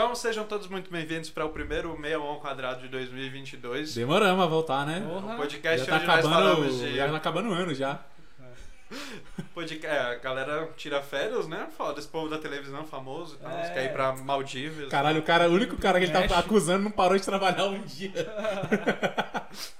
Então 0.00 0.14
sejam 0.14 0.46
todos 0.46 0.66
muito 0.66 0.90
bem-vindos 0.90 1.28
para 1.28 1.44
o 1.44 1.50
primeiro 1.50 1.94
61 1.94 2.36
quadrado 2.36 2.80
de 2.80 2.88
2022. 2.88 3.96
Demoramos 3.96 4.42
a 4.42 4.46
voltar, 4.46 4.86
né? 4.86 5.06
O 5.06 5.36
podcast 5.36 5.86
já 5.86 5.92
tá 5.92 5.96
onde 5.98 6.06
nós 6.06 6.22
falamos 6.22 6.66
acabando, 6.68 6.88
de. 6.88 6.96
já 6.96 7.08
tá 7.10 7.16
acabando 7.18 7.50
o 7.50 7.52
ano 7.52 7.74
já. 7.74 8.00
Podcast, 9.52 9.94
é, 9.94 10.00
a 10.00 10.14
galera 10.14 10.70
tira 10.74 11.02
férias, 11.02 11.46
né? 11.46 11.68
Foda, 11.76 12.00
esse 12.00 12.08
povo 12.08 12.30
da 12.30 12.38
televisão 12.38 12.86
famoso 12.86 13.34
e 13.34 13.38
tal. 13.42 13.52
É. 13.52 13.70
Quer 13.74 13.84
ir 13.84 13.92
pra 13.92 14.16
Maldivas. 14.16 14.88
Caralho, 14.88 15.20
o 15.20 15.22
cara, 15.22 15.50
o 15.50 15.52
único 15.52 15.76
cara 15.76 15.98
que 15.98 16.06
ele 16.06 16.28
tá 16.28 16.38
acusando 16.38 16.84
não 16.84 16.90
parou 16.90 17.18
de 17.18 17.24
trabalhar 17.24 17.66
um 17.66 17.82
dia. 17.82 18.26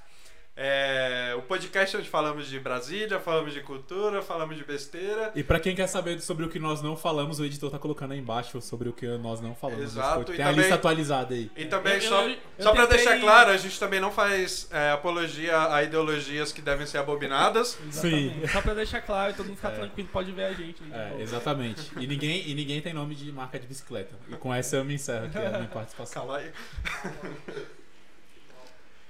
É, 0.63 1.35
o 1.39 1.41
podcast 1.41 1.97
onde 1.97 2.07
falamos 2.07 2.47
de 2.47 2.61
Brasília, 2.61 3.18
falamos 3.18 3.55
de 3.55 3.63
cultura, 3.63 4.21
falamos 4.21 4.59
de 4.59 4.63
besteira. 4.63 5.32
E 5.35 5.43
pra 5.43 5.59
quem 5.59 5.75
quer 5.75 5.87
saber 5.87 6.21
sobre 6.21 6.45
o 6.45 6.51
que 6.51 6.59
nós 6.59 6.82
não 6.82 6.95
falamos, 6.95 7.41
o 7.41 7.45
editor 7.46 7.71
tá 7.71 7.79
colocando 7.79 8.13
aí 8.13 8.18
embaixo 8.18 8.61
sobre 8.61 8.87
o 8.87 8.93
que 8.93 9.07
nós 9.17 9.41
não 9.41 9.54
falamos. 9.54 9.82
Exato, 9.82 10.25
Tem 10.27 10.37
e 10.37 10.43
a 10.43 10.45
também- 10.49 10.59
lista 10.61 10.75
atualizada 10.75 11.35
aí. 11.35 11.51
E 11.57 11.65
também, 11.65 11.95
Eu- 11.95 12.01
só, 12.03 12.23
eu- 12.25 12.31
eu 12.31 12.37
só 12.59 12.73
pra 12.73 12.87
tentei- 12.87 13.04
deixar 13.07 13.21
claro, 13.21 13.51
a 13.53 13.57
gente 13.57 13.81
também 13.81 14.01
não 14.01 14.11
faz 14.13 14.68
é, 14.71 14.91
apologia 14.91 15.73
a 15.75 15.82
ideologias 15.82 16.53
que 16.53 16.61
devem 16.61 16.87
ser 16.87 16.99
abominadas. 16.99 17.79
Exatamente. 17.89 18.49
Só 18.53 18.61
pra 18.61 18.75
deixar 18.75 19.01
claro, 19.01 19.32
todo 19.32 19.46
mundo 19.46 19.57
ficar 19.57 19.73
É. 19.73 19.77
tranquilo, 19.77 20.09
pode 20.13 20.31
ver 20.31 20.45
a 20.45 20.53
gente. 20.53 20.82
né? 20.82 21.15
É, 21.18 21.23
exatamente. 21.23 21.90
E 21.99 22.07
ninguém, 22.07 22.46
e 22.51 22.54
ninguém 22.54 22.82
tem 22.82 22.93
nome 22.93 23.15
de 23.15 23.32
marca 23.32 23.59
de 23.59 23.67
bicicleta. 23.67 24.15
E 24.29 24.37
com 24.37 24.53
essa 24.53 24.77
eu 24.77 24.85
me 24.85 24.93
encerro 24.93 25.25
aqui 25.25 25.39
a 25.39 25.49
minha 25.53 25.68
participação. 25.73 26.27
Cala 26.27 26.37
aí. 26.37 26.51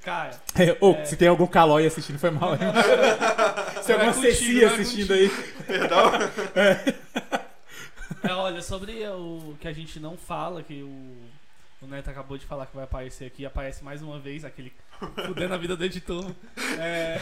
Cara, 0.03 0.41
Ô, 0.81 0.93
É. 0.93 1.05
se 1.05 1.17
tem 1.17 1.29
algum 1.29 1.47
calói 1.47 1.87
assistindo, 1.87 2.19
foi 2.19 2.31
mal. 2.31 2.55
hein? 2.55 2.61
se 3.83 3.93
é 3.93 3.95
alguma 3.95 4.13
contigo, 4.15 4.33
Ceci 4.35 4.65
é 4.65 4.67
assistindo 4.67 5.13
aí. 5.13 5.29
Perdão. 5.67 6.11
é, 8.23 8.33
olha, 8.33 8.63
sobre 8.63 9.07
o 9.09 9.57
que 9.61 9.69
a 9.69 9.73
gente 9.73 10.01
não 10.01 10.17
fala, 10.17 10.63
que 10.63 10.83
o, 10.83 11.17
o 11.83 11.87
Neto 11.87 12.09
acabou 12.11 12.39
de 12.39 12.47
falar 12.47 12.67
que 12.67 12.75
vai 12.75 12.85
aparecer 12.85 13.27
aqui, 13.27 13.45
aparece 13.45 13.85
mais 13.85 14.01
uma 14.03 14.19
vez, 14.19 14.45
aquele 14.45 14.73
fudendo 15.27 15.55
a 15.55 15.59
vida 15.59 15.77
do 15.77 15.85
editor. 15.85 16.25
É, 16.79 17.21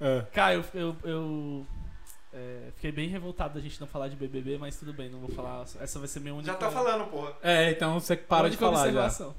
É. 0.00 0.22
cara, 0.32 0.54
eu, 0.54 0.64
eu, 0.74 0.96
eu, 1.04 1.66
é, 2.32 2.70
fiquei 2.76 2.92
bem 2.92 3.08
revoltado 3.08 3.54
da 3.54 3.60
gente 3.60 3.80
não 3.80 3.86
falar 3.86 4.08
de 4.08 4.16
BBB, 4.16 4.58
mas 4.58 4.76
tudo 4.76 4.92
bem, 4.92 5.08
não 5.08 5.20
vou 5.20 5.30
falar. 5.30 5.64
Essa 5.80 5.98
vai 5.98 6.06
ser 6.08 6.20
minha 6.20 6.34
única, 6.34 6.52
Já 6.52 6.58
tá 6.58 6.70
falando, 6.70 7.06
porra. 7.10 7.32
É, 7.42 7.70
então 7.70 7.98
você 7.98 8.14
para 8.16 8.48
de 8.50 8.56
falar 8.58 8.76
já. 8.76 8.82
observação. 8.84 9.34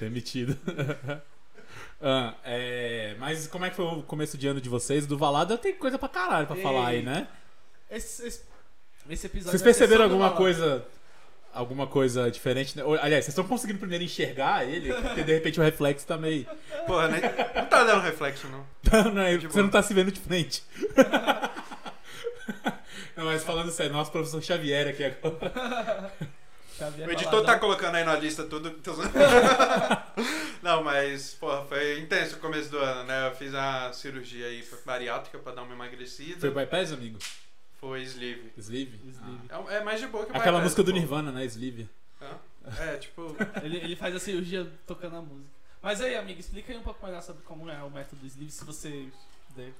Demitido. 0.00 0.58
Ah, 2.02 2.34
é, 2.44 3.14
mas 3.18 3.46
como 3.46 3.64
é 3.64 3.70
que 3.70 3.76
foi 3.76 3.84
o 3.84 4.02
começo 4.02 4.36
de 4.36 4.48
ano 4.48 4.60
de 4.60 4.68
vocês? 4.68 5.06
Do 5.06 5.16
Valada 5.16 5.56
tem 5.56 5.72
coisa 5.74 5.98
pra 5.98 6.08
caralho 6.08 6.46
pra 6.46 6.56
Ei. 6.56 6.62
falar 6.62 6.88
aí, 6.88 7.02
né? 7.02 7.28
Esse, 7.90 8.26
esse, 8.26 8.40
esse 9.08 9.26
episódio 9.26 9.50
Vocês 9.50 9.62
perceberam 9.62 10.04
alguma 10.04 10.30
coisa 10.32 10.84
alguma 11.54 11.86
coisa 11.86 12.30
diferente? 12.30 12.76
né? 12.76 12.82
Aliás, 13.02 13.24
vocês 13.24 13.28
estão 13.28 13.44
conseguindo 13.44 13.78
primeiro 13.78 14.02
enxergar 14.02 14.66
ele? 14.66 14.92
Porque 14.92 15.22
de 15.22 15.32
repente 15.34 15.60
o 15.60 15.62
reflexo 15.62 16.06
tá 16.06 16.16
meio. 16.16 16.46
Porra, 16.86 17.08
nem... 17.08 17.20
não 17.20 17.66
tá 17.66 17.84
dando 17.84 18.00
reflexo, 18.02 18.48
não. 18.48 18.64
Não, 18.92 19.12
não, 19.14 19.22
é, 19.22 19.36
De 19.36 19.46
você 19.46 19.52
boa. 19.54 19.62
não 19.62 19.70
tá 19.70 19.82
se 19.82 19.94
vendo 19.94 20.10
de 20.12 20.20
frente. 20.20 20.62
Não, 23.16 23.26
mas 23.26 23.44
falando 23.44 23.70
sério, 23.70 23.92
nosso 23.92 24.10
professor 24.10 24.42
Xavier 24.42 24.88
aqui 24.88 25.04
agora. 25.04 26.10
Xavier 26.90 27.08
O 27.08 27.12
editor 27.12 27.44
tá 27.44 27.58
colocando 27.58 27.94
aí 27.96 28.04
na 28.04 28.16
lista 28.16 28.44
tudo. 28.44 28.70
Não, 30.62 30.82
mas, 30.82 31.34
porra, 31.34 31.64
foi 31.64 31.98
intenso 32.00 32.36
o 32.36 32.38
começo 32.40 32.70
do 32.70 32.78
ano, 32.78 33.04
né? 33.04 33.28
Eu 33.28 33.34
fiz 33.34 33.54
a 33.54 33.92
cirurgia 33.92 34.46
aí 34.46 34.66
bariátrica 34.84 35.38
pra 35.38 35.52
dar 35.52 35.62
uma 35.62 35.74
emagrecida. 35.74 36.40
Foi 36.40 36.50
bypass, 36.50 36.92
amigo? 36.92 37.18
Foi 37.80 38.02
sleeve. 38.02 38.52
Sleeve? 38.56 39.00
Sleeve. 39.10 39.40
É, 39.70 39.76
é 39.76 39.82
mais 39.82 40.00
de 40.00 40.06
boa 40.06 40.24
que 40.24 40.32
Ah. 40.32 40.36
Aquela 40.36 40.58
bypass, 40.58 40.64
música 40.64 40.82
do 40.84 40.92
pô. 40.92 40.98
Nirvana, 40.98 41.32
né? 41.32 41.44
Sleeve. 41.44 41.88
Hã? 42.20 42.36
É, 42.78 42.96
tipo. 42.96 43.34
Ele, 43.60 43.76
ele 43.78 43.96
faz 43.96 44.14
a 44.14 44.20
cirurgia 44.20 44.70
tocando 44.86 45.16
a 45.16 45.20
música. 45.20 45.50
Mas 45.82 46.00
aí, 46.00 46.14
amigo, 46.14 46.38
explica 46.38 46.72
aí 46.72 46.78
um 46.78 46.82
pouco 46.82 47.04
mais 47.04 47.24
sobre 47.24 47.42
como 47.42 47.68
é 47.68 47.82
o 47.82 47.90
método 47.90 48.24
sleeve, 48.24 48.52
se 48.52 48.64
você 48.64 49.08
puder, 49.48 49.72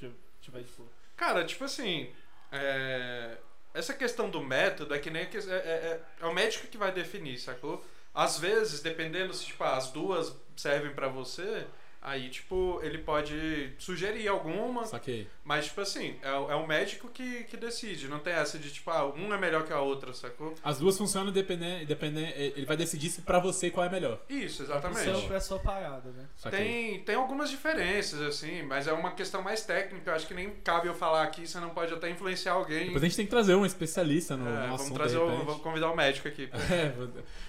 tipo, 0.00 0.12
tiver 0.42 0.62
de 0.62 0.72
boa. 0.72 0.88
Cara, 1.16 1.44
tipo 1.44 1.62
assim. 1.62 2.10
é, 2.50 3.36
Essa 3.74 3.92
questão 3.92 4.30
do 4.30 4.40
método 4.40 4.94
é 4.94 4.98
que 4.98 5.10
nem. 5.10 5.26
que- 5.26 5.36
É, 5.36 5.40
é, 5.40 6.00
é- 6.22 6.26
o 6.26 6.32
médico 6.32 6.68
que 6.68 6.78
vai 6.78 6.92
definir, 6.92 7.38
sacou? 7.38 7.84
Às 8.14 8.38
vezes, 8.38 8.80
dependendo 8.80 9.34
se 9.34 9.44
tipo, 9.46 9.64
as 9.64 9.90
duas 9.90 10.34
servem 10.56 10.92
pra 10.94 11.08
você, 11.08 11.66
aí, 12.00 12.30
tipo, 12.30 12.78
ele 12.82 12.98
pode 12.98 13.72
sugerir 13.78 14.28
alguma. 14.28 14.86
Saquei. 14.86 15.26
Mas, 15.44 15.66
tipo 15.66 15.80
assim, 15.82 16.16
é, 16.22 16.32
o- 16.32 16.50
é 16.50 16.54
o 16.54 16.66
médico 16.66 17.06
que, 17.08 17.44
que 17.44 17.56
decide. 17.56 18.08
Não 18.08 18.18
tem 18.18 18.32
essa 18.32 18.58
de, 18.58 18.70
tipo, 18.70 18.90
ah, 18.90 19.04
um 19.14 19.32
é 19.34 19.38
melhor 19.38 19.64
que 19.64 19.72
a 19.74 19.80
outra, 19.80 20.14
sacou? 20.14 20.54
As 20.64 20.78
duas 20.78 20.96
funcionam 20.96 21.30
dependendo. 21.30 21.84
dependendo 21.84 22.32
ele 22.36 22.64
vai 22.64 22.76
decidir 22.78 23.10
se 23.10 23.20
pra 23.20 23.38
você 23.38 23.70
qual 23.70 23.84
é 23.84 23.90
melhor. 23.90 24.18
Isso, 24.28 24.64
seu, 24.64 24.64
exatamente. 24.64 25.26
pra 25.26 25.40
sua 25.40 25.58
parada, 25.58 26.10
né? 26.12 26.24
Tem, 26.50 27.00
tem 27.00 27.14
algumas 27.14 27.50
diferenças, 27.50 28.22
assim, 28.22 28.62
mas 28.62 28.86
é 28.88 28.92
uma 28.92 29.12
questão 29.12 29.42
mais 29.42 29.62
técnica. 29.66 30.10
Eu 30.10 30.14
acho 30.14 30.26
que 30.26 30.32
nem 30.34 30.50
cabe 30.64 30.88
eu 30.88 30.94
falar 30.94 31.22
aqui, 31.24 31.46
você 31.46 31.60
não 31.60 31.70
pode 31.70 31.92
até 31.92 32.08
influenciar 32.08 32.52
alguém. 32.52 32.86
Depois 32.86 33.02
a 33.02 33.06
gente 33.06 33.16
tem 33.16 33.26
que 33.26 33.30
trazer 33.30 33.54
um 33.54 33.66
especialista 33.66 34.36
no, 34.36 34.48
É, 34.48 34.50
no 34.50 34.60
vamos 34.62 34.80
assunto. 34.80 34.94
trazer 34.94 35.18
o, 35.18 35.26
vamos 35.44 35.62
convidar 35.62 35.90
o 35.90 35.96
médico 35.96 36.26
aqui. 36.28 36.48
É, 36.74 36.92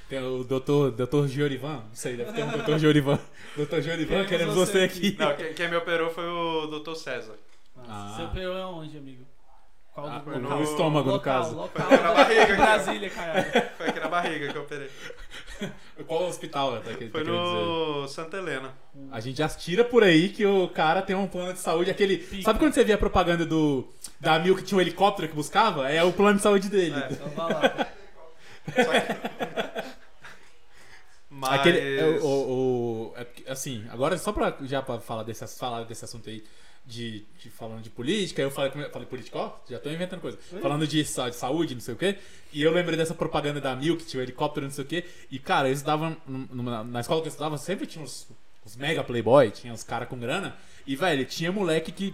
tem 0.09 0.19
o 0.23 0.43
doutor, 0.43 0.91
doutor 0.91 1.27
Giorivan, 1.27 1.77
não 1.87 1.95
sei, 1.95 2.15
deve 2.17 2.31
ter 2.33 2.43
um 2.43 2.51
doutor 2.51 2.77
Giorivan. 2.77 3.17
Doutor 3.55 3.81
Giorivan, 3.81 4.25
Queremos 4.25 4.29
queremos 4.29 4.55
você 4.55 4.71
você 4.73 4.83
aqui. 4.83 5.07
aqui. 5.07 5.17
Não, 5.17 5.35
quem, 5.35 5.53
quem 5.53 5.69
me 5.69 5.77
operou 5.77 6.09
foi 6.11 6.25
o 6.25 6.67
Dr. 6.67 6.93
César. 6.95 7.35
Ah. 7.89 8.13
Seu 8.17 8.27
PO 8.29 8.39
é 8.39 8.65
onde, 8.65 8.97
amigo? 8.97 9.25
Qual 9.93 10.07
Ah, 10.07 10.19
do 10.19 10.31
no 10.39 10.49
no- 10.49 10.63
estômago, 10.63 11.07
no 11.07 11.13
local, 11.15 11.41
caso. 11.41 11.55
Local, 11.55 11.87
Foi 11.87 11.97
na 11.97 12.11
barriga 12.13 12.43
aqui. 12.43 12.53
Brasília, 12.55 13.09
caralho. 13.09 13.45
Foi 13.77 13.87
aqui 13.87 13.99
na 14.01 14.07
barriga 14.09 14.51
que 14.51 14.57
eu 14.57 14.61
operei. 14.63 14.89
Qual 16.05 16.23
hospital 16.27 16.81
tá, 16.81 16.93
que- 16.93 17.05
tá 17.05 17.11
Foi 17.13 17.21
dizer? 17.23 17.31
no 17.31 18.07
Santa 18.09 18.35
Helena. 18.37 18.73
A 19.09 19.21
gente 19.21 19.37
já 19.37 19.47
tira 19.47 19.85
por 19.85 20.03
aí 20.03 20.27
que 20.29 20.45
o 20.45 20.67
cara 20.67 21.01
tem 21.01 21.15
um 21.15 21.27
plano 21.27 21.53
de 21.53 21.59
saúde, 21.59 21.89
aquele... 21.89 22.17
Pica. 22.17 22.43
Sabe 22.43 22.59
quando 22.59 22.73
você 22.73 22.83
via 22.83 22.95
a 22.95 22.97
propaganda 22.97 23.45
do... 23.45 23.87
Da 24.19 24.37
Mil 24.37 24.53
que 24.55 24.63
tinha 24.63 24.77
um 24.77 24.81
helicóptero 24.81 25.29
que 25.29 25.33
buscava? 25.35 25.89
É 25.89 26.03
o 26.03 26.11
plano 26.11 26.35
de 26.37 26.43
saúde 26.43 26.67
dele. 26.69 26.95
É. 26.99 27.07
Então 27.13 27.29
vai 27.29 27.53
lá. 27.53 27.87
Mas. 31.29 31.59
Aquele, 31.59 31.99
é, 31.99 32.03
o, 32.05 32.09
o- 32.15 32.21
é 32.21 32.23
assim, 33.47 33.85
agora 33.89 34.17
só 34.17 34.31
pra, 34.31 34.55
já 34.63 34.81
pra 34.81 34.99
falar 34.99 35.23
desse, 35.23 35.45
falar 35.47 35.83
desse 35.83 36.03
assunto 36.05 36.29
aí, 36.29 36.43
de, 36.85 37.25
de 37.41 37.49
falando 37.49 37.81
de 37.81 37.89
política, 37.89 38.41
eu 38.41 38.51
falei, 38.51 38.71
falei 38.89 39.07
política, 39.07 39.37
ó, 39.39 39.53
já 39.69 39.79
tô 39.79 39.89
inventando 39.89 40.21
coisa. 40.21 40.37
Falando 40.61 40.85
de, 40.85 41.01
de 41.03 41.33
saúde, 41.35 41.73
não 41.73 41.81
sei 41.81 41.93
o 41.95 41.97
quê, 41.97 42.17
e 42.53 42.61
eu 42.61 42.71
lembrei 42.71 42.95
dessa 42.95 43.15
propaganda 43.15 43.59
da 43.59 43.75
Mil, 43.75 43.97
que 43.97 44.05
tinha 44.05 44.19
o 44.21 44.23
helicóptero, 44.23 44.65
não 44.67 44.73
sei 44.73 44.83
o 44.83 44.87
quê, 44.87 45.03
e 45.31 45.39
cara, 45.39 45.67
eles 45.67 45.83
numa- 46.27 46.83
na 46.83 46.99
escola 46.99 47.21
que 47.21 47.27
eu 47.27 47.31
estudava, 47.31 47.57
sempre 47.57 47.87
tinha 47.87 48.03
uns, 48.03 48.27
uns 48.65 48.75
mega 48.75 49.03
playboy, 49.03 49.49
tinha 49.49 49.73
uns 49.73 49.83
caras 49.83 50.07
com 50.07 50.19
grana, 50.19 50.55
e 50.85 50.95
velho, 50.95 51.25
tinha 51.25 51.51
moleque 51.51 51.91
que 51.91 52.13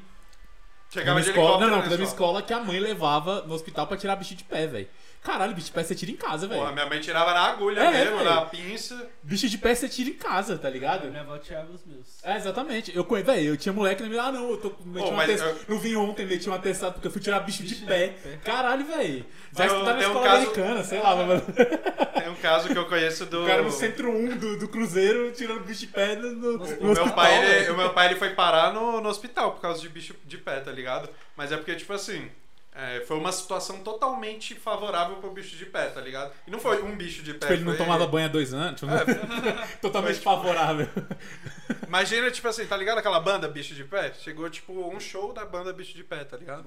Chegava 0.89 1.19
na 1.19 1.23
de 1.23 1.29
escola, 1.31 1.59
não, 1.59 1.69
não, 1.69 1.77
na 1.77 1.83
da 1.83 1.95
minha 1.95 2.03
escola. 2.03 2.39
escola 2.39 2.41
que 2.41 2.53
a 2.53 2.59
mãe 2.59 2.77
levava 2.79 3.43
no 3.43 3.53
hospital 3.53 3.87
pra 3.87 3.95
tirar 3.95 4.15
bicho 4.17 4.35
de 4.35 4.43
pé, 4.43 4.67
velho. 4.67 4.87
Caralho, 5.23 5.53
bicho 5.53 5.67
de 5.67 5.73
pé 5.73 5.83
você 5.83 5.93
tira 5.93 6.11
em 6.11 6.15
casa, 6.15 6.47
velho. 6.47 6.59
Porra, 6.61 6.71
minha 6.71 6.85
mãe 6.87 6.99
tirava 6.99 7.31
na 7.31 7.41
agulha 7.41 7.79
É, 7.79 7.91
mesmo, 7.91 8.17
velho. 8.17 8.29
na 8.29 8.41
pinça. 8.45 9.07
Bicho 9.21 9.47
de 9.47 9.57
pé 9.59 9.75
você 9.75 9.87
tira 9.87 10.09
em 10.09 10.13
casa, 10.13 10.57
tá 10.57 10.67
ligado? 10.67 11.07
Minha 11.09 11.21
avó 11.21 11.37
tirava 11.37 11.71
os 11.71 11.85
meus. 11.85 12.23
É, 12.23 12.37
exatamente. 12.37 12.91
Eu, 12.95 13.05
conhe- 13.05 13.21
velho, 13.23 13.49
eu 13.49 13.55
tinha 13.57 13.71
moleque 13.71 14.01
na 14.01 14.09
minha. 14.09 14.23
Ah, 14.23 14.31
não, 14.31 14.49
eu 14.49 14.57
tô. 14.57 14.69
Meti 14.83 15.05
Pô, 15.05 15.11
um 15.11 15.15
mas 15.15 15.39
atest... 15.39 15.45
eu- 15.69 15.75
Não 15.75 15.79
vim 15.79 15.95
ontem, 15.95 16.25
meti 16.25 16.49
um 16.49 16.53
atestado 16.53 16.93
porque 16.93 17.07
eu 17.07 17.11
fui 17.11 17.21
tirar 17.21 17.39
bicho, 17.41 17.61
de 17.61 17.75
Bicho 17.75 17.85
pé. 17.85 18.07
de 18.07 18.13
pé. 18.13 18.39
Caralho, 18.43 18.83
velho. 18.83 19.23
Já 19.55 19.63
um- 19.63 19.67
estudar 19.67 19.93
na 19.93 19.99
tem 19.99 20.07
um 20.07 20.09
escola 20.11 20.25
caso- 20.25 20.37
americana, 20.41 20.83
sei 20.83 20.99
lá, 20.99 21.15
mano. 21.15 21.41
Tem 22.21 22.29
um 22.29 22.35
caso 22.35 22.67
que 22.69 22.77
eu 22.77 22.85
conheço 22.87 23.25
do. 23.25 23.43
O 23.43 23.47
cara 23.47 23.61
no 23.63 23.71
centro 23.71 24.11
1 24.11 24.37
do, 24.37 24.59
do 24.59 24.67
Cruzeiro 24.67 25.31
tirando 25.31 25.63
bicho 25.63 25.79
de 25.81 25.87
pé 25.87 26.15
no, 26.15 26.31
no, 26.31 26.51
no 26.53 26.59
O 26.59 26.61
hospital. 26.63 26.93
meu, 26.93 27.09
pai, 27.15 27.45
ele, 27.61 27.71
o 27.71 27.77
meu 27.77 27.89
pai 27.93 28.07
ele 28.07 28.15
foi 28.15 28.29
parar 28.31 28.71
no, 28.73 29.01
no 29.01 29.09
hospital 29.09 29.53
por 29.53 29.61
causa 29.61 29.81
de 29.81 29.89
bicho 29.89 30.15
de 30.25 30.37
pé, 30.37 30.59
tá 30.59 30.71
ligado? 30.71 31.09
Mas 31.35 31.51
é 31.51 31.57
porque, 31.57 31.75
tipo 31.75 31.91
assim, 31.93 32.29
é, 32.73 33.01
foi 33.01 33.17
uma 33.17 33.31
situação 33.31 33.79
totalmente 33.83 34.55
favorável 34.55 35.17
pro 35.17 35.31
bicho 35.31 35.55
de 35.57 35.65
pé, 35.65 35.87
tá 35.87 35.99
ligado? 36.01 36.31
E 36.47 36.51
não 36.51 36.59
foi 36.59 36.81
um 36.83 36.95
bicho 36.95 37.21
de 37.21 37.33
pé. 37.33 37.39
Tipo, 37.39 37.53
ele 37.53 37.63
não 37.63 37.71
foi- 37.75 37.77
tomava 37.85 38.07
banho 38.07 38.25
há 38.27 38.29
dois 38.29 38.53
anos. 38.53 38.79
Tipo, 38.79 38.91
É, 38.93 39.67
totalmente 39.81 40.19
Foi, 40.19 40.31
tipo, 40.33 40.43
favorável. 40.43 40.87
imagina, 41.87 42.31
tipo 42.31 42.47
assim, 42.47 42.65
tá 42.65 42.77
ligado 42.77 42.97
aquela 42.99 43.19
banda 43.19 43.47
Bicho 43.47 43.73
de 43.75 43.83
Pé? 43.83 44.13
Chegou, 44.13 44.49
tipo, 44.49 44.71
um 44.89 44.99
show 44.99 45.33
da 45.33 45.45
banda 45.45 45.73
Bicho 45.73 45.93
de 45.95 46.03
Pé, 46.03 46.23
tá 46.23 46.37
ligado? 46.37 46.63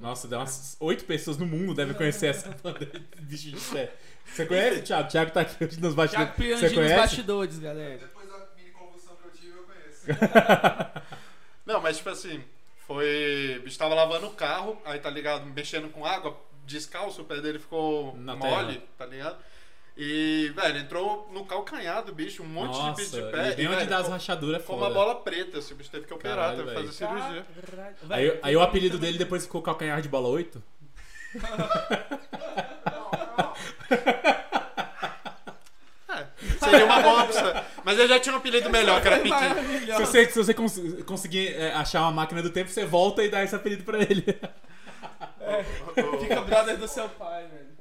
Nossa, 0.00 0.26
deu 0.28 0.38
umas 0.38 0.76
oito 0.80 1.04
pessoas 1.04 1.36
no 1.36 1.46
mundo 1.46 1.74
devem 1.74 1.94
conhecer 1.94 2.26
essa 2.28 2.50
banda 2.62 2.84
de 2.86 3.22
bicho 3.22 3.50
de 3.50 3.60
pé. 3.72 3.92
Você 4.26 4.46
conhece, 4.46 4.82
Thiago? 4.82 5.08
Thiago 5.08 5.30
tá 5.30 5.40
aqui 5.42 5.64
hoje 5.64 5.80
nos 5.80 5.94
bastidores. 5.94 6.32
Thiago 6.34 6.42
Você 6.42 6.42
Pirandinho 6.42 6.70
nos 6.70 6.78
conhece? 6.78 6.96
bastidores, 7.00 7.58
galera. 7.58 7.98
Depois 7.98 8.26
da 8.28 8.38
mini 8.56 8.70
convulsão 8.70 9.14
que 9.16 9.26
eu 9.28 9.30
tive, 9.32 9.56
eu 9.56 9.62
conheço. 9.64 10.06
Não, 11.66 11.80
mas 11.80 11.96
tipo 11.98 12.10
assim, 12.10 12.42
foi. 12.86 13.58
O 13.60 13.64
bicho 13.64 13.78
tava 13.78 13.94
lavando 13.94 14.26
o 14.26 14.30
carro, 14.34 14.80
aí 14.84 14.98
tá 14.98 15.10
ligado, 15.10 15.46
mexendo 15.46 15.88
com 15.90 16.04
água, 16.04 16.36
descalço, 16.66 17.22
o 17.22 17.24
pé 17.24 17.40
dele 17.40 17.58
ficou 17.58 18.14
Na 18.16 18.34
mole, 18.36 18.74
terra. 18.74 18.86
tá 18.98 19.06
ligado? 19.06 19.36
E, 19.96 20.52
velho, 20.56 20.78
entrou 20.78 21.30
no 21.32 21.44
calcanhar 21.44 22.04
do 22.04 22.12
bicho, 22.12 22.42
um 22.42 22.46
monte 22.46 22.72
Nossa, 22.76 23.00
de 23.00 23.10
bicho 23.10 23.24
de 23.26 23.30
pé. 23.30 23.52
e 23.52 23.56
bem 23.56 23.68
onde 23.68 23.86
dá 23.86 23.98
as 23.98 24.08
rachaduras 24.08 24.56
é 24.56 24.60
Ficou 24.60 24.76
foda. 24.78 24.88
uma 24.88 24.94
bola 24.94 25.14
preta, 25.20 25.58
assim, 25.58 25.72
o 25.72 25.76
bicho 25.76 25.90
teve 25.90 26.04
que 26.06 26.12
operar, 26.12 26.56
Caralho, 26.56 26.58
teve 26.58 26.68
que 26.70 26.74
fazer 26.74 26.92
cirurgia. 26.92 27.46
Caralho. 27.70 27.96
Aí, 28.10 28.38
aí 28.42 28.56
o 28.56 28.60
apelido 28.62 28.98
dele 28.98 29.18
depois 29.18 29.44
ficou 29.44 29.62
calcanhar 29.62 30.02
de 30.02 30.08
bola 30.08 30.28
8? 30.28 30.62
Seria 36.58 36.84
uma 36.84 37.00
boa 37.02 37.24
opção. 37.24 37.63
Mas 37.84 37.98
eu 37.98 38.08
já 38.08 38.18
tinha 38.18 38.34
um 38.34 38.38
apelido 38.38 38.70
melhor, 38.70 39.00
que 39.02 39.08
era 39.08 39.18
Piqui. 39.20 39.86
Se 39.94 40.00
você, 40.00 40.30
se 40.30 40.38
você 40.38 40.54
cons- 40.54 40.80
conseguir 41.06 41.48
é, 41.54 41.72
achar 41.74 42.00
uma 42.02 42.12
máquina 42.12 42.42
do 42.42 42.50
tempo, 42.50 42.70
você 42.70 42.84
volta 42.84 43.22
e 43.22 43.28
dá 43.28 43.42
esse 43.44 43.54
apelido 43.54 43.84
pra 43.84 43.98
ele. 44.02 44.24
Fica 46.20 46.40
brother 46.40 46.76
do 46.78 46.88
seu 46.88 47.08
pai, 47.10 47.46
velho. 47.46 47.74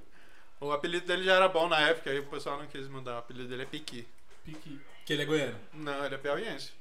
O 0.60 0.72
apelido 0.72 1.06
dele 1.06 1.24
já 1.24 1.34
era 1.36 1.48
bom 1.48 1.68
na 1.68 1.80
época, 1.80 2.10
aí 2.10 2.20
o 2.20 2.26
pessoal 2.26 2.58
não 2.60 2.68
quis 2.68 2.88
mudar. 2.88 3.16
O 3.16 3.20
apelido 3.20 3.48
dele 3.48 3.64
é 3.64 3.66
Piqui. 3.66 4.08
Piqui. 4.46 4.80
Que 5.06 5.14
ele 5.14 5.24
é 5.24 5.26
goiano. 5.26 5.56
Não, 5.74 6.06
ele 6.06 6.16
é 6.16 6.18
piauiense. 6.18 6.72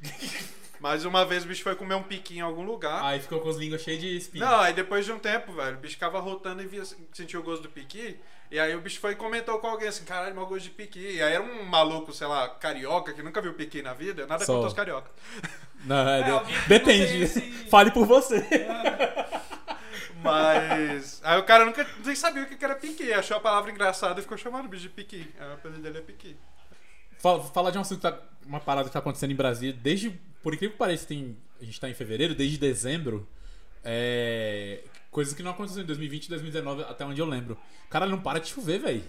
Mas 0.80 1.04
uma 1.04 1.24
vez 1.24 1.44
o 1.44 1.46
bicho 1.46 1.62
foi 1.62 1.76
comer 1.76 1.94
um 1.94 2.02
piqui 2.02 2.38
em 2.38 2.40
algum 2.40 2.64
lugar. 2.64 3.04
Aí 3.04 3.20
ficou 3.20 3.38
com 3.38 3.48
as 3.48 3.56
línguas 3.56 3.82
cheias 3.82 4.00
de 4.00 4.16
espinho. 4.16 4.44
Não, 4.44 4.58
aí 4.60 4.72
depois 4.72 5.04
de 5.04 5.12
um 5.12 5.18
tempo, 5.18 5.52
velho, 5.52 5.76
o 5.76 5.80
bicho 5.80 5.94
ficava 5.94 6.18
rotando 6.18 6.60
e 6.60 6.66
via, 6.66 6.82
sentiu 7.12 7.38
o 7.38 7.42
gosto 7.44 7.62
do 7.62 7.68
piqui. 7.68 8.18
E 8.52 8.60
aí 8.60 8.76
o 8.76 8.80
bicho 8.82 9.00
foi 9.00 9.12
e 9.12 9.16
comentou 9.16 9.58
com 9.60 9.66
alguém 9.66 9.88
assim, 9.88 10.04
caralho, 10.04 10.34
mau 10.36 10.46
gosto 10.46 10.64
de 10.64 10.70
piqui. 10.70 11.00
E 11.16 11.22
aí 11.22 11.32
era 11.32 11.42
um 11.42 11.64
maluco, 11.64 12.12
sei 12.12 12.26
lá, 12.26 12.50
carioca, 12.50 13.14
que 13.14 13.22
nunca 13.22 13.40
viu 13.40 13.54
piqui 13.54 13.80
na 13.80 13.94
vida. 13.94 14.26
Nada 14.26 14.44
Só. 14.44 14.52
contra 14.52 14.68
os 14.68 14.74
carioca. 14.74 15.10
Não, 15.86 16.06
é, 16.08 16.20
É, 16.20 16.24
de- 16.44 16.68
depende. 16.68 17.22
esse- 17.22 17.40
Fale 17.70 17.90
por 17.90 18.06
você. 18.06 18.46
Mas. 20.22 21.20
Aí 21.24 21.38
o 21.38 21.44
cara 21.44 21.64
nunca 21.64 21.86
nem 22.04 22.14
sabia 22.14 22.42
o 22.42 22.46
que 22.46 22.62
era 22.64 22.74
piqui. 22.74 23.12
Achou 23.12 23.36
a 23.36 23.40
palavra 23.40 23.70
engraçada 23.70 24.20
e 24.20 24.22
ficou 24.22 24.36
chamando 24.38 24.66
o 24.66 24.68
bicho 24.68 24.82
de 24.82 24.88
piqui. 24.90 25.28
Aí 25.40 25.48
o 25.48 25.52
apelido 25.54 25.80
dele 25.82 25.98
é 25.98 26.02
piqui. 26.02 26.36
Fala, 27.18 27.42
falar 27.42 27.70
de 27.70 27.78
um 27.78 27.80
assunto, 27.80 28.00
que 28.00 28.02
tá- 28.10 28.20
uma 28.46 28.60
parada 28.60 28.88
que 28.88 28.92
tá 28.92 28.98
acontecendo 28.98 29.30
em 29.30 29.36
Brasília, 29.36 29.72
desde, 29.80 30.10
por 30.42 30.54
incrível 30.54 30.72
que 30.72 30.78
pareça, 30.78 31.06
tem, 31.06 31.36
a 31.60 31.64
gente 31.64 31.80
tá 31.80 31.88
em 31.88 31.94
fevereiro, 31.94 32.34
desde 32.34 32.58
dezembro, 32.58 33.28
é, 33.84 34.80
coisas 35.12 35.32
que 35.34 35.42
não 35.44 35.52
aconteceram 35.52 35.84
em 35.84 35.86
2020 35.86 36.24
e 36.24 36.28
2019, 36.30 36.82
até 36.82 37.04
onde 37.04 37.20
eu 37.20 37.26
lembro. 37.26 37.56
Cara, 37.88 38.06
não 38.06 38.18
para 38.20 38.40
de 38.40 38.48
chover, 38.48 38.80
velho. 38.80 39.04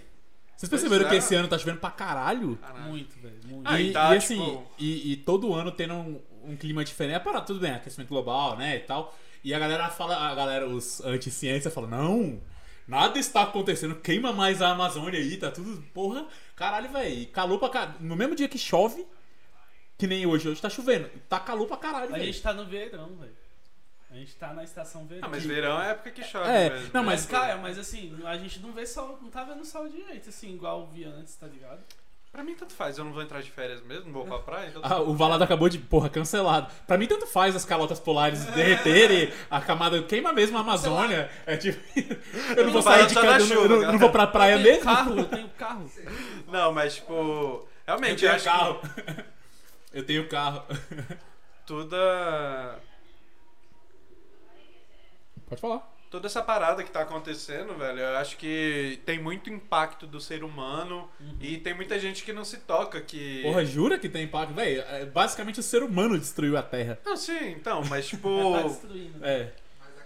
Vocês 0.56 0.70
Pois 0.70 0.82
perceberam 0.82 1.06
é. 1.06 1.10
que 1.10 1.16
esse 1.16 1.34
ano 1.34 1.48
tá 1.48 1.58
chovendo 1.58 1.80
pra 1.80 1.90
caralho? 1.90 2.56
Caralho. 2.58 2.84
Muito, 2.84 3.18
velho. 3.18 3.40
Muito. 3.46 3.66
Ah, 3.68 3.80
e, 3.80 3.90
tá, 3.92 4.14
e 4.14 4.18
assim, 4.18 4.38
tipo- 4.38 4.70
e, 4.78 5.12
e 5.12 5.16
todo 5.16 5.52
ano 5.52 5.72
tendo 5.72 5.94
um, 5.94 6.22
um 6.44 6.56
clima 6.56 6.84
diferente. 6.84 7.16
É 7.16 7.18
para 7.18 7.40
tudo 7.40 7.58
bem, 7.58 7.72
aquecimento 7.72 8.08
global, 8.10 8.56
né, 8.56 8.76
e 8.76 8.80
tal. 8.80 9.12
E 9.42 9.52
a 9.52 9.58
galera 9.58 9.88
fala, 9.88 10.16
a 10.16 10.34
galera, 10.34 10.68
os 10.68 11.00
anti-ciência 11.04 11.70
falam, 11.70 11.90
não, 11.90 12.40
nada 12.86 13.18
está 13.18 13.42
acontecendo, 13.42 13.96
queima 13.96 14.32
mais 14.32 14.62
a 14.62 14.68
Amazônia 14.70 15.18
aí, 15.18 15.36
tá 15.36 15.50
tudo, 15.50 15.82
porra, 15.92 16.24
caralho, 16.54 16.88
velho. 16.92 17.26
Calor 17.28 17.58
pra 17.58 17.68
caralho. 17.68 17.94
No 18.00 18.14
mesmo 18.14 18.36
dia 18.36 18.48
que 18.48 18.56
chove, 18.58 19.04
que 19.98 20.06
nem 20.06 20.24
hoje, 20.24 20.48
hoje 20.48 20.62
tá 20.62 20.70
chovendo, 20.70 21.08
tá 21.28 21.40
calor 21.40 21.66
pra 21.66 21.76
caralho, 21.76 22.06
A 22.10 22.12
velho. 22.12 22.24
gente 22.24 22.40
tá 22.40 22.52
no 22.54 22.64
verão, 22.64 23.16
velho. 23.16 23.32
A 24.14 24.16
gente 24.16 24.34
tá 24.36 24.52
na 24.54 24.62
estação 24.62 25.04
verão. 25.06 25.22
Ah, 25.24 25.28
mas 25.28 25.44
verão 25.44 25.82
é 25.82 25.90
época 25.90 26.10
que 26.12 26.22
chove 26.22 26.48
É, 26.48 26.70
mesmo. 26.70 26.90
não, 26.94 27.02
Mas, 27.02 27.26
cara, 27.26 27.56
mas 27.56 27.76
assim, 27.78 28.16
a 28.24 28.36
gente 28.38 28.60
não 28.60 28.70
vê 28.72 28.86
sol, 28.86 29.18
não 29.20 29.28
tá 29.28 29.42
vendo 29.42 29.64
sol 29.64 29.88
direito, 29.88 30.28
assim, 30.28 30.54
igual 30.54 30.86
via 30.86 31.08
antes, 31.08 31.34
tá 31.34 31.48
ligado? 31.48 31.80
Pra 32.30 32.42
mim 32.44 32.54
tanto 32.54 32.72
faz, 32.72 32.96
eu 32.96 33.04
não 33.04 33.12
vou 33.12 33.22
entrar 33.22 33.40
de 33.42 33.50
férias 33.50 33.80
mesmo, 33.82 34.06
não 34.06 34.12
vou 34.12 34.24
pra 34.24 34.38
praia. 34.38 34.68
Então... 34.68 34.82
Ah, 34.84 35.00
o 35.00 35.14
Valado 35.14 35.42
acabou 35.42 35.68
de, 35.68 35.78
porra, 35.78 36.08
cancelado. 36.08 36.72
Pra 36.86 36.96
mim, 36.96 37.06
tanto 37.08 37.26
faz 37.26 37.56
as 37.56 37.64
calotas 37.64 37.98
polares 37.98 38.44
derreterem, 38.54 39.32
a 39.50 39.60
camada 39.60 40.00
queima 40.04 40.32
mesmo 40.32 40.56
a 40.58 40.60
Amazônia. 40.60 41.28
É 41.44 41.56
tipo. 41.56 41.80
Eu 42.56 42.64
não 42.66 42.72
vou 42.72 42.82
sair 42.82 43.06
de 43.08 43.14
casa, 43.14 43.28
eu 43.28 43.38
não, 43.38 43.46
chuva, 43.62 43.74
eu 43.74 43.80
não- 43.82 43.92
não 43.92 43.98
vou 43.98 44.10
pra 44.10 44.26
praia 44.28 44.54
eu 44.54 44.62
tenho 44.62 44.74
mesmo. 44.76 44.84
carro, 44.84 45.18
eu 45.18 45.24
tenho 45.24 45.48
carro. 45.50 45.90
Não, 46.48 46.72
mas 46.72 46.94
tipo. 46.96 47.12
Eu 47.12 47.68
Realmente, 47.86 48.20
tenho 48.20 48.30
eu 48.30 48.36
acho 48.36 48.44
carro. 48.44 48.80
que 48.80 49.24
Eu 49.92 50.06
tenho 50.06 50.28
carro. 50.28 50.62
toda. 51.66 52.78
Pode 55.54 55.60
falar. 55.60 55.94
Toda 56.10 56.26
essa 56.28 56.42
parada 56.42 56.84
que 56.84 56.90
tá 56.92 57.00
acontecendo, 57.00 57.76
velho, 57.76 57.98
eu 57.98 58.16
acho 58.18 58.36
que 58.36 59.00
tem 59.04 59.18
muito 59.18 59.50
impacto 59.50 60.06
do 60.06 60.20
ser 60.20 60.44
humano 60.44 61.10
e 61.40 61.58
tem 61.58 61.74
muita 61.74 61.98
gente 61.98 62.22
que 62.22 62.32
não 62.32 62.44
se 62.44 62.58
toca 62.58 63.00
que. 63.00 63.42
Porra, 63.42 63.64
jura 63.64 63.98
que 63.98 64.08
tem 64.08 64.24
impacto? 64.24 64.54
Véi, 64.54 64.78
é, 64.78 65.04
basicamente 65.06 65.58
o 65.58 65.62
ser 65.62 65.82
humano 65.82 66.16
destruiu 66.16 66.56
a 66.56 66.62
Terra. 66.62 67.00
Não, 67.04 67.16
sim, 67.16 67.50
então, 67.50 67.82
mas 67.90 68.04
Tá 68.08 68.16
tipo. 68.16 68.62
destruindo. 68.62 69.24
É. 69.24 69.52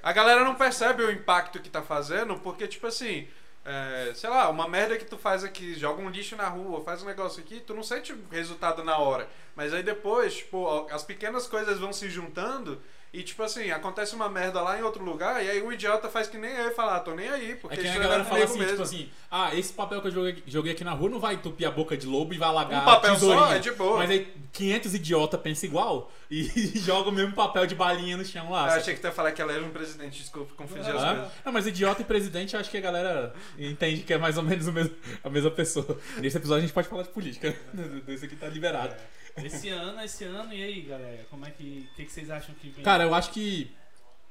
A 0.02 0.12
galera 0.12 0.44
não 0.44 0.54
percebe 0.54 1.02
o 1.02 1.10
impacto 1.10 1.60
que 1.60 1.68
tá 1.68 1.82
fazendo, 1.82 2.38
porque, 2.38 2.66
tipo 2.66 2.86
assim, 2.86 3.28
é, 3.66 4.12
sei 4.14 4.30
lá, 4.30 4.48
uma 4.48 4.66
merda 4.66 4.96
que 4.96 5.04
tu 5.04 5.18
faz 5.18 5.44
aqui, 5.44 5.74
joga 5.74 6.00
um 6.00 6.08
lixo 6.08 6.34
na 6.36 6.48
rua, 6.48 6.82
faz 6.82 7.02
um 7.02 7.06
negócio 7.06 7.42
aqui, 7.42 7.60
tu 7.60 7.74
não 7.74 7.82
sente 7.82 8.14
o 8.14 8.18
resultado 8.30 8.82
na 8.82 8.96
hora. 8.96 9.28
Mas 9.54 9.74
aí 9.74 9.82
depois, 9.82 10.36
tipo, 10.38 10.86
as 10.90 11.02
pequenas 11.02 11.46
coisas 11.46 11.78
vão 11.78 11.92
se 11.92 12.08
juntando 12.08 12.80
e, 13.12 13.22
tipo 13.22 13.42
assim, 13.42 13.70
acontece 13.70 14.14
uma 14.14 14.28
merda 14.28 14.60
lá 14.60 14.78
em 14.78 14.82
outro 14.82 15.02
lugar, 15.04 15.42
e 15.44 15.48
aí 15.48 15.62
o 15.62 15.72
idiota 15.72 16.08
faz 16.08 16.28
que 16.28 16.36
nem 16.36 16.50
eu 16.52 16.68
e 16.68 16.74
fala, 16.74 16.96
ah, 16.96 17.00
tô 17.00 17.14
nem 17.14 17.28
aí, 17.28 17.54
porque 17.56 17.74
É 17.74 17.82
que 17.82 17.86
isso 17.88 17.92
a 17.96 18.00
é 18.00 18.02
galera 18.02 18.24
fala 18.24 18.44
assim, 18.44 18.54
mesmo. 18.58 18.70
tipo 18.72 18.82
assim, 18.82 19.08
ah, 19.30 19.54
esse 19.54 19.72
papel 19.72 20.00
que 20.02 20.08
eu 20.08 20.12
joguei, 20.12 20.42
joguei 20.46 20.72
aqui 20.72 20.84
na 20.84 20.92
rua 20.92 21.08
não 21.10 21.18
vai 21.18 21.34
entupir 21.34 21.66
a 21.66 21.70
boca 21.70 21.96
de 21.96 22.06
lobo 22.06 22.34
e 22.34 22.38
vai 22.38 22.48
alagar 22.48 22.82
Um 22.82 22.84
papel 22.84 23.10
a 23.10 23.14
tesourinha. 23.14 23.46
só 23.46 23.54
é 23.54 23.58
de 23.58 23.70
boa. 23.72 23.96
Mas 23.98 24.10
aí 24.10 24.32
500 24.52 24.94
idiota 24.94 25.38
pensa 25.38 25.64
igual 25.66 26.10
e 26.30 26.44
joga 26.78 27.08
o 27.08 27.12
mesmo 27.12 27.32
papel 27.34 27.66
de 27.66 27.74
balinha 27.74 28.16
no 28.16 28.24
chão 28.24 28.50
lá. 28.50 28.68
Eu 28.68 28.74
achei 28.74 28.94
que 28.94 29.00
tu 29.00 29.06
ia 29.06 29.12
falar 29.12 29.32
que 29.32 29.40
ela 29.40 29.52
era 29.52 29.64
um 29.64 29.70
presidente, 29.70 30.20
desculpa, 30.20 30.52
confundi 30.54 30.80
as 30.90 31.02
Ah, 31.02 31.14
coisas. 31.14 31.32
Não, 31.44 31.52
mas 31.52 31.66
idiota 31.66 32.02
e 32.02 32.04
presidente, 32.04 32.54
eu 32.54 32.60
acho 32.60 32.70
que 32.70 32.76
a 32.76 32.80
galera 32.82 33.32
entende 33.58 34.02
que 34.02 34.12
é 34.12 34.18
mais 34.18 34.36
ou 34.36 34.42
menos 34.42 34.66
mesmo- 34.68 34.94
a 35.24 35.30
mesma 35.30 35.50
pessoa. 35.50 35.98
Nesse 36.18 36.36
episódio 36.36 36.58
a 36.58 36.66
gente 36.66 36.74
pode 36.74 36.88
falar 36.88 37.02
de 37.04 37.08
política. 37.08 37.54
Esse 38.08 38.26
aqui 38.26 38.36
tá 38.36 38.46
liberado. 38.48 38.94
Esse 39.36 39.68
ano, 39.68 40.00
esse 40.02 40.24
ano, 40.24 40.52
e 40.52 40.62
aí, 40.62 40.80
galera? 40.82 41.24
Como 41.30 41.46
é 41.46 41.50
que. 41.50 41.88
O 41.92 41.96
que, 41.96 42.04
que 42.04 42.12
vocês 42.12 42.30
acham 42.30 42.54
que 42.56 42.70
vem? 42.70 42.84
Cara, 42.84 43.04
eu 43.04 43.14
acho 43.14 43.30
que 43.30 43.70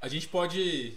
a 0.02 0.08
gente 0.08 0.28
pode 0.28 0.94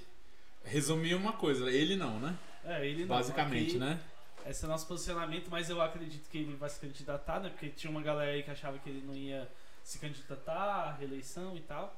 resumir 0.65 1.15
uma 1.15 1.33
coisa. 1.33 1.71
Ele 1.71 1.97
não, 1.97 2.19
né? 2.19 2.37
é, 2.65 2.87
ele 2.87 3.03
não. 3.03 3.09
Basicamente, 3.09 3.71
Aqui, 3.71 3.79
né? 3.79 4.01
Esse 4.47 4.65
é 4.65 4.69
o 4.69 4.71
nosso 4.71 4.87
posicionamento, 4.87 5.49
mas 5.51 5.69
eu 5.69 5.81
acredito 5.83 6.29
que 6.31 6.39
ele 6.39 6.57
vai 6.57 6.69
se 6.71 6.81
candidatar, 6.81 7.41
né? 7.41 7.51
Porque 7.51 7.69
tinha 7.69 7.91
uma 7.91 8.03
galera 8.03 8.33
aí 8.33 8.43
que 8.43 8.51
achava 8.51 8.79
que 8.79 8.89
ele 8.89 9.03
não 9.07 9.15
ia 9.15 9.47
se 9.85 9.99
candidatar 9.99 10.53
à 10.55 10.93
reeleição 10.93 11.57
e 11.57 11.61
tal. 11.61 11.95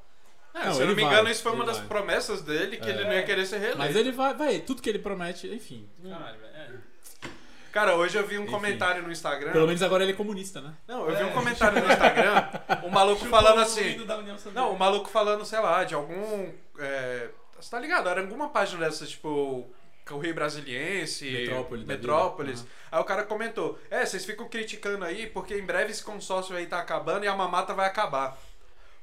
É, 0.54 0.66
Não, 0.66 0.74
se 0.74 0.80
eu 0.82 0.86
não 0.86 0.94
me 0.94 1.02
vai, 1.02 1.10
engano, 1.12 1.30
isso 1.30 1.42
foi 1.42 1.52
uma 1.52 1.64
das 1.64 1.78
vai. 1.78 1.86
promessas 1.86 2.42
dele, 2.42 2.76
que 2.76 2.86
É. 2.86 2.90
ele 2.90 3.04
não 3.04 3.12
ia 3.12 3.22
querer 3.22 3.46
ser 3.46 3.56
reeleito. 3.58 3.78
Mas 3.78 3.96
ele 3.96 4.12
vai, 4.12 4.34
vai, 4.34 4.58
tudo 4.60 4.82
que 4.82 4.88
ele 4.90 4.98
promete, 4.98 5.46
enfim. 5.46 5.88
Caralho, 6.02 6.38
velho. 6.40 6.54
É. 6.54 6.91
Cara, 7.72 7.96
hoje 7.96 8.18
eu 8.18 8.26
vi 8.26 8.38
um 8.38 8.42
Enfim. 8.42 8.52
comentário 8.52 9.02
no 9.02 9.10
Instagram. 9.10 9.50
Pelo 9.50 9.66
menos 9.66 9.82
agora 9.82 10.02
ele 10.04 10.12
é 10.12 10.14
comunista, 10.14 10.60
né? 10.60 10.74
Não, 10.86 11.08
eu 11.08 11.16
vi 11.16 11.24
um 11.24 11.32
comentário 11.32 11.80
no 11.80 11.90
Instagram, 11.90 12.46
um 12.84 12.90
maluco 12.90 13.24
falando 13.26 13.58
O 13.58 13.62
assim. 13.62 13.96
Não, 14.54 14.72
o 14.72 14.78
maluco 14.78 15.08
falando, 15.08 15.44
sei 15.46 15.58
lá, 15.58 15.82
de 15.82 15.94
algum. 15.94 16.50
É, 16.78 17.30
você 17.58 17.70
tá 17.70 17.80
ligado? 17.80 18.08
Era 18.08 18.20
alguma 18.20 18.50
página 18.50 18.84
dessas, 18.84 19.08
tipo. 19.10 19.68
Correio 20.04 20.34
Brasiliense, 20.34 21.30
Metrópole 21.30 21.84
Metrópolis. 21.86 22.60
vida. 22.62 22.72
Aí 22.90 23.00
o 23.00 23.04
cara 23.04 23.22
comentou: 23.22 23.78
É, 23.88 24.04
vocês 24.04 24.24
ficam 24.24 24.48
criticando 24.48 25.04
aí 25.04 25.28
porque 25.28 25.56
em 25.56 25.64
breve 25.64 25.92
esse 25.92 26.02
consórcio 26.02 26.56
aí 26.56 26.66
tá 26.66 26.78
acabando 26.80 27.24
e 27.24 27.28
a 27.28 27.34
mamata 27.36 27.72
vai 27.72 27.86
acabar. 27.86 28.36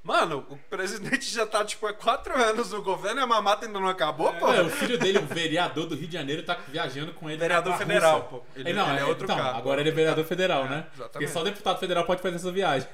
Mano, 0.02 0.46
o 0.50 0.58
presidente 0.70 1.30
já 1.30 1.46
tá, 1.46 1.64
tipo, 1.66 1.86
há 1.86 1.94
quatro 1.94 2.34
anos 2.34 2.72
no 2.72 2.82
governo 2.82 3.20
e 3.20 3.24
a 3.24 3.28
mamata 3.28 3.66
ainda 3.66 3.80
não 3.80 3.90
acabou, 3.90 4.32
pô. 4.34 4.52
É, 4.52 4.62
o 4.62 4.70
filho 4.70 4.98
dele, 4.98 5.20
o 5.20 5.26
vereador 5.26 5.86
do 5.88 5.96
Rio 5.96 6.08
de 6.08 6.14
Janeiro, 6.14 6.42
tá 6.42 6.58
viajando 6.70 7.14
com 7.14 7.30
ele. 7.30 7.38
Vereador 7.38 7.76
pra 7.76 7.86
federal, 7.86 8.24
pô. 8.24 8.42
Ele, 8.56 8.70
Ele, 8.70 8.78
não, 8.80 8.90
ele 8.90 9.00
é 9.00 9.06
outro 9.06 9.26
então, 9.26 9.36
cara. 9.38 9.58
agora 9.58 9.82
ele 9.82 9.90
é 9.90 9.94
vereador 9.94 10.24
federal, 10.26 10.66
É, 10.66 10.70
né? 10.70 10.82
Porque 10.88 11.02
exatamente. 11.04 11.32
só 11.32 11.44
deputado 11.44 11.80
federal 11.80 12.06
pode 12.06 12.22
fazer 12.22 12.38
essa 12.38 12.52
viagem. 12.52 12.88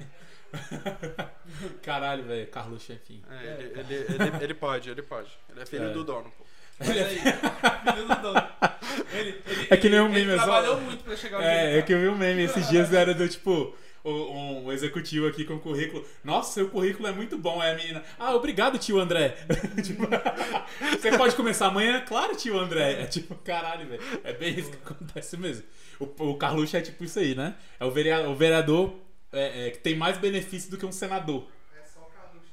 Caralho, 1.83 2.23
velho. 2.23 2.47
Carlos 2.47 2.81
Chefinho. 2.81 3.23
É, 3.29 3.53
ele, 3.59 3.79
ele, 3.79 3.95
ele, 4.09 4.43
ele 4.43 4.53
pode, 4.53 4.89
ele 4.89 5.01
pode. 5.01 5.29
Ele 5.49 5.61
é 5.61 5.65
filho 5.65 5.85
É. 5.89 5.93
do 5.93 6.03
dono, 6.03 6.31
pô. 6.37 6.45
Mas 6.79 6.89
aí, 6.89 7.19
menino 7.85 8.07
do 8.15 8.21
dono. 8.21 8.47
Ele, 9.13 9.41
ele, 9.47 9.67
É 9.69 9.77
que 9.77 9.89
nem 9.89 9.99
ele- 9.99 10.07
um 10.07 10.11
meme, 10.11 10.21
Ele 10.21 10.31
é 10.33 10.35
trabalhou 10.35 10.81
muito 10.81 11.03
pra 11.03 11.15
chegar 11.15 11.37
onde 11.37 11.47
ele 11.47 11.55
É, 11.55 11.77
é 11.77 11.79
tá. 11.81 11.85
que 11.87 11.93
eu 11.93 11.99
vi 12.01 12.07
um 12.07 12.17
meme 12.17 12.43
esses 12.43 12.67
dias, 12.67 12.91
era 12.93 13.13
do 13.13 13.27
tipo. 13.29 13.75
Um, 14.07 14.65
um 14.67 14.71
executivo 14.71 15.25
aqui 15.25 15.43
com 15.45 15.57
currículo. 15.59 16.05
Nossa, 16.23 16.53
seu 16.53 16.69
currículo 16.69 17.07
é 17.07 17.11
muito 17.11 17.37
bom. 17.39 17.59
Aí 17.59 17.71
a 17.71 17.75
menina. 17.75 18.03
Ah, 18.19 18.35
obrigado, 18.35 18.77
tio 18.77 18.99
André. 18.99 19.35
Tipo, 19.83 20.03
você 21.01 21.17
pode 21.17 21.35
começar 21.35 21.67
amanhã? 21.67 22.01
Claro, 22.07 22.35
tio 22.35 22.59
André. 22.59 23.01
É 23.01 23.05
tipo, 23.07 23.33
caralho, 23.35 23.87
velho. 23.87 24.01
É 24.23 24.31
bem 24.33 24.59
isso 24.59 24.69
que 24.69 24.77
acontece 24.77 25.35
mesmo. 25.37 25.63
O, 25.99 26.05
o 26.31 26.37
Carluxo 26.37 26.77
é 26.77 26.81
tipo 26.81 27.03
isso 27.03 27.17
aí, 27.17 27.33
né? 27.33 27.55
É 27.79 27.85
o 27.85 27.89
vereador, 27.89 28.29
o 28.31 28.35
vereador 28.35 28.95
é, 29.31 29.67
é, 29.67 29.71
que 29.71 29.79
tem 29.79 29.95
mais 29.95 30.17
benefício 30.19 30.69
do 30.69 30.77
que 30.77 30.85
um 30.85 30.91
senador. 30.91 31.47
É 31.75 31.83
só 31.85 32.01
o 32.01 32.05
Carluxo, 32.05 32.51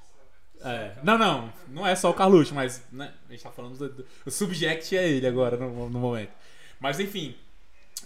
só. 0.58 0.68
É. 0.70 0.94
Não, 1.02 1.18
não. 1.18 1.52
Não 1.68 1.86
é 1.86 1.94
só 1.94 2.08
o 2.10 2.14
Carluxo, 2.14 2.54
mas 2.54 2.82
né, 2.90 3.12
a 3.28 3.32
gente 3.32 3.42
tá 3.42 3.50
falando 3.50 3.76
do, 3.76 3.88
do- 3.90 4.06
o 4.24 4.30
subject 4.30 4.96
é 4.96 5.06
ele 5.06 5.26
agora 5.26 5.56
no, 5.58 5.90
no 5.90 5.98
momento. 5.98 6.32
Mas 6.80 6.98
enfim. 6.98 7.34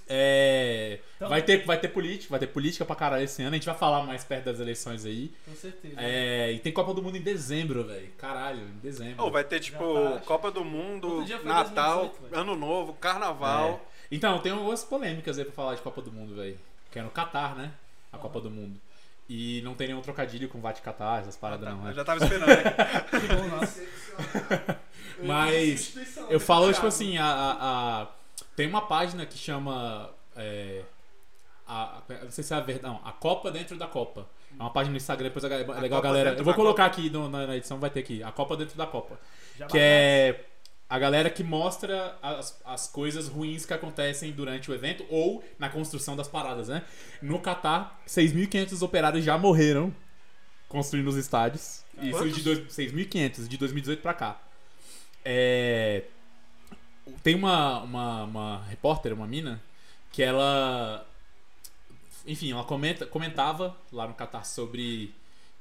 É, 0.09 1.01
Então- 1.17 1.29
vai, 1.29 1.43
ter, 1.43 1.65
vai 1.65 1.79
ter 1.79 1.89
política, 1.89 2.31
vai 2.31 2.39
ter 2.39 2.47
política 2.47 2.85
pra 2.85 2.95
caralho 2.95 3.25
esse 3.25 3.43
ano. 3.43 3.51
A 3.51 3.55
gente 3.55 3.67
vai 3.67 3.75
falar 3.77 4.03
mais 4.05 4.23
perto 4.25 4.45
das 4.45 4.61
eleições 4.61 5.05
aí. 5.05 5.33
Com 5.45 5.55
certeza. 5.57 5.95
É, 5.99 6.53
e 6.53 6.59
tem 6.61 6.73
Copa 6.73 6.95
do 6.95 7.03
Mundo 7.03 7.17
em 7.17 7.21
dezembro, 7.23 7.83
velho. 7.85 8.09
Caralho, 8.19 8.61
em 8.61 8.79
dezembro. 8.81 9.25
Ou 9.25 9.31
vai 9.31 9.43
ter, 9.45 9.59
tipo, 9.61 9.79
tá. 9.79 10.19
Copa 10.25 10.51
do 10.51 10.65
Mundo, 10.65 11.25
Natal, 11.45 11.99
2018, 12.07 12.23
velho. 12.31 12.41
Ano 12.43 12.57
Novo, 12.57 12.93
Carnaval. 12.95 13.81
É. 13.93 13.97
Então, 14.15 14.39
tem 14.39 14.53
algumas 14.53 14.85
polêmicas 14.85 15.39
aí 15.39 15.45
pra 15.45 15.53
falar 15.53 15.75
de 15.75 15.83
Copa 15.83 16.01
do 16.01 16.13
Mundo, 16.13 16.37
velho. 16.37 16.57
Que 16.93 16.99
é 17.01 17.03
no 17.03 17.11
Catar, 17.11 17.57
né? 17.57 17.73
A 18.13 18.19
Copa 18.19 18.41
do 18.41 18.49
Mundo. 18.51 18.81
E 19.29 19.61
não 19.63 19.75
tem 19.75 19.89
nenhum 19.89 20.01
trocadilho 20.01 20.49
com 20.49 20.61
Vate 20.61 20.81
Catar, 20.83 21.21
essas 21.23 21.37
paradas 21.37 21.69
não, 21.69 21.79
Eu 21.81 21.85
né? 21.87 21.93
já 21.95 22.05
tava 22.05 22.23
esperando. 22.23 22.47
né? 22.47 22.65
Que 23.11 23.27
bom, 23.35 23.49
nossa. 23.49 23.83
Mas 25.23 25.97
eu 26.29 26.35
né, 26.35 26.39
falo, 26.39 26.61
Thiago? 26.67 26.75
tipo 26.75 26.87
assim, 26.87 27.19
a, 27.19 27.25
a- 27.27 28.03
a- 28.03 28.09
tem 28.57 28.67
uma 28.67 28.83
página 28.83 29.25
que 29.27 29.39
chama. 29.39 30.11
é? 30.35 30.83
Copa 31.67 31.69
a. 31.69 31.73
A 31.73 31.75
a, 31.75 31.99
a- 31.99 32.25
não 32.25 32.31
sei 32.31 32.45
se 32.45 32.53
é 32.55 32.57
a 32.57 32.61
verdade, 32.61 32.87
não, 32.95 33.01
a 33.07 33.13
Copa 33.13 33.51
dentro 33.51 33.77
da 33.77 33.87
Copa. 33.87 34.27
É 34.59 34.63
uma 34.63 34.71
página 34.71 34.93
no 34.93 34.97
Instagram, 34.97 35.29
depois 35.29 35.45
a, 35.45 35.49
é 35.49 35.81
legal, 35.81 36.01
Copa 36.01 36.03
galera. 36.03 36.31
Eu 36.39 36.45
vou 36.45 36.55
colocar 36.55 36.87
aqui 36.87 37.11
no- 37.11 37.29
na, 37.29 37.47
edição, 37.57 37.79
vai 37.79 37.91
ter 37.91 38.01
aqui. 38.01 38.23
A 38.23 38.31
Copa 38.33 38.57
dentro 38.57 38.77
da 38.77 38.87
Copa. 38.87 39.19
Já 39.59 39.67
Que 39.67 39.79
é 39.79 40.45
a 40.89 40.99
galera 41.01 41.29
que 41.29 41.43
mostra 41.43 42.17
as, 42.23 42.61
as 42.65 42.87
coisas 42.87 43.27
ruins 43.27 43.67
que 43.67 43.75
acontecem 43.75 44.31
durante 44.31 44.71
o 44.71 44.75
evento 44.75 45.05
ou 45.11 45.43
na 45.59 45.69
construção 45.69 46.15
das 46.15 46.29
paradas, 46.29 46.69
né? 46.69 46.85
No 47.21 47.41
Catar, 47.41 48.01
6.500 48.07 48.81
operários 48.83 49.25
já 49.25 49.37
morreram 49.37 49.93
construindo 50.69 51.09
os 51.09 51.17
estádios. 51.17 51.83
Isso 52.01 52.13
Quantos? 52.19 52.37
de 52.37 52.43
dois- 52.43 52.73
6.500, 52.73 53.49
de 53.49 53.57
2018 53.57 54.01
pra 54.01 54.15
cá. 54.15 54.41
É, 55.25 56.05
Tem 57.23 57.35
uma, 57.35 57.81
uma, 57.83 58.25
uma 58.25 58.63
repórter, 58.69 59.13
uma 59.13 59.27
mina, 59.27 59.63
que 60.13 60.23
ela. 60.23 61.07
Enfim, 62.27 62.51
ela 62.53 62.65
comenta, 62.65 63.07
comentava 63.07 63.77
lá 63.93 64.09
no 64.09 64.15
Catar 64.15 64.45
sobre 64.45 65.15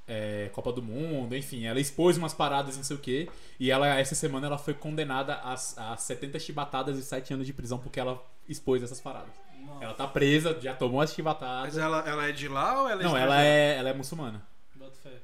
é, 0.07 0.49
Copa 0.53 0.71
do 0.71 0.81
Mundo, 0.81 1.35
enfim, 1.35 1.65
ela 1.65 1.79
expôs 1.79 2.17
umas 2.17 2.33
paradas, 2.33 2.75
não 2.77 2.83
sei 2.83 2.95
o 2.95 2.99
quê. 2.99 3.29
E 3.59 3.69
ela, 3.69 3.87
essa 3.99 4.15
semana, 4.15 4.47
ela 4.47 4.57
foi 4.57 4.73
condenada 4.73 5.35
a, 5.35 5.53
a 5.53 5.97
70 5.97 6.39
chibatadas 6.39 6.97
e 6.97 7.03
7 7.03 7.33
anos 7.35 7.45
de 7.45 7.53
prisão 7.53 7.77
porque 7.77 7.99
ela 7.99 8.19
expôs 8.49 8.81
essas 8.81 8.99
paradas. 8.99 9.29
Nossa, 9.65 9.83
Ela 9.83 9.93
tá 9.93 10.07
presa, 10.07 10.57
já 10.61 10.75
tomou 10.75 11.01
as 11.01 11.09
Mas 11.09 11.15
chibatadas. 11.15 11.77
ela, 11.77 11.99
ela 12.07 12.27
é 12.27 12.31
de 12.31 12.47
lá 12.47 12.81
ou 12.83 12.89
ela 12.89 13.01
é 13.01 13.03
Não, 13.05 13.17
ela 13.17 13.43
é, 13.43 13.75
ela 13.77 13.89
é 13.89 13.93
muçulmana. 13.93 14.43
bota 14.75 14.95
fé. 15.01 15.17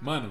Mano, 0.00 0.30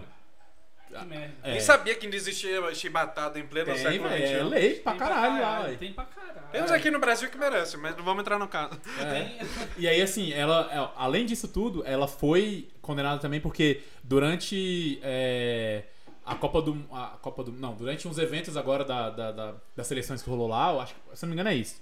Que 1.01 1.05
merda. 1.05 1.33
é, 1.43 1.51
Nem 1.51 1.59
sabia 1.59 1.95
que 1.95 2.05
ainda 2.05 2.15
existia 2.15 2.73
chibatada 2.75 3.39
em 3.39 3.45
pleno 3.47 3.65
tem, 3.73 3.77
século 3.77 4.09
velho, 4.09 4.23
é 4.23 4.27
XXI. 4.27 4.43
lei 4.49 4.73
pra 4.75 4.91
Tem 4.93 4.99
caralho 4.99 5.41
lá. 5.41 5.77
Tem 5.77 5.93
pra 5.93 6.05
caralho. 6.05 6.47
Temos 6.51 6.71
aqui 6.71 6.91
no 6.91 6.99
Brasil 6.99 7.29
que 7.29 7.37
merece, 7.37 7.77
mas 7.77 7.95
não 7.97 8.03
vamos 8.03 8.21
entrar 8.21 8.37
no 8.39 8.47
caso. 8.47 8.79
É. 9.01 9.45
E 9.77 9.87
aí, 9.87 10.01
assim, 10.01 10.31
ela, 10.33 10.69
ela- 10.71 10.93
além 10.95 11.25
disso 11.25 11.47
tudo, 11.47 11.83
ela 11.85 12.07
foi 12.07 12.69
condenada 12.81 13.19
também 13.19 13.39
porque 13.41 13.81
durante 14.03 14.99
é, 15.03 15.83
a 16.25 16.35
Copa 16.35 16.61
do. 16.61 16.85
A 16.91 17.17
Copa 17.21 17.43
do. 17.43 17.51
Não, 17.51 17.73
durante 17.75 18.07
uns 18.07 18.17
eventos 18.17 18.55
agora 18.57 18.83
da, 18.83 19.09
da- 19.09 19.31
da- 19.31 19.55
das 19.75 19.87
seleções 19.87 20.21
que 20.23 20.29
rolou 20.29 20.47
lá, 20.47 20.71
eu 20.71 20.79
acho 20.81 20.93
que, 20.95 20.99
se 21.17 21.23
não 21.25 21.29
me 21.29 21.35
engano, 21.35 21.49
é 21.49 21.55
isso. 21.55 21.81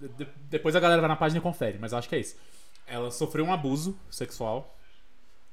De- 0.00 0.28
depois 0.50 0.74
a 0.76 0.80
galera 0.80 1.00
vai 1.00 1.08
na 1.08 1.16
página 1.16 1.38
e 1.38 1.42
confere, 1.42 1.78
mas 1.80 1.92
eu 1.92 1.98
acho 1.98 2.08
que 2.08 2.14
é 2.16 2.18
isso. 2.18 2.36
Ela 2.86 3.10
sofreu 3.10 3.44
um 3.44 3.52
abuso 3.52 3.98
sexual. 4.10 4.75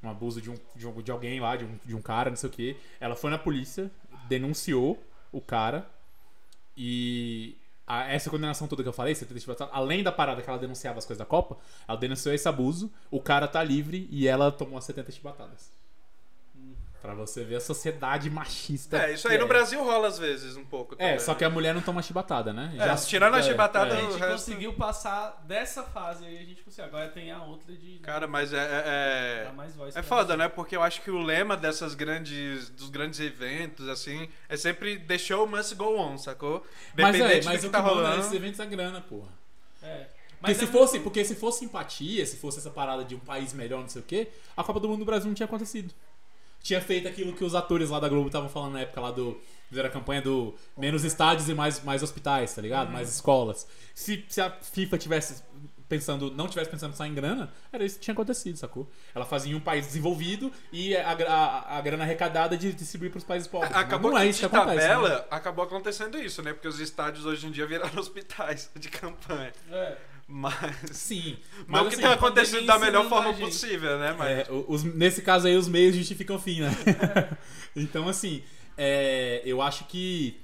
Um 0.04 0.10
abuso 0.10 0.42
de, 0.42 0.50
um, 0.52 0.56
de, 0.76 0.86
um- 0.88 1.02
de 1.02 1.12
alguém 1.12 1.40
lá, 1.40 1.56
de 1.56 1.64
um, 1.66 1.80
de 1.86 1.96
um 1.96 2.02
cara, 2.02 2.30
não 2.30 2.38
sei 2.38 2.50
o 2.50 2.52
que. 2.52 2.78
Ela 3.00 3.16
foi 3.16 3.32
na 3.32 3.38
polícia, 3.38 3.90
denunciou 4.28 5.02
o 5.32 5.40
cara. 5.40 5.90
E 6.76 7.56
a- 7.88 8.06
essa 8.12 8.30
condenação 8.30 8.68
toda 8.68 8.84
que 8.84 8.90
eu 8.90 8.94
falei, 8.94 9.14
70 9.16 9.40
chibatadas, 9.40 9.74
além 9.74 10.04
da 10.04 10.12
parada 10.12 10.42
que 10.42 10.50
ela 10.50 10.60
denunciava 10.60 10.98
as 11.00 11.06
coisas 11.06 11.20
da 11.20 11.26
Copa, 11.26 11.58
ela 11.88 11.98
denunciou 11.98 12.34
esse 12.34 12.48
abuso, 12.48 12.92
o 13.12 13.20
cara 13.22 13.48
tá 13.48 13.64
livre 13.64 14.08
e 14.12 14.28
ela 14.28 14.52
tomou 14.52 14.78
as 14.78 14.86
70 14.86 15.12
chibatadas. 15.12 15.72
Pra 17.04 17.14
você 17.14 17.44
ver 17.44 17.58
a 17.58 17.60
sociedade 17.60 18.30
machista. 18.30 18.96
É, 18.98 19.12
isso 19.14 19.28
aí 19.28 19.38
no 19.38 19.44
é. 19.44 19.48
Brasil 19.50 19.84
rola 19.84 20.08
às 20.08 20.18
vezes 20.18 20.56
um 20.56 20.64
pouco. 20.64 20.96
É, 20.96 20.98
também, 20.98 21.20
só 21.20 21.34
né? 21.34 21.38
que 21.38 21.44
a 21.44 21.50
mulher 21.50 21.74
não 21.76 21.82
toma 21.82 22.02
chibatada, 22.02 22.54
né? 22.54 22.74
É, 22.80 22.96
tirando 22.96 23.36
a 23.36 23.42
chibatada, 23.42 23.94
A 23.94 23.98
é. 23.98 24.02
gente 24.04 24.14
o 24.14 24.18
resto- 24.18 24.32
conseguiu 24.52 24.74
passar 24.74 25.44
dessa 25.46 25.84
fase 25.84 26.26
aí, 26.26 26.38
a 26.38 26.46
gente 26.46 26.64
conseguiu. 26.64 26.86
Agora 26.86 27.10
tem 27.10 27.30
a 27.30 27.44
outra 27.44 27.76
de 27.76 28.00
Cara, 28.00 28.26
mas 28.26 28.54
é. 28.54 28.58
é, 28.58 29.48
é... 29.50 29.52
mais 29.52 29.76
voz. 29.76 29.94
É 29.98 30.02
foda, 30.02 30.38
né? 30.38 30.48
Porque 30.48 30.78
eu 30.78 30.82
acho 30.82 31.02
que 31.02 31.12
o 31.12 31.18
lema 31.22 31.58
dessas 31.58 31.94
grandes. 31.94 32.70
dos 32.70 32.90
grandes 32.90 33.20
eventos, 33.20 33.90
assim, 33.90 34.30
é 34.48 34.56
sempre 34.56 34.98
The 34.98 35.18
show 35.18 35.46
must 35.46 35.76
go 35.76 36.00
on, 36.00 36.18
sacou? 36.18 36.66
Mas 36.98 37.10
é, 37.16 37.20
Dependente 37.20 37.46
mas 37.48 37.62
do 37.62 37.66
o 37.66 37.68
que 37.68 37.74
tá 37.74 37.80
que 37.80 37.84
manda 37.90 37.96
rolando. 38.00 38.18
nesses 38.20 38.32
eventos 38.34 38.60
é 38.62 38.66
grana, 38.66 39.02
porra. 39.02 39.28
É. 39.82 40.06
Porque 40.40 40.52
Mas 40.54 40.58
se, 40.58 40.64
é 40.64 40.68
fosse, 40.68 40.94
muito- 40.94 41.04
porque 41.04 41.26
se 41.26 41.36
fosse 41.36 41.66
empatia, 41.66 42.26
se 42.26 42.38
fosse 42.38 42.60
essa 42.60 42.70
parada 42.70 43.04
de 43.04 43.14
um 43.14 43.20
país 43.20 43.52
melhor, 43.54 43.82
não 43.82 43.90
sei 43.90 44.02
o 44.02 44.06
quê, 44.06 44.30
a 44.56 44.64
Copa 44.64 44.80
do 44.80 44.88
Mundo 44.88 45.00
do 45.00 45.06
Brasil 45.06 45.28
não 45.28 45.34
tinha 45.34 45.46
acontecido. 45.46 45.94
Tinha 46.63 46.82
feito 46.82 47.08
aquilo 47.08 47.34
que 47.34 47.43
os 47.43 47.53
atores 47.53 47.89
lá 47.89 48.00
da 48.00 48.10
Globo 48.10 48.27
estavam 48.27 48.50
falando 48.50 48.74
na 48.74 48.79
época 48.79 49.00
lá 49.01 49.12
do. 49.12 49.39
Fizeram 49.70 49.89
a 49.89 49.91
campanha 49.91 50.22
do 50.22 50.55
menos 50.77 51.03
estádios 51.03 51.50
e 51.50 51.53
mais, 51.53 51.84
mais 51.84 52.01
hospitais, 52.01 52.55
tá 52.55 52.62
ligado? 52.62 52.88
Uhum. 52.88 52.93
Mais 52.93 53.10
escolas. 53.10 53.67
Se, 53.93 54.24
se 54.29 54.39
a 54.39 54.50
FIFA 54.50 54.98
tivesse 54.98 55.43
pensando, 55.89 56.32
não 56.32 56.48
tivesse 56.48 56.70
pensando 56.70 56.96
só 56.96 57.05
em 57.05 57.13
grana, 57.13 57.51
era 57.72 57.84
isso 57.84 57.98
que 57.98 58.01
tinha 58.01 58.13
acontecido, 58.13 58.58
sacou? 58.58 58.89
Ela 59.13 59.25
fazia 59.25 59.51
em 59.51 59.55
um 59.55 59.60
país 59.60 59.86
desenvolvido 59.88 60.51
e 60.72 60.96
a, 60.96 61.12
a, 61.12 61.77
a 61.77 61.82
grana 61.82 62.03
arrecadada 62.03 62.58
de 62.58 62.74
distribuir 62.74 63.12
pros 63.12 63.24
países 63.24 63.48
pobres. 63.48 63.72
Mas 63.72 63.82
Acabou 63.82 64.12
não 64.12 64.17
é 64.17 64.24
que 64.24 64.29
isso 64.29 64.39
que 64.39 64.46
acontece. 64.46 64.75
né? 64.75 64.88
tabela, 64.88 65.27
acabou 65.29 65.65
acontecendo 65.65 66.17
isso, 66.17 66.41
né? 66.41 66.53
Porque 66.53 66.67
os 66.67 66.79
estádios 66.79 67.25
hoje 67.25 67.46
em 67.48 67.51
dia 67.51 67.67
viraram 67.67 67.98
hospitais 68.00 68.72
de 68.75 68.89
campanha. 68.89 69.53
É. 69.72 69.98
Mas. 70.36 70.58
Sim. 70.92 71.38
Mas 71.68 71.82
o 71.84 71.90
que 71.90 71.94
assim, 71.94 72.02
tem 72.04 72.12
acontecido 72.12 72.66
da 72.66 72.80
melhor 72.80 73.06
ensinando 73.06 73.10
forma 73.10 73.34
possível, 73.38 74.00
né? 74.00 74.16
Mas. 74.18 74.32
É, 74.32 74.48
os- 74.68 74.84
nesse 74.84 75.22
caso 75.22 75.46
aí, 75.46 75.56
os 75.56 75.68
meios 75.68 75.96
justificam 75.96 76.38
o 76.38 76.40
fim, 76.40 76.62
né? 76.62 76.72
então, 77.75 78.10
assim, 78.10 78.42
é, 78.75 79.44
eu 79.46 79.62
acho 79.62 79.86
que. 79.86 80.42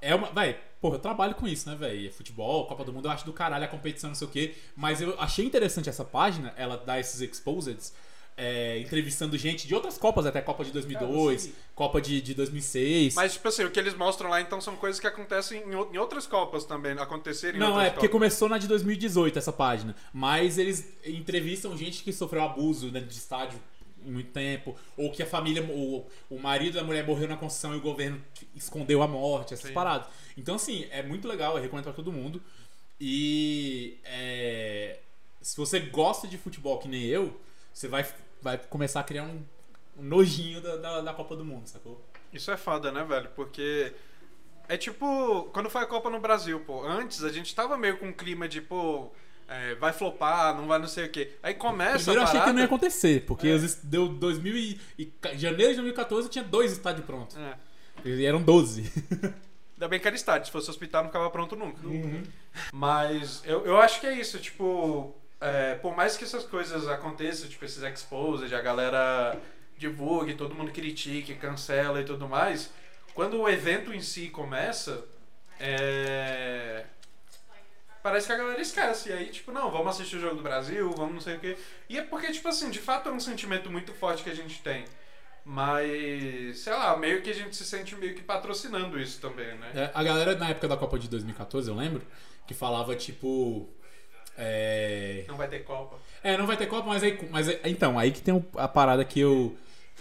É 0.00 0.14
uma. 0.14 0.28
Vai, 0.30 0.56
porra, 0.80 0.94
eu 0.96 1.00
trabalho 1.00 1.34
com 1.34 1.48
isso, 1.48 1.68
né, 1.68 1.74
velho? 1.74 2.12
Futebol, 2.12 2.64
Copa 2.68 2.84
do 2.84 2.92
Mundo, 2.92 3.06
eu 3.08 3.10
acho 3.10 3.24
do 3.26 3.32
caralho 3.32 3.64
a 3.64 3.68
competição, 3.68 4.10
não 4.10 4.14
sei 4.14 4.28
o 4.28 4.30
quê. 4.30 4.54
Mas 4.76 5.00
eu 5.00 5.20
achei 5.20 5.44
interessante 5.44 5.88
essa 5.88 6.04
página, 6.04 6.54
ela 6.56 6.76
dá 6.76 7.00
esses 7.00 7.20
exposeds. 7.20 7.92
É, 8.36 8.78
entrevistando 8.78 9.36
gente 9.36 9.66
de 9.66 9.74
outras 9.74 9.98
Copas, 9.98 10.24
até 10.26 10.40
Copa 10.40 10.64
de 10.64 10.72
2002, 10.72 11.44
Cara. 11.46 11.56
Copa 11.74 12.00
de, 12.00 12.20
de 12.20 12.34
2006. 12.34 13.14
Mas, 13.14 13.34
tipo 13.34 13.46
assim, 13.48 13.64
o 13.64 13.70
que 13.70 13.78
eles 13.78 13.94
mostram 13.94 14.30
lá, 14.30 14.40
então, 14.40 14.60
são 14.60 14.74
coisas 14.76 14.98
que 15.00 15.06
acontecem 15.06 15.62
em, 15.62 15.74
ou- 15.74 15.90
em 15.92 15.98
outras 15.98 16.26
Copas 16.26 16.64
também, 16.64 16.92
acontecerem 16.92 17.56
em 17.56 17.60
Não, 17.60 17.80
é 17.80 17.90
porque 17.90 18.08
Copas. 18.08 18.10
começou 18.12 18.48
na 18.48 18.58
de 18.58 18.66
2018 18.68 19.38
essa 19.38 19.52
página. 19.52 19.94
Mas 20.12 20.58
eles 20.58 20.92
entrevistam 21.06 21.76
gente 21.76 22.02
que 22.02 22.12
sofreu 22.12 22.42
abuso 22.42 22.90
né, 22.90 23.00
de 23.00 23.12
estádio 23.14 23.58
muito 24.04 24.30
tempo. 24.32 24.74
Ou 24.96 25.12
que 25.12 25.22
a 25.22 25.26
família, 25.26 25.62
o, 25.62 26.06
o 26.30 26.38
marido 26.38 26.74
da 26.74 26.84
mulher 26.84 27.06
morreu 27.06 27.28
na 27.28 27.36
construção 27.36 27.74
e 27.74 27.76
o 27.76 27.80
governo 27.80 28.20
escondeu 28.54 29.02
a 29.02 29.06
morte, 29.06 29.54
essas 29.54 29.68
Sim. 29.68 29.74
paradas. 29.74 30.08
Então, 30.36 30.54
assim, 30.56 30.86
é 30.90 31.02
muito 31.02 31.28
legal, 31.28 31.56
eu 31.56 31.62
recomendo 31.62 31.84
pra 31.84 31.92
todo 31.92 32.10
mundo. 32.10 32.42
E 33.00 33.98
é, 34.04 34.98
se 35.40 35.56
você 35.56 35.80
gosta 35.80 36.26
de 36.28 36.38
futebol 36.38 36.78
que 36.78 36.88
nem 36.88 37.02
eu, 37.04 37.36
você 37.72 37.88
vai, 37.88 38.06
vai 38.40 38.58
começar 38.58 39.00
a 39.00 39.04
criar 39.04 39.24
um, 39.24 39.42
um 39.96 40.02
nojinho 40.02 40.60
da, 40.60 40.76
da, 40.76 41.00
da 41.00 41.14
Copa 41.14 41.36
do 41.36 41.44
Mundo, 41.44 41.66
sacou? 41.66 42.00
Isso 42.32 42.50
é 42.50 42.56
foda, 42.56 42.90
né, 42.90 43.04
velho? 43.04 43.28
Porque 43.34 43.92
é 44.68 44.76
tipo, 44.76 45.50
quando 45.52 45.68
foi 45.68 45.82
a 45.82 45.86
Copa 45.86 46.08
no 46.08 46.20
Brasil, 46.20 46.60
pô, 46.60 46.84
antes 46.86 47.22
a 47.24 47.30
gente 47.30 47.54
tava 47.54 47.76
meio 47.76 47.98
com 47.98 48.06
um 48.06 48.12
clima 48.12 48.48
de, 48.48 48.60
pô, 48.60 49.10
é, 49.48 49.74
vai 49.74 49.92
flopar, 49.92 50.56
não 50.56 50.66
vai 50.66 50.78
não 50.78 50.88
sei 50.88 51.06
o 51.06 51.10
quê. 51.10 51.32
Aí 51.42 51.54
começa 51.54 52.04
Primeiro 52.04 52.20
eu 52.20 52.24
achei 52.24 52.40
que 52.40 52.52
não 52.52 52.58
ia 52.60 52.64
acontecer, 52.64 53.24
porque 53.26 53.48
É. 53.48 53.58
deu 53.82 54.08
2000 54.08 54.56
e, 54.56 54.80
e 54.98 55.12
janeiro 55.36 55.72
de 55.72 55.76
2014 55.76 56.28
tinha 56.28 56.44
dois 56.44 56.72
estádios 56.72 57.04
prontos. 57.04 57.36
É. 57.36 57.54
E 58.04 58.24
eram 58.24 58.42
12. 58.42 58.90
Ainda 59.76 59.88
bem 59.88 59.98
que 60.00 60.06
era 60.06 60.16
estádio, 60.16 60.46
se 60.46 60.52
fosse 60.52 60.70
hospital 60.70 61.02
não 61.02 61.10
ficava 61.10 61.28
pronto 61.28 61.56
nunca. 61.56 61.84
Uhum. 61.86 62.22
Mas 62.72 63.42
eu, 63.44 63.66
eu 63.66 63.78
acho 63.78 64.00
que 64.00 64.06
é 64.06 64.18
isso, 64.18 64.38
tipo, 64.38 65.14
é, 65.42 65.74
por 65.74 65.96
mais 65.96 66.16
que 66.16 66.24
essas 66.24 66.44
coisas 66.44 66.88
aconteçam, 66.88 67.48
tipo 67.48 67.64
esses 67.64 67.82
exposed, 67.82 68.54
a 68.54 68.60
galera 68.60 69.36
divulgue, 69.76 70.34
todo 70.34 70.54
mundo 70.54 70.70
critique, 70.70 71.34
cancela 71.34 72.00
e 72.00 72.04
tudo 72.04 72.28
mais, 72.28 72.70
quando 73.14 73.40
o 73.40 73.48
evento 73.48 73.92
em 73.92 74.00
si 74.00 74.28
começa, 74.28 75.04
é, 75.58 76.84
parece 78.02 78.26
que 78.26 78.32
a 78.32 78.36
galera 78.36 78.60
esquece. 78.60 79.10
E 79.10 79.12
aí, 79.12 79.26
tipo, 79.30 79.50
não, 79.52 79.70
vamos 79.70 79.88
assistir 79.88 80.16
o 80.16 80.20
jogo 80.20 80.36
do 80.36 80.42
Brasil, 80.42 80.90
vamos 80.92 81.14
não 81.14 81.20
sei 81.20 81.36
o 81.36 81.40
quê. 81.40 81.56
E 81.88 81.98
é 81.98 82.02
porque, 82.02 82.30
tipo 82.30 82.48
assim, 82.48 82.70
de 82.70 82.78
fato 82.78 83.08
é 83.08 83.12
um 83.12 83.20
sentimento 83.20 83.70
muito 83.70 83.92
forte 83.92 84.22
que 84.22 84.30
a 84.30 84.34
gente 84.34 84.62
tem. 84.62 84.84
Mas, 85.44 86.60
sei 86.60 86.72
lá, 86.72 86.96
meio 86.96 87.20
que 87.20 87.30
a 87.30 87.34
gente 87.34 87.56
se 87.56 87.64
sente 87.64 87.96
meio 87.96 88.14
que 88.14 88.22
patrocinando 88.22 89.00
isso 89.00 89.20
também, 89.20 89.58
né? 89.58 89.72
É, 89.74 89.90
a 89.92 90.02
galera 90.04 90.36
na 90.36 90.50
época 90.50 90.68
da 90.68 90.76
Copa 90.76 90.98
de 90.98 91.08
2014, 91.08 91.68
eu 91.68 91.74
lembro, 91.74 92.06
que 92.46 92.54
falava 92.54 92.94
tipo. 92.94 93.68
É, 94.36 95.24
Não 95.28 95.36
vai 95.36 95.48
ter 95.48 95.60
Copa. 95.64 95.98
é 96.22 96.36
não 96.36 96.46
vai 96.46 96.56
ter 96.56 96.66
Copa, 96.66 96.86
mas 96.88 97.02
aí. 97.02 97.18
Mas 97.30 97.48
é- 97.48 97.60
então, 97.64 97.98
aí 97.98 98.10
que 98.10 98.20
tem 98.22 98.44
a 98.56 98.68
parada 98.68 99.04
que 99.04 99.20
eu. 99.20 99.56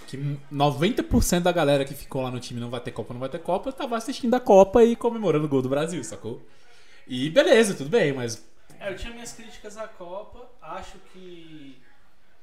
Que 0.08 0.18
90% 0.52 1.44
da 1.44 1.52
galera 1.52 1.86
que 1.86 1.94
ficou 1.94 2.22
lá 2.24 2.32
no 2.32 2.40
time 2.40 2.60
não 2.60 2.70
vai 2.70 2.80
ter 2.80 2.92
Copa, 2.92 3.14
não 3.14 3.20
vai 3.20 3.30
ter 3.30 3.40
Copa, 3.40 3.72
tava 3.72 3.96
assistindo 3.98 4.34
a 4.34 4.40
Copa 4.40 4.84
e 4.84 4.96
comemorando 4.96 5.46
o 5.46 5.50
gol 5.50 5.62
do 5.62 5.70
Brasil, 5.70 6.04
sacou? 6.04 6.42
E 7.08 7.30
beleza, 7.30 7.76
tudo 7.76 7.90
bem, 7.90 8.12
mas. 8.14 8.46
É, 8.80 8.90
eu 8.92 8.96
tinha 8.96 9.14
minhas 9.14 9.34
críticas 9.34 9.78
à 9.78 9.88
Copa. 9.88 10.50
Acho 10.62 10.98
que. 11.14 11.80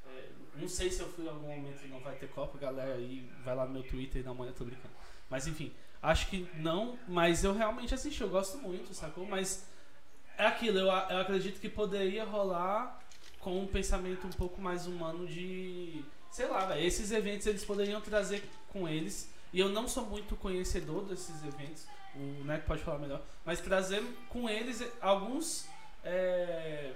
é, 0.06 0.60
não 0.60 0.68
sei 0.68 0.90
se 0.90 1.00
eu 1.00 1.08
fui 1.08 1.24
em 1.24 1.28
algum 1.28 1.48
momento 1.48 1.84
e 1.84 1.88
não 1.88 2.00
vai 2.00 2.14
ter 2.14 2.28
Copa, 2.28 2.58
galera 2.58 2.94
aí 2.94 3.28
vai 3.44 3.56
lá 3.56 3.66
no 3.66 3.72
meu 3.72 3.82
Twitter 3.82 4.20
e 4.20 4.24
dá 4.24 4.30
uma 4.32 4.42
olhada, 4.42 4.56
tô 4.56 4.64
brincando. 4.64 4.94
Mas 5.28 5.46
enfim, 5.46 5.72
acho 6.02 6.28
que 6.28 6.46
não, 6.56 6.98
mas 7.08 7.42
eu 7.44 7.52
realmente 7.54 7.92
assisti, 7.94 8.20
eu 8.20 8.28
gosto 8.28 8.58
muito, 8.58 8.94
sacou? 8.94 9.26
Mas 9.26 9.66
é 10.38 10.46
aquilo, 10.46 10.78
eu, 10.78 10.86
eu 10.86 11.18
acredito 11.18 11.60
que 11.60 11.68
poderia 11.68 12.24
rolar 12.24 12.98
com 13.40 13.60
um 13.60 13.66
pensamento 13.66 14.26
um 14.26 14.30
pouco 14.30 14.60
mais 14.60 14.86
humano 14.86 15.26
de. 15.26 16.04
Sei 16.30 16.46
lá, 16.46 16.66
velho, 16.66 16.86
esses 16.86 17.10
eventos 17.10 17.46
eles 17.46 17.64
poderiam 17.64 18.00
trazer 18.00 18.42
com 18.68 18.88
eles. 18.88 19.30
E 19.52 19.58
eu 19.58 19.68
não 19.68 19.88
sou 19.88 20.06
muito 20.06 20.36
conhecedor 20.36 21.04
desses 21.04 21.42
eventos, 21.42 21.86
o 22.14 22.44
Neto 22.44 22.66
pode 22.66 22.82
falar 22.82 22.98
melhor, 22.98 23.22
mas 23.46 23.60
trazer 23.60 24.04
com 24.28 24.46
eles 24.48 24.84
alguns 25.00 25.66
é, 26.04 26.92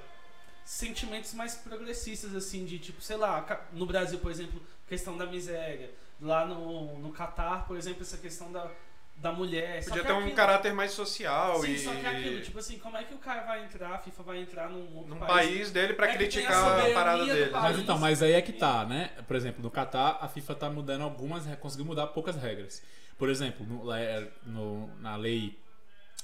sentimentos 0.64 1.32
mais 1.32 1.54
progressistas, 1.54 2.34
assim, 2.36 2.66
de 2.66 2.78
tipo, 2.78 3.00
sei 3.00 3.16
lá, 3.16 3.66
no 3.72 3.86
Brasil, 3.86 4.18
por 4.18 4.30
exemplo, 4.30 4.60
questão 4.86 5.16
da 5.16 5.26
miséria. 5.26 5.90
Lá 6.20 6.46
no, 6.46 6.98
no 6.98 7.10
Catar, 7.10 7.66
por 7.66 7.76
exemplo, 7.76 8.02
essa 8.02 8.18
questão 8.18 8.52
da, 8.52 8.70
da 9.16 9.30
mulher. 9.32 9.82
Só 9.82 9.90
Podia 9.90 10.02
que 10.02 10.08
ter 10.08 10.14
um 10.14 10.18
aquilo- 10.18 10.34
caráter 10.36 10.72
mais 10.72 10.90
social 10.92 11.60
Sim, 11.60 11.72
e. 11.72 11.78
só 11.78 11.94
que 11.94 12.04
é 12.06 12.08
aquilo, 12.08 12.40
tipo 12.40 12.58
assim, 12.58 12.78
como 12.78 12.96
é 12.96 13.04
que 13.04 13.14
o 13.14 13.18
cara 13.18 13.42
vai 13.42 13.64
entrar, 13.64 13.94
a 13.94 13.98
FIFA 13.98 14.22
vai 14.24 14.38
entrar 14.40 14.68
num 14.68 14.96
outro 14.96 15.14
num 15.14 15.20
país? 15.20 15.30
país 15.48 15.70
dele 15.70 15.94
pra 15.94 16.08
É 16.08 16.10
a 16.10 16.16
criticar 16.16 16.80
a 16.80 16.90
parada 16.92 17.24
dele. 17.24 17.50
Mas 17.52 17.78
então, 17.78 17.98
mas 17.98 18.22
aí 18.22 18.32
é 18.32 18.42
que 18.42 18.52
tá, 18.52 18.84
né? 18.84 19.10
Por 19.26 19.36
exemplo, 19.36 19.62
no 19.62 19.70
Catar, 19.70 20.18
a 20.20 20.28
FIFA 20.28 20.54
tá 20.56 20.70
mudando 20.70 21.02
algumas, 21.02 21.44
conseguiu 21.56 21.86
mudar 21.86 22.08
poucas 22.08 22.36
regras. 22.36 22.82
Por 23.16 23.28
exemplo, 23.28 23.64
no- 23.64 23.92
é- 23.92 24.28
no- 24.44 24.88
na 24.98 25.14
lei 25.16 25.56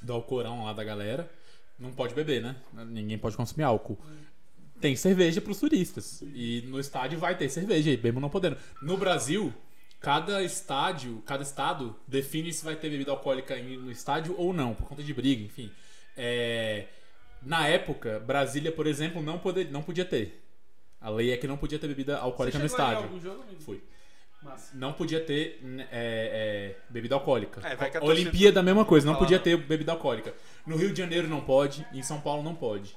do 0.03 0.13
Alcorão 0.13 0.65
lá 0.65 0.73
da 0.73 0.83
galera, 0.83 1.31
não 1.79 1.93
pode 1.93 2.15
beber, 2.15 2.43
né? 2.43 2.57
Ninguém 2.73 3.17
pode 3.19 3.37
consumir 3.37 3.63
álcool. 3.65 3.97
Tem 4.81 4.95
cerveja 4.97 5.41
pros 5.41 5.59
turistas. 5.61 6.23
E 6.35 6.63
no 6.69 6.79
estádio 6.81 7.19
vai 7.19 7.37
ter 7.37 7.49
cerveja, 7.49 7.91
e 7.91 7.97
mesmo 7.97 8.19
não 8.21 8.29
podendo. 8.31 8.57
No 8.83 8.97
Brasil, 8.97 9.53
cada 10.01 10.43
estádio, 10.43 11.23
cada 11.27 11.43
estado 11.43 11.95
define 12.07 12.53
se 12.53 12.65
vai 12.65 12.77
ter 12.77 12.89
bebida 12.91 13.11
alcoólica 13.11 13.59
em- 13.59 13.77
no 13.77 13.91
estádio 13.91 14.35
ou 14.39 14.53
não, 14.53 14.75
por 14.75 14.87
conta 14.89 15.03
de 15.03 15.13
briga, 15.15 15.43
enfim. 15.45 15.71
É, 16.17 16.87
Na 17.41 17.69
época, 17.69 18.19
Brasília, 18.19 18.73
por 18.73 18.87
exemplo, 18.89 19.23
não, 19.23 19.39
poder, 19.39 19.71
não 19.71 19.81
podia 19.83 20.05
ter. 20.05 20.43
A 21.01 21.09
lei 21.09 21.31
é 21.33 21.37
que 21.37 21.47
não 21.47 21.57
podia 21.57 21.79
ter 21.79 21.87
bebida 21.87 22.17
Você 22.17 22.23
alcoólica 22.23 22.59
no 22.59 22.67
estádio. 22.67 23.05
algum 23.05 23.21
jogo, 23.21 23.43
amigo? 23.43 23.61
Fui. 23.63 23.81
Massa. 24.43 24.77
Não 24.77 24.93
podia 24.93 25.21
ter 25.21 25.61
né, 25.63 25.87
é, 25.93 26.75
é, 26.77 26.77
bebida 26.91 27.15
alcoólica. 27.15 27.61
É, 27.65 27.77
vai 27.77 27.91
que 27.91 27.97
a 27.97 28.03
Olimpíada, 28.03 28.59
a 28.59 28.63
mesma 28.63 28.85
coisa, 28.85 29.07
não 29.07 29.15
podia 29.17 29.39
ter 29.39 29.57
bebida 29.57 29.93
alcoólica. 29.93 30.35
No 30.67 30.77
Rio 30.77 30.93
de 30.93 30.99
Janeiro 30.99 31.29
não 31.29 31.41
pode, 31.41 31.87
em 31.93 32.03
São 32.03 32.21
Paulo 32.21 32.43
não 32.43 32.55
pode. 32.57 32.97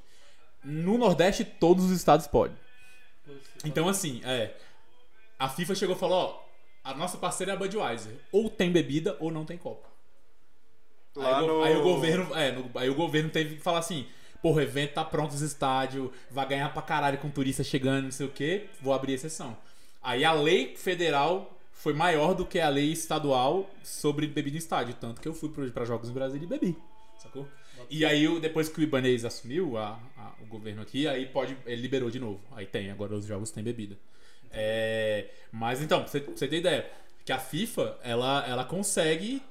No 0.64 0.98
Nordeste, 0.98 1.44
todos 1.46 1.86
os 1.86 1.92
estados 1.92 2.26
podem. 2.28 2.58
Então, 3.64 3.88
assim, 3.88 4.22
é. 4.24 4.56
A 5.38 5.48
FIFA 5.50 5.76
chegou 5.76 5.96
e 5.96 6.00
falou: 6.00 6.18
ó, 6.18 6.51
a 6.84 6.94
nossa 6.94 7.18
parceira 7.18 7.52
é 7.52 7.56
a 7.56 7.58
Budweiser. 7.58 8.14
Ou 8.32 8.50
tem 8.50 8.72
bebida 8.72 9.16
ou 9.20 9.32
não 9.32 9.46
tem 9.46 9.58
copo. 9.58 9.88
Lá 11.16 11.40
aí, 11.40 11.48
no- 11.48 11.62
aí 11.62 11.76
o 11.76 11.84
governo. 11.84 12.36
É, 12.36 12.52
no- 12.52 12.72
aí 12.76 12.90
o 12.90 12.96
governo 12.96 13.30
teve 13.30 13.56
que 13.56 13.62
falar 13.62 13.80
assim: 13.80 14.06
porra, 14.42 14.58
o 14.58 14.62
evento 14.62 14.94
tá 14.94 15.04
pronto 15.04 15.32
nos 15.34 15.42
estádios, 15.42 16.10
vai 16.30 16.48
ganhar 16.48 16.72
pra 16.74 16.82
caralho 16.82 17.18
com 17.18 17.30
turista 17.30 17.64
chegando, 17.64 18.06
não 18.06 18.12
sei 18.12 18.26
o 18.26 18.32
que, 18.32 18.68
vou 18.82 18.94
abrir 18.94 19.14
exceção. 19.14 19.58
Aí 20.02 20.24
a 20.24 20.32
lei 20.34 20.76
federal 20.76 21.58
foi 21.74 21.94
maior 21.94 22.34
do 22.34 22.46
que 22.46 22.60
a 22.60 22.70
lei 22.70 22.92
estadual 22.92 23.70
sobre 23.84 24.26
bebida 24.28 24.56
em 24.56 24.60
estádio. 24.60 24.96
Tanto 25.00 25.20
que 25.22 25.28
eu 25.28 25.34
fui 25.34 25.50
pra 25.72 25.84
jogos 25.86 26.10
em 26.10 26.14
Brasília 26.14 26.46
e 26.46 26.48
bebi. 26.48 26.78
Sacou? 27.18 27.48
E 27.90 28.06
aí, 28.06 28.40
depois 28.40 28.70
que 28.70 28.80
o 28.80 28.84
Ibanez 28.84 29.26
assumiu 29.26 29.78
a- 29.78 30.00
a- 30.18 30.34
o 30.42 30.46
governo 30.46 30.82
aqui, 30.82 31.08
aí 31.08 31.26
pode. 31.26 31.58
Ele 31.66 31.82
liberou 31.82 32.10
de 32.10 32.20
novo. 32.20 32.40
Aí 32.52 32.66
tem, 32.66 32.90
agora 32.90 33.14
os 33.16 33.26
jogos 33.26 33.52
têm 33.52 33.64
bebida. 33.64 33.98
É, 34.52 35.30
mas 35.52 35.82
então, 35.82 36.02
pra 36.02 36.12
você, 36.12 36.20
pra 36.20 36.34
você 36.36 36.48
ter 36.48 36.58
ideia, 36.58 36.90
que 37.26 37.32
a 37.32 37.40
FIFA, 37.40 37.98
ela, 38.04 38.46
ela 38.48 38.64
consegue 38.64 39.42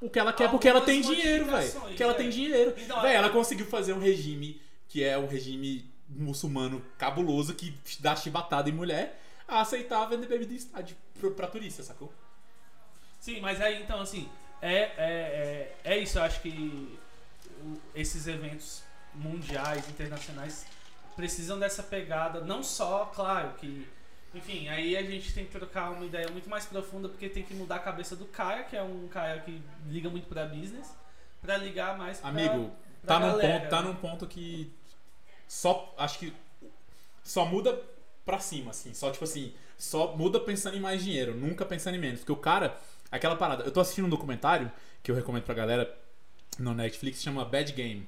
o 0.00 0.08
que 0.08 0.18
ela 0.18 0.32
quer 0.32 0.48
porque 0.50 0.68
ela 0.68 0.80
tem 0.80 1.00
dinheiro, 1.00 1.46
velho. 1.46 1.72
Porque 1.72 2.02
ela 2.02 2.12
é. 2.12 2.16
tem 2.16 2.30
dinheiro. 2.30 2.74
Então, 2.76 3.00
Véi, 3.02 3.12
é- 3.12 3.16
ela 3.16 3.30
conseguiu 3.30 3.66
fazer 3.66 3.92
um 3.92 3.98
regime 3.98 4.60
que 4.88 5.02
é 5.02 5.18
um 5.18 5.26
regime 5.26 5.90
muçulmano 6.08 6.82
cabuloso 6.96 7.54
que 7.54 7.76
dá 8.00 8.16
chibatada 8.16 8.70
em 8.70 8.72
mulher 8.72 9.20
a 9.46 9.60
aceitar 9.60 10.06
vender 10.06 10.26
bebida 10.26 10.52
em 10.52 10.56
estádio 10.56 10.96
pra, 11.18 11.30
pra 11.30 11.46
turista, 11.46 11.82
sacou? 11.82 12.12
Sim, 13.20 13.40
mas 13.40 13.60
aí 13.60 13.82
então 13.82 14.00
assim, 14.00 14.28
é, 14.62 14.74
é, 14.74 14.92
é, 14.98 15.76
é 15.84 15.98
isso, 15.98 16.18
eu 16.18 16.22
acho 16.22 16.40
que 16.40 16.98
esses 17.94 18.26
eventos 18.26 18.82
mundiais, 19.14 19.88
internacionais, 19.88 20.64
precisam 21.16 21.58
dessa 21.58 21.82
pegada, 21.82 22.40
não 22.40 22.62
só, 22.62 23.06
claro, 23.06 23.52
que. 23.58 23.86
Enfim, 24.34 24.68
aí 24.68 24.96
a 24.96 25.02
gente 25.02 25.32
tem 25.32 25.44
que 25.44 25.52
trocar 25.52 25.90
uma 25.90 26.04
ideia 26.04 26.28
muito 26.30 26.50
mais 26.50 26.66
profunda, 26.66 27.08
porque 27.08 27.28
tem 27.28 27.42
que 27.42 27.54
mudar 27.54 27.76
a 27.76 27.80
cabeça 27.80 28.14
do 28.14 28.26
cara, 28.26 28.62
que 28.64 28.76
é 28.76 28.82
um 28.82 29.08
cara 29.08 29.40
que 29.40 29.62
liga 29.86 30.10
muito 30.10 30.28
pra 30.28 30.44
business, 30.44 30.94
pra 31.40 31.56
ligar 31.56 31.96
mais 31.96 32.20
pra. 32.20 32.28
Amigo, 32.28 32.70
pra 33.02 33.14
tá 33.14 33.20
num, 33.20 33.32
galera, 33.32 33.60
ponto, 33.60 33.70
tá 33.70 33.82
né? 33.82 33.88
num 33.88 33.94
ponto 33.94 34.26
que 34.26 34.72
só. 35.46 35.94
Acho 35.96 36.18
que 36.18 36.32
só 37.24 37.46
muda 37.46 37.80
pra 38.24 38.38
cima, 38.38 38.70
assim. 38.70 38.92
Só 38.92 39.10
tipo 39.10 39.24
assim, 39.24 39.54
só 39.78 40.14
muda 40.14 40.38
pensando 40.38 40.76
em 40.76 40.80
mais 40.80 41.02
dinheiro, 41.02 41.34
nunca 41.34 41.64
pensando 41.64 41.94
em 41.94 42.00
menos. 42.00 42.20
Porque 42.20 42.32
o 42.32 42.36
cara, 42.36 42.78
aquela 43.10 43.34
parada. 43.34 43.64
Eu 43.64 43.72
tô 43.72 43.80
assistindo 43.80 44.04
um 44.04 44.10
documentário 44.10 44.70
que 45.02 45.10
eu 45.10 45.14
recomendo 45.14 45.44
pra 45.44 45.54
galera 45.54 45.98
no 46.58 46.74
Netflix, 46.74 47.22
chama 47.22 47.44
Bad 47.46 47.72
Game. 47.72 48.06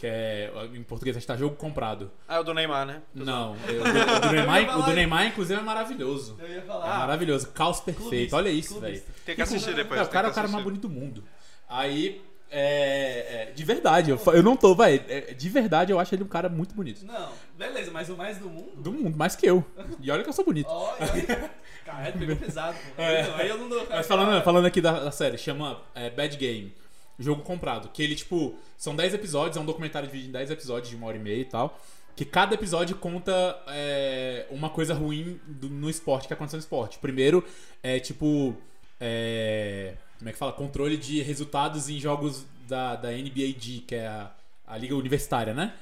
Que 0.00 0.06
é, 0.06 0.50
em 0.72 0.82
português, 0.82 1.14
está 1.14 1.36
jogo 1.36 1.56
comprado. 1.56 2.10
Ah, 2.26 2.36
é 2.36 2.40
o 2.40 2.42
do 2.42 2.54
Neymar, 2.54 2.86
né? 2.86 3.02
Não, 3.14 3.54
eu- 3.68 3.82
o, 3.82 4.20
do, 4.20 4.32
Neymar, 4.32 4.78
o 4.78 4.82
do 4.84 4.92
Neymar, 4.94 5.26
inclusive, 5.26 5.60
é 5.60 5.62
maravilhoso. 5.62 6.38
Eu 6.40 6.48
ia 6.48 6.56
É 6.56 6.60
falar. 6.62 6.98
maravilhoso. 7.00 7.48
Caos 7.48 7.80
perfeito. 7.80 8.08
clubista, 8.08 8.36
Olha 8.36 8.48
isso, 8.48 8.80
velho. 8.80 9.02
Tem 9.26 9.34
que 9.36 9.42
assistir 9.42 9.74
depois. 9.74 10.00
É, 10.00 10.02
o 10.02 10.08
cara 10.08 10.28
é 10.28 10.30
o 10.30 10.34
cara 10.34 10.48
mais 10.48 10.64
bonito 10.64 10.88
do 10.88 10.88
mundo. 10.88 11.22
Aí, 11.68 12.22
é, 12.50 13.48
é, 13.50 13.52
de 13.54 13.62
verdade, 13.62 14.10
eu, 14.10 14.18
eu 14.32 14.42
não 14.42 14.56
tô, 14.56 14.74
vai. 14.74 15.04
é, 15.06 15.34
de 15.34 15.48
verdade, 15.50 15.92
eu 15.92 16.00
acho 16.00 16.14
ele 16.14 16.24
um 16.24 16.28
cara 16.28 16.48
muito 16.48 16.74
bonito. 16.74 17.04
Não, 17.04 17.28
beleza, 17.58 17.90
mas 17.90 18.08
o 18.08 18.16
mais 18.16 18.38
do 18.38 18.48
mundo? 18.48 18.72
Do 18.76 18.92
mundo, 18.92 19.18
mais 19.18 19.36
que 19.36 19.44
eu. 19.44 19.62
E 20.00 20.10
olha 20.10 20.22
que 20.22 20.30
eu 20.30 20.32
sou 20.32 20.46
bonito. 20.46 20.70
Olha, 20.70 21.50
cara, 21.84 22.10
pegou 22.18 22.36
pesado, 22.36 22.74
pô. 22.96 23.02
É. 23.02 23.20
Aí 23.34 23.48
eu 23.50 23.58
não 23.58 23.68
dou. 23.68 23.86
Mas 23.90 24.06
falando, 24.06 24.42
falando 24.42 24.64
aqui 24.64 24.80
da, 24.80 24.92
da 24.98 25.10
série, 25.10 25.36
chama 25.36 25.78
é, 25.94 26.08
Bad 26.08 26.38
Game. 26.38 26.72
Jogo 27.22 27.42
comprado. 27.42 27.90
Que 27.90 28.02
ele, 28.02 28.14
tipo, 28.16 28.56
são 28.76 28.96
10 28.96 29.14
episódios, 29.14 29.56
é 29.56 29.60
um 29.60 29.64
documentário 29.64 30.08
dividido 30.08 30.30
em 30.30 30.32
10 30.32 30.50
episódios 30.50 30.88
de 30.90 30.96
uma 30.96 31.06
hora 31.06 31.16
e 31.16 31.20
meia 31.20 31.40
e 31.40 31.44
tal. 31.44 31.78
Que 32.16 32.24
cada 32.24 32.54
episódio 32.54 32.96
conta 32.96 33.32
é, 33.68 34.46
uma 34.50 34.68
coisa 34.70 34.92
ruim 34.94 35.38
do- 35.46 35.68
no 35.70 35.88
esporte 35.88 36.26
que 36.26 36.34
aconteceu 36.34 36.56
no 36.58 36.62
esporte. 36.62 36.98
Primeiro 36.98 37.44
é 37.82 38.00
tipo. 38.00 38.56
é, 39.00 39.94
como 40.18 40.28
é 40.28 40.32
que 40.32 40.38
fala? 40.38 40.52
Controle 40.52 40.96
de 40.96 41.22
resultados 41.22 41.88
em 41.88 41.98
jogos 41.98 42.44
da, 42.68 42.96
da 42.96 43.10
NBAD, 43.12 43.84
que 43.86 43.94
é 43.94 44.06
a, 44.06 44.30
a 44.66 44.76
liga 44.76 44.94
universitária, 44.94 45.54
né? 45.54 45.74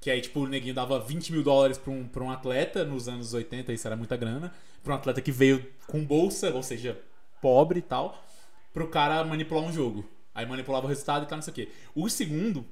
Que 0.00 0.10
aí, 0.10 0.20
tipo, 0.20 0.40
o 0.40 0.46
neguinho 0.46 0.74
dava 0.74 0.98
20 0.98 1.32
mil 1.32 1.42
dólares 1.42 1.78
pra 1.78 1.92
um, 1.92 2.08
pra 2.08 2.24
um 2.24 2.30
atleta 2.30 2.84
nos 2.84 3.08
anos 3.08 3.34
80, 3.34 3.72
isso 3.72 3.86
era 3.86 3.96
muita 3.96 4.16
grana. 4.16 4.52
Pra 4.82 4.94
um 4.94 4.96
atleta 4.96 5.20
que 5.20 5.30
veio 5.30 5.64
com 5.86 6.04
bolsa, 6.04 6.50
ou 6.54 6.62
seja, 6.62 6.98
pobre 7.40 7.78
e 7.78 7.82
tal, 7.82 8.24
pro 8.72 8.88
cara 8.88 9.22
manipular 9.24 9.62
um 9.62 9.72
jogo. 9.72 10.04
Aí 10.34 10.46
manipulava 10.46 10.86
o 10.86 10.88
resultado 10.88 11.24
e 11.24 11.28
tal, 11.28 11.36
não 11.36 11.42
sei 11.42 11.52
o 11.52 11.54
quê. 11.54 11.68
O 11.94 12.08
segundo, 12.08 12.66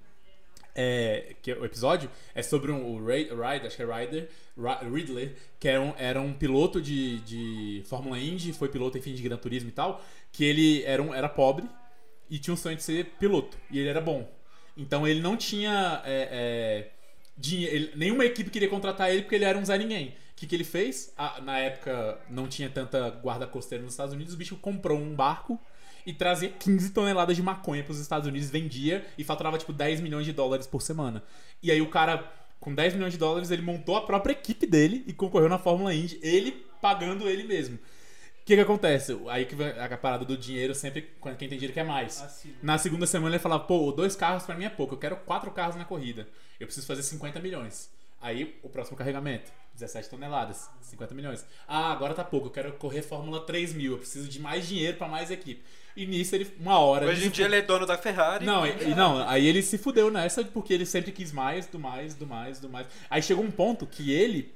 é, 0.75 1.35
que 1.43 1.51
é 1.51 1.55
o 1.57 1.65
episódio, 1.65 2.11
é 2.35 2.43
sobre 2.43 2.71
um, 2.73 2.95
o 2.95 3.05
Ray, 3.05 3.25
Ryder, 3.25 3.67
acho 3.67 3.77
que 3.77 3.83
é 3.83 3.87
Ryder, 3.87 4.29
Ri- 4.57 4.89
Ridley, 4.91 5.37
que 5.59 5.69
era 5.69 5.81
um, 5.81 5.95
era 5.97 6.21
um 6.21 6.33
piloto 6.33 6.81
de, 6.81 7.19
de 7.21 7.83
Fórmula 7.87 8.19
Indy, 8.19 8.53
foi 8.53 8.69
piloto, 8.69 8.97
enfim, 8.97 9.15
de 9.15 9.23
Gran 9.23 9.37
Turismo 9.37 9.69
e 9.69 9.73
tal, 9.73 10.03
que 10.33 10.45
ele 10.45 10.83
era, 10.85 11.03
um, 11.03 11.13
era 11.13 11.29
pobre 11.29 11.69
e 12.31 12.39
tinha 12.39 12.55
um 12.55 12.57
sonho 12.57 12.77
de 12.77 12.83
ser 12.83 13.07
piloto. 13.19 13.59
E 13.71 13.79
ele 13.79 13.89
era 13.89 14.01
bom. 14.01 14.31
Então 14.77 15.07
ele 15.07 15.21
não 15.21 15.37
tinha. 15.37 16.01
É, 16.05 16.29
é, 16.31 16.91
dinhe- 17.37 17.67
ele- 17.67 17.93
nenhuma 17.97 18.25
equipe 18.25 18.49
queria 18.51 18.69
contratar 18.69 19.11
ele 19.11 19.23
porque 19.23 19.35
ele 19.35 19.45
era 19.45 19.59
um 19.59 19.65
Zé 19.65 19.77
Ninguém. 19.77 20.09
O 20.09 20.13
que, 20.37 20.47
que 20.47 20.55
ele 20.55 20.65
fez? 20.65 21.13
Ah, 21.19 21.41
na 21.43 21.59
época 21.59 22.19
não 22.31 22.49
tinha 22.49 22.71
tanta 22.71 23.11
guarda 23.11 23.47
costeira 23.47 23.83
nos 23.85 23.93
Estados 23.93 24.15
Unidos, 24.15 24.33
o 24.33 24.37
bicho 24.39 24.57
comprou 24.57 24.99
um 24.99 25.15
barco 25.15 25.61
e 26.07 26.13
trazia 26.13 26.49
15 26.51 26.91
toneladas 26.91 27.37
de 27.37 27.43
maconha 27.43 27.83
para 27.83 27.93
os 27.93 27.99
Estados 27.99 28.27
Unidos, 28.29 28.51
vendia 28.51 29.05
e 29.17 29.25
faturava 29.25 29.59
tipo 29.59 29.73
10 29.73 30.01
milhões 30.01 30.27
de 30.27 30.33
dólares 30.33 30.67
por 30.67 30.83
semana. 30.83 31.23
E 31.63 31.71
aí 31.71 31.81
o 31.81 31.89
cara, 31.91 32.31
com 32.59 32.75
10 32.75 32.95
milhões 32.95 33.13
de 33.13 33.19
dólares, 33.19 33.51
ele 33.51 33.63
montou 33.63 33.97
a 33.97 34.03
própria 34.03 34.33
equipe 34.33 34.67
dele 34.67 35.05
e 35.07 35.13
concorreu 35.13 35.49
na 35.49 35.59
Fórmula 35.59 35.95
Indy, 35.95 36.19
ele 36.23 36.53
pagando 36.81 37.29
ele 37.29 37.45
mesmo. 37.45 37.77
O 37.77 38.45
que 38.51 38.57
que 38.57 38.61
acontece? 38.61 39.17
Aí 39.29 39.45
que 39.45 39.55
a 39.63 39.97
parada 39.97 40.25
do 40.25 40.37
dinheiro 40.37 40.75
sempre, 40.75 41.03
quando 41.21 41.37
quem 41.37 41.49
tem 41.49 41.59
dinheiro 41.59 41.75
quer 41.75 41.85
mais. 41.85 42.21
Assim, 42.21 42.53
Na 42.63 42.79
segunda 42.79 43.07
semana 43.07 43.37
ele 43.37 43.43
falava, 43.43 43.65
pô, 43.65 43.93
dois 43.93 44.17
carros 44.17 44.45
pra 44.45 44.57
mim 44.57 44.65
é 44.65 44.71
pouco, 44.71 44.95
eu 44.95 44.99
quero 44.99 45.17
quatro 45.19 45.51
carros 45.53 45.77
na 45.77 45.85
corrida. 45.85 46.27
Eu 46.59 46.67
preciso 46.67 46.87
fazer 46.87 47.03
50 47.03 47.39
milhões. 47.39 47.91
Aí 48.21 48.59
o 48.63 48.69
próximo 48.69 48.97
carregamento, 48.97 49.51
17 49.75 50.11
toneladas, 50.11 50.69
50 50.83 51.15
milhões. 51.15 51.45
Ah, 51.67 51.91
agora 51.91 52.13
tá 52.15 52.23
pouco, 52.23 52.49
eu 52.49 52.51
quero 52.51 52.73
correr 52.75 53.01
Fórmula 53.03 53.41
3000, 53.47 53.93
eu 53.93 53.99
preciso 53.99 54.29
de 54.29 54.39
mais 54.39 54.69
dinheiro 54.69 54.97
pra 54.99 55.09
mais 55.09 55.31
equipe. 55.31 55.63
E 55.97 56.07
nisso 56.07 56.35
ele, 56.35 56.53
uma 56.61 56.79
hora. 56.79 57.07
Hoje 57.07 57.27
em 57.27 57.31
dia 57.31 57.47
ele 57.47 57.57
é 57.57 57.63
dono 57.63 57.87
da 57.87 57.97
Ferrari. 57.99 58.45
não, 58.45 58.67
e- 58.67 58.95
não, 58.95 59.27
aí 59.29 59.47
ele 59.47 59.63
se 59.63 59.79
fudeu 59.79 60.11
nessa 60.11 60.45
porque 60.45 60.73
ele 60.75 60.85
sempre 60.87 61.13
quis 61.13 61.33
mais, 61.33 61.67
do 61.67 61.79
mais, 61.79 62.15
do 62.15 62.27
mais, 62.27 62.61
do 62.61 62.69
mais. 62.69 62.87
Aí 63.09 63.23
chegou 63.23 63.43
um 63.45 63.51
ponto 63.51 63.87
que 63.87 64.13
ele 64.13 64.53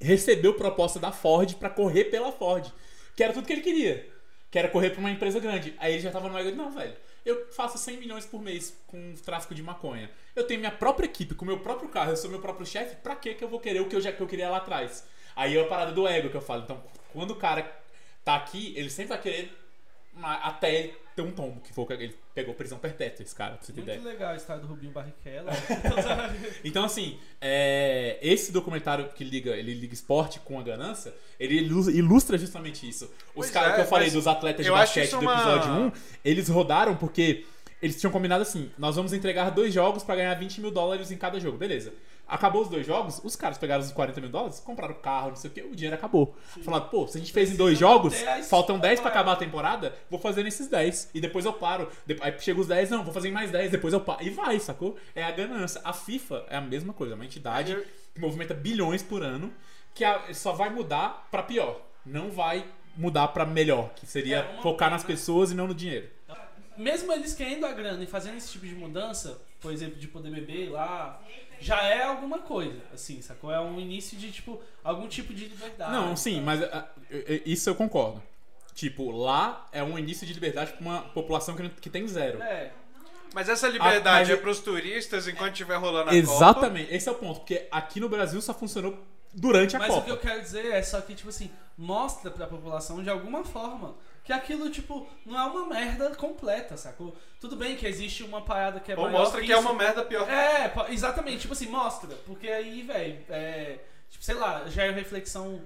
recebeu 0.00 0.54
proposta 0.54 0.98
da 0.98 1.12
Ford 1.12 1.54
pra 1.54 1.70
correr 1.70 2.04
pela 2.06 2.32
Ford, 2.32 2.66
que 3.14 3.22
era 3.22 3.32
tudo 3.32 3.46
que 3.46 3.52
ele 3.52 3.62
queria, 3.62 4.08
que 4.50 4.58
era 4.58 4.68
correr 4.68 4.90
pra 4.90 5.00
uma 5.00 5.10
empresa 5.10 5.38
grande. 5.40 5.74
Aí 5.78 5.92
ele 5.94 6.02
já 6.02 6.10
tava 6.10 6.28
no 6.28 6.36
ego 6.38 6.50
de, 6.50 6.56
não, 6.56 6.70
velho, 6.70 6.94
eu 7.26 7.52
faço 7.52 7.76
100 7.76 7.98
milhões 7.98 8.24
por 8.24 8.40
mês 8.40 8.74
com 8.86 9.14
tráfico 9.16 9.54
de 9.54 9.62
maconha. 9.62 10.08
Eu 10.34 10.46
tenho 10.46 10.60
minha 10.60 10.70
própria 10.70 11.06
equipe, 11.06 11.34
com 11.34 11.44
meu 11.44 11.58
próprio 11.58 11.88
carro, 11.88 12.12
eu 12.12 12.16
sou 12.16 12.30
meu 12.30 12.40
próprio 12.40 12.64
chefe, 12.64 12.96
pra 12.96 13.16
que 13.16 13.34
que 13.34 13.42
eu 13.42 13.48
vou 13.48 13.58
querer 13.58 13.80
o 13.80 13.88
que 13.88 13.96
eu 13.96 14.00
já 14.00 14.12
que 14.12 14.20
eu 14.20 14.28
queria 14.28 14.48
lá 14.48 14.58
atrás? 14.58 15.04
Aí 15.34 15.56
é 15.56 15.60
a 15.60 15.66
parada 15.66 15.90
do 15.90 16.06
ego 16.06 16.30
que 16.30 16.36
eu 16.36 16.40
falo. 16.40 16.62
Então, 16.62 16.82
quando 17.12 17.32
o 17.32 17.36
cara 17.36 17.70
tá 18.24 18.36
aqui, 18.36 18.72
ele 18.76 18.88
sempre 18.88 19.08
vai 19.08 19.20
querer 19.20 19.52
até 20.22 20.74
ele 20.74 20.94
ter 21.16 21.22
um 21.22 21.32
tombo, 21.32 21.60
que 21.62 21.72
foi 21.72 21.86
ele 21.90 22.14
pegou 22.34 22.54
prisão 22.54 22.78
perpétua, 22.78 23.22
esse 23.24 23.34
cara, 23.34 23.54
pra 23.56 23.64
você 23.66 23.72
ter 23.72 23.80
Muito 23.80 23.90
ideia. 23.90 24.12
legal 24.12 24.32
a 24.34 24.36
história 24.36 24.60
do 24.60 24.68
Rubinho 24.68 24.92
Barrichello. 24.92 25.48
Então, 26.62 26.84
assim, 26.84 27.18
é, 27.40 28.18
esse 28.20 28.52
documentário 28.52 29.08
que 29.14 29.24
liga, 29.24 29.52
ele 29.56 29.72
liga 29.74 29.94
esporte 29.94 30.38
com 30.40 30.60
a 30.60 30.62
ganância, 30.62 31.14
ele 31.40 31.54
ilu- 31.56 31.90
ilustra 31.90 32.36
justamente 32.36 32.86
isso. 32.88 33.10
Os 33.34 33.50
caras 33.50 33.72
é, 33.72 33.74
que 33.76 33.80
eu 33.80 33.86
falei 33.86 34.10
dos 34.10 34.26
atletas 34.26 34.64
de 34.64 34.70
basquete 34.70 35.10
do 35.12 35.20
uma- 35.20 35.34
episódio 35.34 35.72
1, 35.72 35.92
eles 36.24 36.48
rodaram 36.48 36.94
porque 36.96 37.46
eles 37.82 37.98
tinham 38.00 38.10
combinado 38.12 38.42
assim: 38.42 38.70
nós 38.78 38.96
vamos 38.96 39.12
entregar 39.12 39.50
dois 39.50 39.72
jogos 39.72 40.02
pra 40.02 40.16
ganhar 40.16 40.34
20 40.34 40.60
mil 40.60 40.70
dólares 40.70 41.10
em 41.10 41.16
cada 41.16 41.38
jogo. 41.40 41.56
Beleza. 41.58 41.92
Acabou 42.28 42.62
os 42.62 42.68
dois 42.68 42.84
jogos, 42.84 43.20
os 43.22 43.36
caras 43.36 43.56
pegaram 43.56 43.80
os 43.84 43.92
40 43.92 44.20
mil 44.20 44.28
dólares, 44.28 44.58
compraram 44.58 44.94
carro, 44.94 45.28
não 45.28 45.36
sei 45.36 45.48
o 45.48 45.52
que, 45.54 45.62
o 45.62 45.76
dinheiro 45.76 45.94
acabou. 45.94 46.34
Falaram, 46.64 46.88
pô, 46.88 47.06
se 47.06 47.16
a 47.16 47.20
gente 47.20 47.32
fez 47.32 47.52
em 47.52 47.56
dois 47.56 47.78
jogos, 47.78 48.14
manter 48.14 48.28
a 48.28 48.42
faltam 48.42 48.80
10 48.80 48.82
pra 48.82 48.92
história. 48.94 49.10
acabar 49.12 49.32
a 49.34 49.36
temporada, 49.36 49.94
vou 50.10 50.18
fazer 50.18 50.42
nesses 50.42 50.66
10. 50.66 51.10
E 51.14 51.20
depois 51.20 51.44
eu 51.44 51.52
paro. 51.52 51.88
Aí 52.20 52.34
chega 52.40 52.60
os 52.60 52.66
10, 52.66 52.90
não, 52.90 53.04
vou 53.04 53.14
fazer 53.14 53.28
em 53.28 53.30
mais 53.30 53.52
10, 53.52 53.70
depois 53.70 53.94
eu 53.94 54.00
paro. 54.00 54.24
E 54.24 54.30
vai, 54.30 54.58
sacou? 54.58 54.96
É 55.14 55.22
a 55.22 55.30
ganância. 55.30 55.80
A 55.84 55.92
FIFA 55.92 56.44
é 56.50 56.56
a 56.56 56.60
mesma 56.60 56.92
coisa, 56.92 57.12
é 57.12 57.14
uma 57.14 57.24
entidade 57.24 57.78
que 58.12 58.20
movimenta 58.20 58.54
bilhões 58.54 59.04
por 59.04 59.22
ano, 59.22 59.52
que 59.94 60.02
só 60.34 60.50
vai 60.52 60.68
mudar 60.68 61.28
pra 61.30 61.44
pior. 61.44 61.80
Não 62.04 62.28
vai 62.32 62.64
mudar 62.96 63.28
pra 63.28 63.46
melhor, 63.46 63.90
que 63.94 64.04
seria 64.04 64.38
É, 64.38 64.62
focar 64.62 64.88
pena. 64.88 64.90
nas 64.96 65.04
pessoas 65.04 65.52
e 65.52 65.54
não 65.54 65.68
no 65.68 65.74
dinheiro. 65.74 66.08
Mesmo 66.76 67.12
eles 67.12 67.34
querendo 67.34 67.64
a 67.66 67.72
grana 67.72 68.02
e 68.02 68.06
fazendo 68.06 68.36
esse 68.36 68.50
tipo 68.52 68.66
de 68.66 68.74
mudança, 68.74 69.40
por 69.60 69.72
exemplo, 69.72 69.98
de 69.98 70.06
poder 70.08 70.30
beber 70.30 70.70
lá, 70.70 71.20
já 71.60 71.82
é 71.82 72.02
alguma 72.02 72.38
coisa, 72.40 72.80
assim, 72.92 73.22
sacou? 73.22 73.50
É 73.52 73.60
um 73.60 73.80
início 73.80 74.16
de, 74.18 74.30
tipo, 74.30 74.60
algum 74.84 75.08
tipo 75.08 75.32
de 75.32 75.46
liberdade. 75.46 75.92
Não, 75.92 76.16
sim, 76.16 76.36
tá? 76.36 76.42
mas 76.42 76.62
ah, 76.62 76.88
isso 77.44 77.68
eu 77.70 77.74
concordo. 77.74 78.22
Tipo, 78.74 79.10
lá 79.10 79.66
é 79.72 79.82
um 79.82 79.98
início 79.98 80.26
de 80.26 80.34
liberdade 80.34 80.72
pra 80.72 80.80
uma 80.82 81.00
população 81.02 81.56
que, 81.56 81.62
não- 81.62 81.70
que 81.70 81.88
tem 81.88 82.06
zero. 82.06 82.42
É, 82.42 82.72
Mas 83.34 83.48
essa 83.48 83.68
liberdade 83.68 84.06
Ah, 84.08 84.12
mas- 84.20 84.30
é 84.30 84.36
pros 84.36 84.60
turistas 84.60 85.26
enquanto 85.26 85.52
estiver 85.52 85.76
rolando 85.76 86.10
a 86.10 86.14
Exatamente, 86.14 86.94
esse 86.94 87.08
é 87.08 87.12
o 87.12 87.14
ponto, 87.16 87.40
porque 87.40 87.66
aqui 87.70 88.00
no 88.00 88.08
Brasil 88.08 88.40
só 88.40 88.52
funcionou 88.54 88.98
durante 89.32 89.76
a 89.76 89.78
mas 89.78 89.90
o 89.90 89.94
Copa. 89.94 90.04
que 90.06 90.10
eu 90.12 90.16
quero 90.18 90.40
dizer 90.42 90.66
é 90.66 90.82
só 90.82 91.00
que, 91.00 91.14
tipo 91.14 91.28
assim, 91.30 91.50
mostra 91.76 92.30
pra 92.30 92.46
população 92.46 93.02
de 93.02 93.10
alguma 93.10 93.44
forma 93.44 93.94
que 94.26 94.32
aquilo, 94.32 94.68
tipo, 94.68 95.08
não 95.24 95.38
é 95.38 95.44
uma 95.44 95.68
merda 95.68 96.12
completa, 96.16 96.76
sacou? 96.76 97.16
Tudo 97.40 97.54
bem 97.54 97.76
que 97.76 97.86
existe 97.86 98.24
uma 98.24 98.42
parada 98.42 98.80
que 98.80 98.90
é 98.90 98.96
Ou 98.96 99.04
maior 99.04 99.20
mostra 99.20 99.40
que 99.40 99.52
é 99.52 99.56
isso. 99.56 99.64
uma 99.64 99.72
merda 99.72 100.04
pior. 100.04 100.28
É, 100.28 100.74
exatamente, 100.88 101.42
tipo 101.42 101.52
assim, 101.52 101.68
mostra. 101.68 102.12
Porque 102.26 102.48
aí, 102.48 102.82
velho, 102.82 103.24
é, 103.28 103.78
tipo, 104.10 104.24
sei 104.24 104.34
lá, 104.34 104.64
já 104.66 104.82
é 104.82 104.90
reflexão 104.90 105.62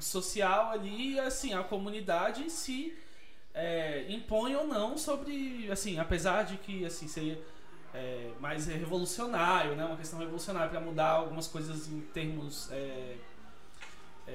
social 0.00 0.72
ali, 0.72 1.20
assim, 1.20 1.54
a 1.54 1.62
comunidade 1.62 2.50
se 2.50 2.92
é, 3.54 4.04
impõe 4.08 4.56
ou 4.56 4.66
não 4.66 4.98
sobre, 4.98 5.70
assim, 5.70 5.96
apesar 6.00 6.42
de 6.42 6.56
que, 6.56 6.84
assim, 6.84 7.06
seria 7.06 7.40
é, 7.94 8.32
mais 8.40 8.66
revolucionário, 8.66 9.76
né, 9.76 9.84
uma 9.84 9.96
questão 9.96 10.18
revolucionária 10.18 10.70
para 10.70 10.80
mudar 10.80 11.10
algumas 11.10 11.46
coisas 11.46 11.86
em 11.86 12.00
termos 12.00 12.68
é, 12.72 13.14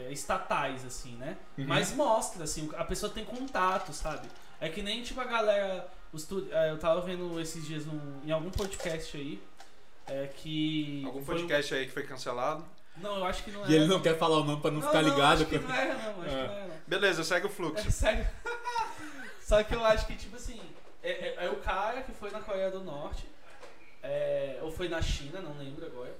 é, 0.08 0.12
estatais, 0.12 0.86
assim, 0.86 1.15
né? 1.17 1.38
Uhum. 1.58 1.65
Mas 1.67 1.93
mostra, 1.93 2.43
assim, 2.43 2.69
a 2.77 2.84
pessoa 2.84 3.12
tem 3.12 3.23
contato, 3.25 3.93
sabe? 3.93 4.27
É 4.60 4.69
que 4.69 4.81
nem, 4.81 5.01
tipo, 5.03 5.19
a 5.21 5.25
galera... 5.25 5.88
os 6.13 6.25
tu- 6.25 6.47
é, 6.51 6.71
eu 6.71 6.77
tava 6.79 7.01
vendo 7.01 7.39
esses 7.39 7.65
dias 7.65 7.86
num- 7.86 8.21
em 8.25 8.31
algum 8.31 8.49
podcast 8.49 9.15
aí, 9.17 9.41
é 10.08 10.27
que... 10.27 11.03
Algum 11.05 11.23
foi- 11.23 11.36
podcast 11.36 11.73
aí 11.75 11.86
que 11.86 11.91
foi 11.91 12.03
cancelado. 12.03 12.65
Não, 12.97 13.17
eu 13.17 13.25
acho 13.25 13.43
que 13.43 13.51
não 13.51 13.65
é. 13.65 13.69
E 13.69 13.75
ele 13.75 13.88
não 13.88 14.01
quer 14.01 14.17
falar 14.17 14.38
o 14.39 14.43
nome 14.45 14.62
pra 14.62 14.71
não, 14.71 14.81
ficar 14.81 15.01
ligado. 15.01 15.41
Acho 15.41 15.45
que 15.47 15.60
não 15.60 15.73
era, 15.73 15.93
não. 15.95 16.21
Acho 16.21 16.29
É. 16.29 16.41
que 16.41 16.47
não 16.47 16.53
era, 16.55 16.67
não. 16.67 16.75
Beleza, 16.88 17.23
segue 17.25 17.45
o 17.47 17.49
fluxo. 17.49 17.86
É 17.88 17.91
sério. 17.91 18.27
Só 19.41 19.62
que 19.63 19.75
eu 19.75 19.84
acho 19.86 20.08
que, 20.08 20.15
tipo 20.15 20.36
assim, 20.38 20.60
é, 21.03 21.12
é- 21.12 21.45
é 21.45 21.49
o 21.49 21.58
cara 21.58 22.01
que 22.01 22.12
foi 22.13 22.31
na 22.31 22.39
Coreia 22.39 22.71
do 22.71 22.79
Norte, 22.84 23.27
é, 24.01 24.60
ou 24.62 24.71
foi 24.71 24.88
na 24.88 25.01
China, 25.01 25.41
não 25.41 25.58
lembro 25.58 25.86
agora, 25.86 26.15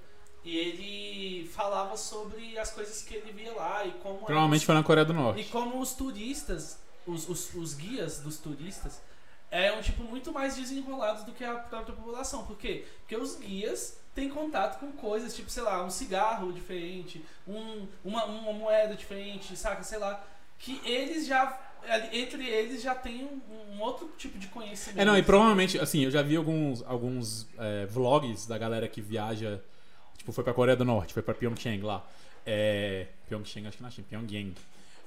e 0.46 0.56
ele 0.56 1.48
falava 1.48 1.96
sobre 1.96 2.58
as 2.58 2.70
coisas 2.70 3.02
que 3.02 3.14
ele 3.14 3.32
via 3.32 3.52
lá 3.52 3.84
e 3.84 3.90
como. 4.02 4.18
Provavelmente 4.24 4.60
os- 4.60 4.64
foi 4.66 4.74
na 4.74 4.82
Coreia 4.82 5.04
do 5.04 5.12
E 5.12 5.16
Norte. 5.16 5.44
como 5.50 5.80
os 5.80 5.92
turistas, 5.94 6.78
os, 7.06 7.28
os, 7.28 7.52
os 7.54 7.74
guias 7.74 8.20
dos 8.20 8.38
turistas, 8.38 9.00
eram, 9.50 9.80
tipo, 9.82 10.02
muito 10.04 10.32
mais 10.32 10.56
desenrolados 10.56 11.24
do 11.24 11.32
que 11.32 11.44
a 11.44 11.54
própria 11.54 11.94
população. 11.94 12.44
Por 12.44 12.56
quê? 12.56 12.84
Porque 13.00 13.16
os 13.16 13.36
guias 13.36 13.96
têm 14.14 14.28
contato 14.28 14.78
com 14.80 14.92
coisas, 14.92 15.34
tipo, 15.34 15.50
sei 15.50 15.62
lá, 15.62 15.84
um 15.84 15.90
cigarro 15.90 16.52
diferente, 16.52 17.24
um, 17.46 17.86
uma, 18.04 18.24
uma 18.24 18.52
moeda 18.52 18.94
diferente, 18.94 19.56
saca? 19.56 19.82
Sei 19.82 19.98
lá. 19.98 20.24
Que 20.58 20.80
eles 20.84 21.26
já. 21.26 21.60
Entre 22.12 22.44
eles 22.48 22.82
já 22.82 22.94
tem 22.96 23.24
um, 23.24 23.74
um 23.74 23.80
outro 23.80 24.10
tipo 24.18 24.38
de 24.38 24.48
conhecimento. 24.48 24.98
É, 25.00 25.04
não, 25.04 25.16
e 25.16 25.22
provavelmente, 25.22 25.78
assim, 25.78 26.02
eu 26.02 26.10
já 26.10 26.20
vi 26.20 26.34
alguns, 26.34 26.82
alguns 26.82 27.46
é, 27.58 27.86
vlogs 27.86 28.44
da 28.46 28.58
galera 28.58 28.88
que 28.88 29.00
viaja, 29.00 29.62
tipo, 30.26 30.32
foi 30.32 30.42
pra 30.44 30.52
Coreia 30.52 30.76
do 30.76 30.84
Norte, 30.84 31.14
foi 31.14 31.22
pra 31.22 31.34
Pyeongchang 31.34 31.80
lá. 31.82 32.04
É, 32.44 33.06
Pyeongchang, 33.28 33.66
acho 33.68 33.76
que 33.76 33.82
não 33.82 33.88
é 33.88 33.92
China, 33.92 34.06
Pyongyang. 34.10 34.54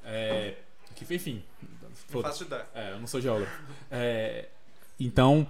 É, 0.05 0.55
que, 0.95 1.13
enfim, 1.13 1.43
Não 1.62 1.89
foda-se. 2.08 2.39
faço 2.39 2.43
ideia. 2.45 2.65
É, 2.73 2.91
eu 2.93 2.99
não 2.99 3.08
sou 3.08 3.19
geógrafo. 3.19 3.62
É, 3.91 4.47
então, 4.99 5.45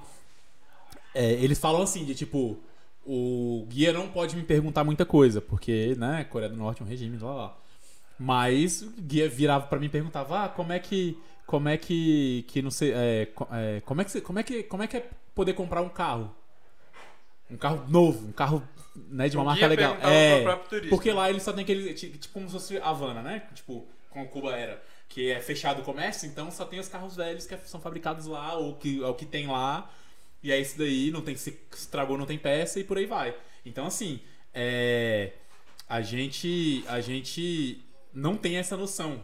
é, 1.14 1.34
eles 1.34 1.60
falam 1.60 1.82
assim, 1.82 2.04
de 2.04 2.16
tipo, 2.16 2.60
o 3.06 3.66
guia 3.70 3.94
não 3.94 4.10
pode 4.10 4.36
me 4.36 4.44
perguntar 4.44 4.84
muita 4.84 5.06
coisa, 5.06 5.40
porque, 5.40 5.96
né, 5.98 6.24
Coreia 6.26 6.50
do 6.52 6.58
Norte 6.58 6.82
é 6.82 6.86
um 6.86 6.88
regime, 6.88 7.18
lá, 7.20 7.34
lá. 7.34 7.58
Mas 8.18 8.82
o 8.82 8.90
guia 9.02 9.30
virava 9.30 9.68
pra 9.68 9.80
mim 9.80 9.86
e 9.86 9.90
perguntava, 9.90 10.46
ah, 10.46 10.50
como 10.50 10.74
é 10.74 10.80
que, 10.80 11.18
como 11.46 11.70
é 11.70 11.78
que, 11.78 12.44
que 12.48 12.62
não 12.62 12.72
sei, 12.72 12.92
é, 12.92 13.28
é, 13.52 13.82
como 13.86 14.02
é 14.02 14.06
que, 14.06 14.22
como 14.22 14.40
é 14.40 14.44
que, 14.44 14.64
como 14.64 14.84
é 14.84 14.88
que 14.88 14.98
é 14.98 15.10
poder 15.34 15.54
comprar 15.54 15.82
um 15.82 15.90
carro? 15.90 16.36
Um 17.50 17.58
carro 17.58 17.84
novo, 17.88 18.28
um 18.28 18.32
carro, 18.32 18.62
né, 19.10 19.30
de 19.30 19.38
uma 19.38 19.44
O 19.44 19.46
marca 19.46 19.68
legal. 19.68 19.98
É, 20.02 20.44
turista. 20.70 20.90
porque 20.90 21.12
lá 21.12 21.30
eles 21.30 21.44
só 21.44 21.54
tem 21.54 21.64
aquele. 21.64 21.94
ti- 21.94 22.10
Tipo 22.10 22.34
como 22.34 22.48
se 22.48 22.54
fosse 22.54 22.78
Havana, 22.78 23.22
né? 23.22 23.44
Tipo, 23.54 23.88
como 24.10 24.28
Cuba 24.28 24.56
era. 24.58 24.82
Que 25.08 25.32
é 25.32 25.40
fechado 25.40 25.82
o 25.82 25.84
comércio, 25.86 26.28
então 26.28 26.52
só 26.52 26.66
tem 26.66 26.80
os 26.80 26.88
carros 26.88 27.16
velhos 27.16 27.46
que 27.48 27.58
são 27.66 27.82
fabricados 27.82 28.26
lá, 28.28 28.54
ou 28.56 28.76
que, 28.76 29.02
ou 29.02 29.14
que 29.16 29.26
tem 29.26 29.48
lá. 29.48 29.92
E 30.44 30.52
é 30.52 30.60
isso 30.60 30.78
daí, 30.78 31.12
não 31.12 31.22
tem 31.22 31.36
se 31.36 31.60
estragou, 31.74 32.18
não 32.18 32.26
tem 32.26 32.38
peça 32.38 32.80
e 32.80 32.84
por 32.84 32.98
aí 32.98 33.06
vai. 33.06 33.36
Então, 33.66 33.86
assim, 33.88 34.20
é, 34.54 35.32
a 35.88 36.02
gente. 36.02 36.84
A 36.88 37.02
gente 37.02 37.84
não 38.14 38.36
tem 38.38 38.58
essa 38.58 38.78
noção 38.78 39.24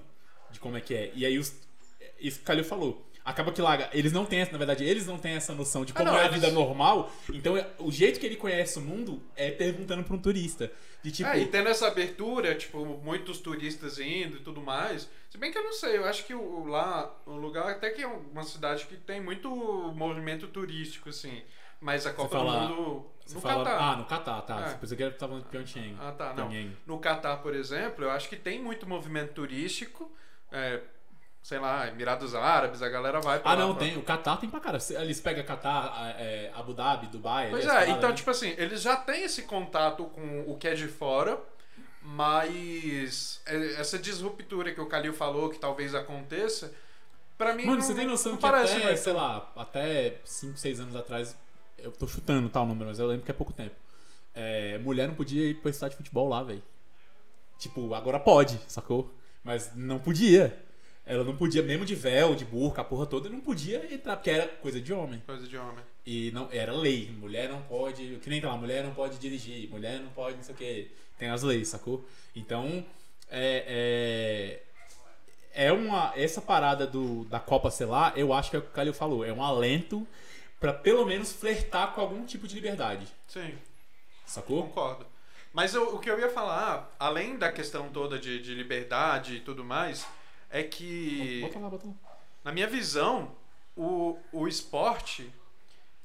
de 0.51 0.59
como 0.59 0.75
é 0.77 0.81
que 0.81 0.93
é. 0.93 1.11
E 1.15 1.25
aí 1.25 1.37
os, 1.37 1.53
isso 2.19 2.37
que 2.37 2.43
o 2.43 2.45
Calil 2.47 2.63
falou. 2.63 3.05
Acaba 3.25 3.51
que 3.51 3.59
lá, 3.59 3.89
eles 3.91 4.11
não 4.13 4.23
têm 4.23 4.39
essa, 4.41 4.51
na 4.51 4.57
verdade, 4.59 4.83
eles 4.83 5.07
não 5.07 5.17
têm 5.17 5.33
essa 5.33 5.51
noção 5.55 5.83
de 5.83 5.91
Ah, 5.93 5.95
como 5.95 6.11
não, 6.11 6.15
é 6.17 6.21
a 6.21 6.25
eles- 6.27 6.35
vida 6.39 6.51
normal. 6.53 7.11
Então, 7.33 7.57
é- 7.57 7.67
o 7.79 7.91
jeito 7.91 8.19
que 8.19 8.25
ele 8.27 8.35
conhece 8.35 8.77
o 8.77 8.81
mundo 8.81 9.19
é 9.35 9.49
perguntando 9.49 10.03
pra 10.03 10.15
um 10.15 10.19
turista. 10.19 10.71
De 11.01 11.11
tipo, 11.11 11.29
É, 11.29 11.39
e 11.39 11.47
tendo 11.47 11.67
essa 11.69 11.87
abertura, 11.87 12.53
tipo, 12.55 12.83
muitos 13.03 13.39
turistas 13.39 13.97
indo 13.99 14.37
e 14.37 14.39
tudo 14.41 14.61
mais. 14.61 15.09
Se 15.29 15.37
bem 15.39 15.51
que 15.51 15.57
eu 15.57 15.63
não 15.63 15.73
sei, 15.73 15.97
eu 15.97 16.05
acho 16.05 16.23
que 16.25 16.33
o, 16.35 16.65
lá, 16.65 17.11
o 17.25 17.31
lugar 17.35 17.67
até 17.69 17.89
que 17.89 18.01
é 18.03 18.07
uma 18.07 18.43
cidade 18.43 18.85
que 18.85 18.95
tem 18.95 19.19
muito 19.21 19.49
movimento 19.95 20.47
turístico, 20.47 21.09
assim. 21.09 21.41
Mas 21.81 22.05
a 22.07 22.13
Copa 22.13 22.37
fala- 22.37 22.67
do 22.67 22.73
Mundo. 22.73 23.05
No 23.33 23.41
fala- 23.41 23.63
Catar. 23.65 23.79
Ah, 23.79 23.95
no 23.97 24.05
Catar, 24.05 24.41
tá. 24.43 24.61
É. 24.61 24.69
Você 24.69 24.75
pensou 24.77 24.97
que 24.97 25.03
ele 25.03 25.11
tava 25.13 25.31
falando 25.31 25.43
de 25.45 25.49
Pyeongchang. 25.49 25.95
Ah, 25.99 26.11
tá, 26.11 26.33
não. 26.35 26.49
No 26.85 26.99
Catar, 26.99 27.37
por 27.37 27.55
exemplo, 27.55 28.05
eu 28.05 28.11
acho 28.11 28.29
que 28.29 28.35
tem 28.35 28.61
muito 28.61 28.87
movimento 28.87 29.33
turístico. 29.33 30.11
é, 30.51 30.79
sei 31.45 31.59
lá, 31.59 31.87
Emirados 31.87 32.33
Árabes, 32.33 32.81
a 32.81 32.89
galera 32.89 33.21
vai 33.21 33.39
pra 33.39 33.51
Ah, 33.51 33.53
lá 33.53 33.59
não, 33.67 33.75
pra- 33.75 33.83
tem. 33.85 33.95
O 33.99 34.01
Catar 34.01 34.37
tem 34.37 34.49
pra 34.49 34.59
cara. 34.59 34.79
Eles 34.99 35.21
pegam 35.21 35.45
Catar, 35.45 35.93
a- 35.95 36.09
é, 36.19 36.51
Abu 36.55 36.73
Dhabi, 36.73 37.05
Dubai. 37.05 37.51
Pois 37.51 37.67
ali, 37.67 37.91
é, 37.91 37.93
então, 37.93 38.09
né? 38.09 38.15
tipo 38.15 38.31
assim, 38.31 38.55
eles 38.57 38.81
já 38.81 38.95
têm 38.95 39.21
esse 39.25 39.43
contato 39.43 40.05
com 40.05 40.43
o 40.47 40.57
que 40.57 40.67
é 40.67 40.73
de 40.73 40.87
fora, 40.87 41.39
mas 42.01 43.41
é, 43.45 43.73
essa 43.79 43.99
disruptura 43.99 44.73
que 44.73 44.81
o 44.81 44.87
Kalil 44.87 45.13
falou 45.13 45.49
que 45.51 45.59
talvez 45.59 45.93
aconteça, 45.93 46.73
pra 47.37 47.53
mim 47.53 47.65
Mano, 47.65 47.77
não, 47.77 47.85
você 47.85 47.93
tem 47.93 48.07
noção 48.07 48.31
não 48.31 48.37
que 48.39 48.41
parece 48.41 48.77
até, 48.77 48.95
sei 48.95 49.13
lá, 49.13 49.51
até 49.55 50.19
5, 50.25 50.57
6 50.57 50.79
anos 50.79 50.95
atrás, 50.95 51.37
eu 51.77 51.91
tô 51.91 52.07
chutando 52.07 52.49
tal 52.49 52.65
número, 52.65 52.87
mas 52.89 52.97
eu 52.97 53.05
lembro 53.05 53.23
que 53.23 53.29
é 53.29 53.35
pouco 53.35 53.53
tempo. 53.53 53.75
É, 54.33 54.79
mulher 54.79 55.07
não 55.07 55.13
podia 55.13 55.47
ir 55.47 55.53
pro 55.61 55.69
estádio 55.69 55.91
de 55.91 55.97
futebol 55.97 56.27
lá, 56.27 56.41
velho. 56.41 56.63
Tipo, 57.59 57.93
agora 57.93 58.19
pode, 58.19 58.59
sacou? 58.67 59.13
Mas 59.43 59.71
não 59.75 59.99
podia. 59.99 60.64
Ela 61.05 61.23
não 61.23 61.35
podia, 61.37 61.61
mesmo 61.61 61.85
de 61.85 61.93
véu, 61.93 62.33
de 62.33 62.43
burca, 62.45 62.81
a 62.81 62.83
porra 62.83 63.05
toda, 63.05 63.29
não 63.29 63.39
podia 63.39 63.93
entrar, 63.93 64.15
porque 64.15 64.29
era 64.31 64.47
coisa 64.47 64.81
de 64.81 64.91
homem. 64.91 65.21
Coisa 65.25 65.47
de 65.47 65.55
homem. 65.55 65.83
E 66.05 66.31
não, 66.31 66.49
era 66.51 66.71
lei. 66.73 67.11
Mulher 67.19 67.47
não 67.49 67.61
pode. 67.61 68.17
Que 68.23 68.29
nem 68.29 68.41
tá 68.41 68.47
lá, 68.49 68.57
mulher 68.57 68.83
não 68.83 68.93
pode 68.93 69.17
dirigir, 69.19 69.69
mulher 69.69 69.99
não 69.99 70.09
pode, 70.09 70.37
não 70.37 70.43
sei 70.43 70.55
o 70.55 70.57
que. 70.57 70.91
Tem 71.19 71.29
as 71.29 71.43
leis, 71.43 71.67
sacou? 71.67 72.03
Então, 72.35 72.83
é. 73.29 74.59
É, 75.53 75.65
é 75.67 75.71
uma. 75.71 76.11
Essa 76.15 76.41
parada 76.41 76.85
do, 76.87 77.23
da 77.25 77.39
Copa, 77.39 77.69
sei 77.71 77.85
lá, 77.85 78.11
eu 78.15 78.33
acho 78.33 78.49
que 78.49 78.55
é 78.55 78.59
o 78.59 78.61
que 78.63 78.69
o 78.69 78.71
Calil 78.71 78.93
falou. 78.93 79.23
É 79.23 79.31
um 79.31 79.43
alento 79.43 80.07
pra 80.59 80.73
pelo 80.73 81.05
menos 81.05 81.31
flertar 81.31 81.93
com 81.93 82.01
algum 82.01 82.25
tipo 82.25 82.47
de 82.47 82.55
liberdade. 82.55 83.07
Sim, 83.27 83.53
Sacou? 84.25 84.63
concordo. 84.63 85.05
Mas 85.53 85.73
eu- 85.73 85.95
o 85.95 85.99
que 85.99 86.09
eu 86.09 86.19
ia 86.19 86.29
falar, 86.29 86.93
além 86.99 87.37
da 87.37 87.51
questão 87.51 87.89
toda 87.89 88.17
de, 88.19 88.41
de 88.41 88.53
liberdade 88.55 89.35
e 89.35 89.39
tudo 89.39 89.63
mais, 89.63 90.05
é 90.49 90.63
que. 90.63 91.41
Bota 91.41 91.59
lá, 91.59 91.69
bota 91.69 91.87
lá. 91.87 91.93
na 92.43 92.51
minha 92.51 92.67
visão, 92.67 93.31
o, 93.75 94.17
o 94.31 94.47
esporte, 94.47 95.31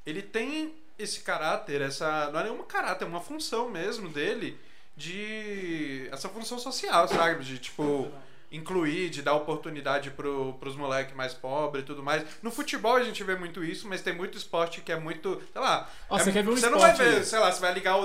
ele 0.06 0.22
tem 0.22 0.74
esse 0.98 1.20
caráter, 1.20 1.80
essa. 1.80 2.30
Não 2.32 2.40
é 2.40 2.44
nenhum 2.44 2.62
caráter, 2.64 3.04
é 3.04 3.08
uma 3.08 3.20
função 3.20 3.68
mesmo 3.70 4.08
dele 4.08 4.58
de. 4.96 6.08
essa 6.12 6.28
função 6.28 6.58
social, 6.58 7.08
sabe? 7.08 7.44
De 7.44 7.58
tipo. 7.58 8.10
Incluir, 8.52 9.10
de 9.10 9.22
dar 9.22 9.34
oportunidade 9.34 10.10
pro, 10.10 10.54
pros 10.54 10.74
moleques 10.74 11.14
mais 11.14 11.32
pobres 11.32 11.84
e 11.84 11.86
tudo 11.86 12.02
mais. 12.02 12.24
No 12.42 12.50
futebol 12.50 12.96
a 12.96 13.02
gente 13.04 13.22
vê 13.22 13.36
muito 13.36 13.62
isso, 13.62 13.86
mas 13.86 14.02
tem 14.02 14.12
muito 14.12 14.36
esporte 14.36 14.80
que 14.80 14.90
é 14.90 14.98
muito. 14.98 15.40
Sei 15.52 15.60
lá. 15.62 15.88
Ó, 16.08 16.16
é- 16.18 16.18
você 16.24 16.32
quer 16.32 16.42
ver 16.42 16.50
um 16.50 16.56
Você 16.56 16.68
não 16.68 16.80
vai 16.80 16.92
ver, 16.92 17.24
sei 17.24 17.38
lá, 17.38 17.52
você 17.52 17.60
vai 17.60 17.72
ligar 17.72 17.96
o, 17.96 18.02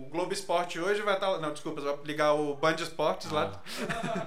o 0.00 0.08
Globo 0.10 0.32
Esporte 0.32 0.80
hoje 0.80 1.00
vai 1.02 1.14
estar. 1.14 1.38
Não, 1.38 1.52
desculpa, 1.52 1.80
você 1.80 1.86
vai 1.94 2.04
ligar 2.06 2.32
o 2.32 2.56
Band 2.56 2.74
Esportes 2.74 3.30
lá. 3.30 3.62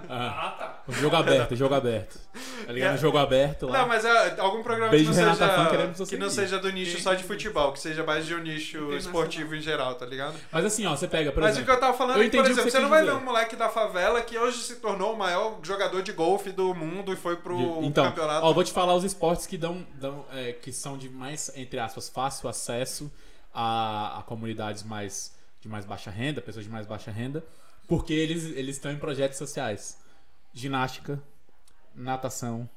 Ah, 0.08 0.48
Ah, 0.48 0.52
tá. 0.52 0.81
O 0.92 0.96
jogo 0.96 1.16
aberto, 1.16 1.56
jogo 1.56 1.74
aberto. 1.74 2.20
Tá 2.66 2.72
ligado? 2.74 2.94
É. 2.96 2.98
Jogo 2.98 3.18
aberto 3.18 3.68
lá. 3.68 3.80
Não, 3.80 3.88
mas 3.88 4.06
é 4.06 4.40
algum 4.40 4.62
programa 4.62 4.92
Beijo, 4.92 5.12
que, 5.12 5.18
não 5.18 5.24
Renata 5.34 5.48
Fã, 5.48 5.56
seja, 5.56 5.70
queremos 5.70 6.10
que 6.10 6.18
não 6.18 6.30
seja 6.30 6.60
do 6.60 6.72
nicho 6.72 7.02
só 7.02 7.14
de 7.14 7.24
futebol, 7.24 7.72
que 7.74 7.80
seja 7.80 8.04
mais 8.04 8.26
de 8.26 8.36
um 8.36 8.40
nicho 8.40 8.94
esportivo 8.94 9.56
em 9.56 9.62
geral, 9.62 9.96
tá 9.96 10.06
ligado? 10.06 10.36
Mas 10.52 10.66
assim, 10.66 10.86
ó, 10.86 10.96
você 10.96 11.08
pega, 11.08 11.32
por 11.32 11.42
Mas 11.42 11.52
o 11.52 11.60
exemplo. 11.60 11.66
que 11.66 11.72
eu 11.78 11.80
tava 11.80 11.98
falando 11.98 12.18
eu 12.18 12.24
é 12.24 12.30
que, 12.30 12.38
por 12.38 12.46
o 12.46 12.48
exemplo, 12.48 12.64
você 12.64 12.72
você 12.72 12.80
não 12.80 12.90
vai 12.90 13.04
ver 13.04 13.14
um 13.14 13.24
moleque 13.24 13.56
da 13.56 13.70
favela 13.70 14.22
que 14.22 14.38
hoje 14.38 14.60
se 14.60 14.76
tornou 14.76 15.14
o 15.14 15.18
maior 15.18 15.60
jogador 15.64 16.02
de 16.02 16.12
golfe 16.12 16.52
do 16.52 16.74
mundo 16.76 17.12
e 17.14 17.16
foi 17.16 17.36
pro 17.38 17.84
Então, 17.84 18.06
campeonato. 18.06 18.46
ó, 18.46 18.54
vou 18.54 18.64
te 18.64 18.72
falar 18.72 18.94
os 18.96 19.04
esportes 19.04 19.48
que 19.48 19.58
dão, 19.58 19.86
dão 19.96 20.26
é, 20.34 20.54
que 20.54 20.72
são 20.72 20.98
de 20.98 21.10
mais, 21.10 21.52
entre 21.56 21.80
aspas, 21.80 22.10
fácil 22.10 22.48
acesso 22.50 23.12
a, 23.54 24.20
a 24.20 24.24
comunidades 24.24 24.84
mais 24.84 25.34
de 25.62 25.68
mais 25.68 25.86
baixa 25.86 26.10
renda, 26.10 26.42
pessoas 26.42 26.66
de 26.66 26.72
mais 26.72 26.88
baixa 26.88 27.12
renda, 27.12 27.44
porque 27.88 28.14
eles 28.14 28.46
eles 28.58 28.78
estão 28.78 28.92
em 28.92 28.98
projetos 28.98 29.38
sociais, 29.38 29.98
ginástica, 30.54 31.22
natação, 31.96 32.70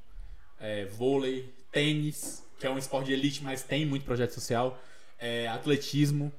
é, 0.60 0.84
vôlei, 0.86 1.52
tênis, 1.70 2.44
que 2.58 2.66
é 2.66 2.70
um 2.70 2.78
esporte 2.78 3.06
de 3.06 3.12
elite, 3.12 3.42
mas 3.42 3.62
tem 3.62 3.84
muito 3.84 4.04
projeto 4.04 4.32
social, 4.32 4.78
é, 5.18 5.48
atletismo, 5.48 6.32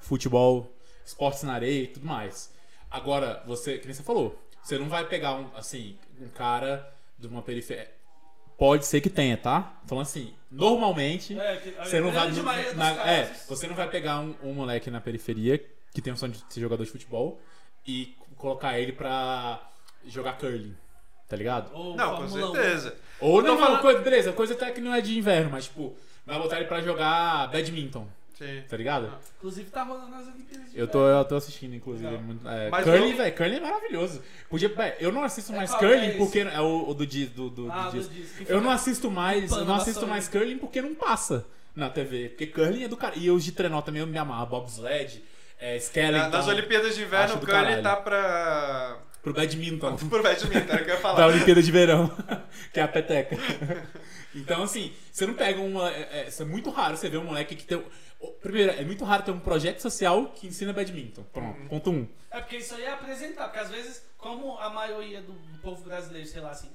futebol, 0.00 0.70
esportes 1.04 1.42
na 1.42 1.54
areia 1.54 1.82
e 1.84 1.86
tudo 1.88 2.06
mais. 2.06 2.52
Agora, 2.90 3.42
você, 3.46 3.78
que 3.78 3.86
nem 3.86 3.94
você 3.94 4.02
falou, 4.02 4.38
você 4.62 4.78
não 4.78 4.88
vai 4.88 5.06
pegar 5.06 5.34
um, 5.34 5.48
assim, 5.56 5.96
um 6.20 6.28
cara 6.28 6.92
de 7.18 7.26
uma 7.26 7.42
periferia. 7.42 7.90
Pode 8.58 8.86
ser 8.86 9.00
que 9.00 9.10
tenha, 9.10 9.36
tá? 9.36 9.80
Falando 9.86 10.02
assim, 10.04 10.34
normalmente, 10.50 11.38
É, 11.38 11.56
que- 11.56 11.70
você 11.72 12.00
não 12.00 12.12
vai. 12.12 12.30
na- 12.74 13.10
é, 13.10 13.24
você 13.48 13.66
não 13.66 13.74
vai 13.74 13.88
pegar 13.90 14.20
um, 14.20 14.34
um 14.42 14.52
moleque 14.54 14.90
na 14.90 15.00
periferia 15.00 15.58
que 15.92 16.00
tem 16.00 16.12
o 16.12 16.16
sonho 16.16 16.32
de 16.32 16.44
ser 16.52 16.60
jogador 16.60 16.84
de 16.84 16.90
futebol 16.90 17.40
e 17.86 18.14
colocar 18.36 18.78
ele 18.78 18.92
pra 18.92 19.68
jogar 20.06 20.34
curling. 20.38 20.74
Tá 21.28 21.36
ligado? 21.36 21.70
Ou 21.74 21.96
Não, 21.96 22.16
com 22.16 22.28
Fórmula 22.28 22.50
1. 22.50 22.54
certeza. 22.54 22.96
Ou 23.20 23.40
não, 23.42 23.54
não, 23.54 23.58
falando- 23.58 23.80
coisa, 23.80 24.00
beleza, 24.00 24.32
coisa 24.32 24.52
até 24.54 24.70
que 24.70 24.80
não 24.80 24.92
é 24.94 25.00
de 25.00 25.16
inverno, 25.16 25.50
mas 25.50 25.64
tipo, 25.64 25.96
vai 26.26 26.38
botar 26.38 26.56
ele 26.56 26.66
pra 26.66 26.82
jogar 26.82 27.48
badminton, 27.50 28.06
Sim. 28.36 28.62
tá 28.68 28.76
ligado? 28.76 29.10
Inclusive 29.38 29.70
tá 29.70 29.82
rolando 29.82 30.14
as 30.14 30.26
Olimpíadas. 30.26 30.70
de 30.72 30.78
Eu 30.78 30.86
tô, 30.88 30.98
Inverno. 31.00 31.20
eu 31.20 31.24
tô 31.24 31.36
assistindo, 31.36 31.74
inclusive. 31.74 32.18
Muito- 32.18 32.46
é, 32.46 32.68
Mas 32.68 32.84
curling, 32.84 33.10
eu- 33.12 33.16
velho, 33.16 33.36
curling 33.36 33.56
é 33.56 33.60
maravilhoso. 33.60 34.22
Podia, 34.50 34.70
eu 35.00 35.10
não 35.10 35.22
assisto 35.24 35.52
É 35.52 35.56
mais 35.56 35.74
curling 35.74 36.06
é 36.06 36.16
porque 36.18 36.40
é 36.40 36.60
o, 36.60 36.90
o 36.90 36.92
do, 36.94 37.06
di- 37.06 37.26
do, 37.26 37.48
do, 37.48 37.64
do 37.66 37.72
Ah, 37.72 37.88
do 37.88 37.98
disco. 38.00 38.44
Eu 38.46 38.60
não 38.60 38.70
assisto 38.70 39.10
mais, 39.10 39.50
eu 39.52 39.64
não 39.64 39.76
assisto 39.76 40.06
mais 40.06 40.28
curling 40.28 40.58
porque 40.58 40.82
não 40.82 40.94
passa 40.94 41.46
na 41.74 41.88
TV. 41.88 42.28
Porque 42.30 42.46
curling 42.48 42.84
é 42.84 42.88
do 42.88 42.96
cara. 42.96 43.14
E 43.16 43.30
os 43.30 43.42
de 43.42 43.52
trenó 43.52 43.80
também 43.80 44.00
eu 44.02 44.06
me 44.06 44.18
amarro. 44.18 44.44
Bobsled, 44.46 45.24
é, 45.58 45.76
Skeleton. 45.78 46.18
Na- 46.24 46.28
Nas 46.28 46.46
Olimpíadas 46.48 46.94
de 46.94 47.02
Inverno, 47.04 47.36
o 47.36 47.38
do 47.38 47.46
curling 47.46 47.62
caralho. 47.62 47.82
tá 47.82 47.96
pra. 47.96 48.98
Pro 49.22 49.32
badminton. 49.32 49.96
Pro 50.08 50.22
badminton, 50.22 50.58
era 50.72 50.82
o 50.82 50.84
que 50.84 50.90
eu 50.90 50.94
ia 50.94 50.94
da 50.94 51.00
falar. 51.00 51.26
Olimpíada 51.28 51.62
de 51.62 51.70
Verão, 51.72 52.10
que 52.72 52.80
é 52.80 52.82
a 52.82 52.88
peteca. 52.88 53.36
Então, 54.34 54.62
assim, 54.62 54.90
você 55.12 55.26
não 55.26 55.34
pega 55.34 55.60
uma. 55.60 55.90
É, 55.90 56.26
é, 56.26 56.28
é 56.40 56.44
muito 56.46 56.70
raro 56.70 56.96
você 56.96 57.06
ver 57.06 57.18
um 57.18 57.24
moleque 57.24 57.54
que 57.54 57.64
tem. 57.64 57.84
Primeiro, 58.40 58.72
é 58.72 58.82
muito 58.82 59.04
raro 59.04 59.22
ter 59.22 59.30
um 59.30 59.38
projeto 59.38 59.80
social 59.80 60.24
que 60.34 60.46
ensina 60.46 60.72
badminton. 60.72 61.22
Pronto, 61.24 61.68
ponto 61.68 61.90
um. 61.90 62.08
É 62.30 62.40
porque 62.40 62.56
isso 62.56 62.74
aí 62.74 62.84
é 62.84 62.92
apresentar, 62.92 63.44
porque 63.48 63.58
às 63.58 63.68
vezes, 63.70 64.02
como 64.16 64.56
a 64.58 64.70
maioria 64.70 65.20
do 65.20 65.34
povo 65.60 65.84
brasileiro, 65.84 66.26
sei 66.26 66.40
lá 66.40 66.48
assim, 66.52 66.70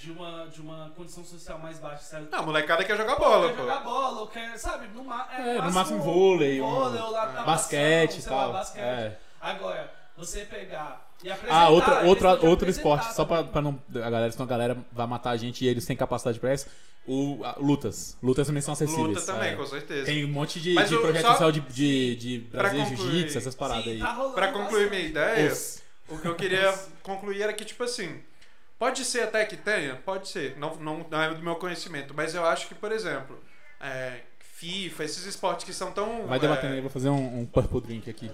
de- 0.00 0.10
uma, 0.10 0.46
de 0.46 0.62
uma 0.62 0.90
condição 0.96 1.22
social 1.22 1.58
mais 1.58 1.78
baixa, 1.78 2.02
sabe? 2.04 2.28
Não, 2.32 2.38
a 2.38 2.42
molecada 2.42 2.82
quer 2.82 2.96
jogar 2.96 3.16
bola, 3.16 3.48
quer 3.48 3.56
pô. 3.56 3.62
jogar 3.64 3.80
bola, 3.80 4.20
ou 4.20 4.26
quer, 4.28 4.56
sabe, 4.58 4.86
no, 4.88 5.04
ma 5.04 5.28
É, 5.36 5.60
no 5.60 5.70
máximo 5.70 6.00
vôlei, 6.00 6.62
um- 6.62 6.70
vôlei 6.70 6.98
ou 7.02 7.10
lá, 7.10 7.26
natação, 7.26 7.44
basquete 7.44 8.16
e 8.18 8.22
sei 8.22 8.32
lá, 8.32 8.38
tal. 8.44 8.52
basquete. 8.54 8.82
É. 8.82 9.18
Agora, 9.38 9.92
você 10.16 10.46
pegar. 10.46 11.12
Ah, 11.48 11.68
outra, 11.70 12.02
outra, 12.04 12.46
outro 12.46 12.68
esporte, 12.68 13.14
só 13.14 13.24
pra, 13.24 13.38
também. 13.38 13.52
pra 13.52 13.62
não. 13.62 13.82
A 14.04 14.10
galera, 14.10 14.32
senão 14.32 14.44
a 14.44 14.48
galera 14.48 14.76
vai 14.92 15.06
matar 15.06 15.30
a 15.30 15.36
gente 15.36 15.64
e 15.64 15.68
eles 15.68 15.86
têm 15.86 15.96
capacidade 15.96 16.38
pra 16.38 16.52
isso. 16.52 16.66
O, 17.06 17.42
a- 17.44 17.56
lutas. 17.58 18.16
Lutas 18.22 18.46
também 18.46 18.62
são 18.62 18.72
acessíveis. 18.72 19.08
Luta 19.08 19.20
também, 19.22 19.52
é. 19.52 19.56
com 19.56 19.66
certeza. 19.66 20.06
Tem 20.06 20.24
um 20.24 20.28
monte 20.28 20.58
de, 20.60 20.72
Mas 20.74 20.88
de 20.88 20.96
projeto 20.98 21.22
só- 21.22 21.32
social 21.32 21.52
de, 21.52 21.60
de, 21.60 22.16
de 22.16 22.38
Brasil 22.50 22.80
concluir- 22.84 22.96
Jiu-Jitsu, 23.10 23.38
essas 23.38 23.54
paradas 23.54 23.84
Sim, 23.84 23.90
aí. 23.92 23.98
tá 24.00 24.14
Pra 24.34 24.48
concluir 24.52 24.88
minha 24.90 25.02
ideia, 25.02 25.52
Os- 25.52 25.82
o 26.08 26.18
que 26.18 26.26
eu 26.28 26.34
queria 26.34 26.72
concluir 27.02 27.42
era 27.42 27.52
que, 27.52 27.64
tipo 27.64 27.84
assim, 27.84 28.20
pode 28.78 29.04
ser 29.04 29.22
até 29.22 29.44
que 29.44 29.56
tenha, 29.56 29.96
pode 29.96 30.28
ser, 30.28 30.56
não, 30.58 30.76
não, 30.76 31.06
não 31.10 31.22
é 31.22 31.34
do 31.34 31.42
meu 31.42 31.56
conhecimento, 31.56 32.14
mas 32.14 32.34
eu 32.34 32.44
acho 32.46 32.68
que, 32.68 32.74
por 32.74 32.90
exemplo, 32.90 33.38
é, 33.80 34.20
FIFA, 34.40 35.04
esses 35.04 35.26
esportes 35.26 35.64
que 35.66 35.72
são 35.74 35.90
tão. 35.92 36.26
Vai 36.26 36.38
debatendo 36.38 36.68
aí, 36.72 36.76
é, 36.76 36.78
eu 36.78 36.82
vou 36.84 36.90
fazer 36.90 37.10
um, 37.10 37.40
um 37.40 37.44
purple 37.46 37.80
drink 37.82 38.08
aqui. 38.08 38.30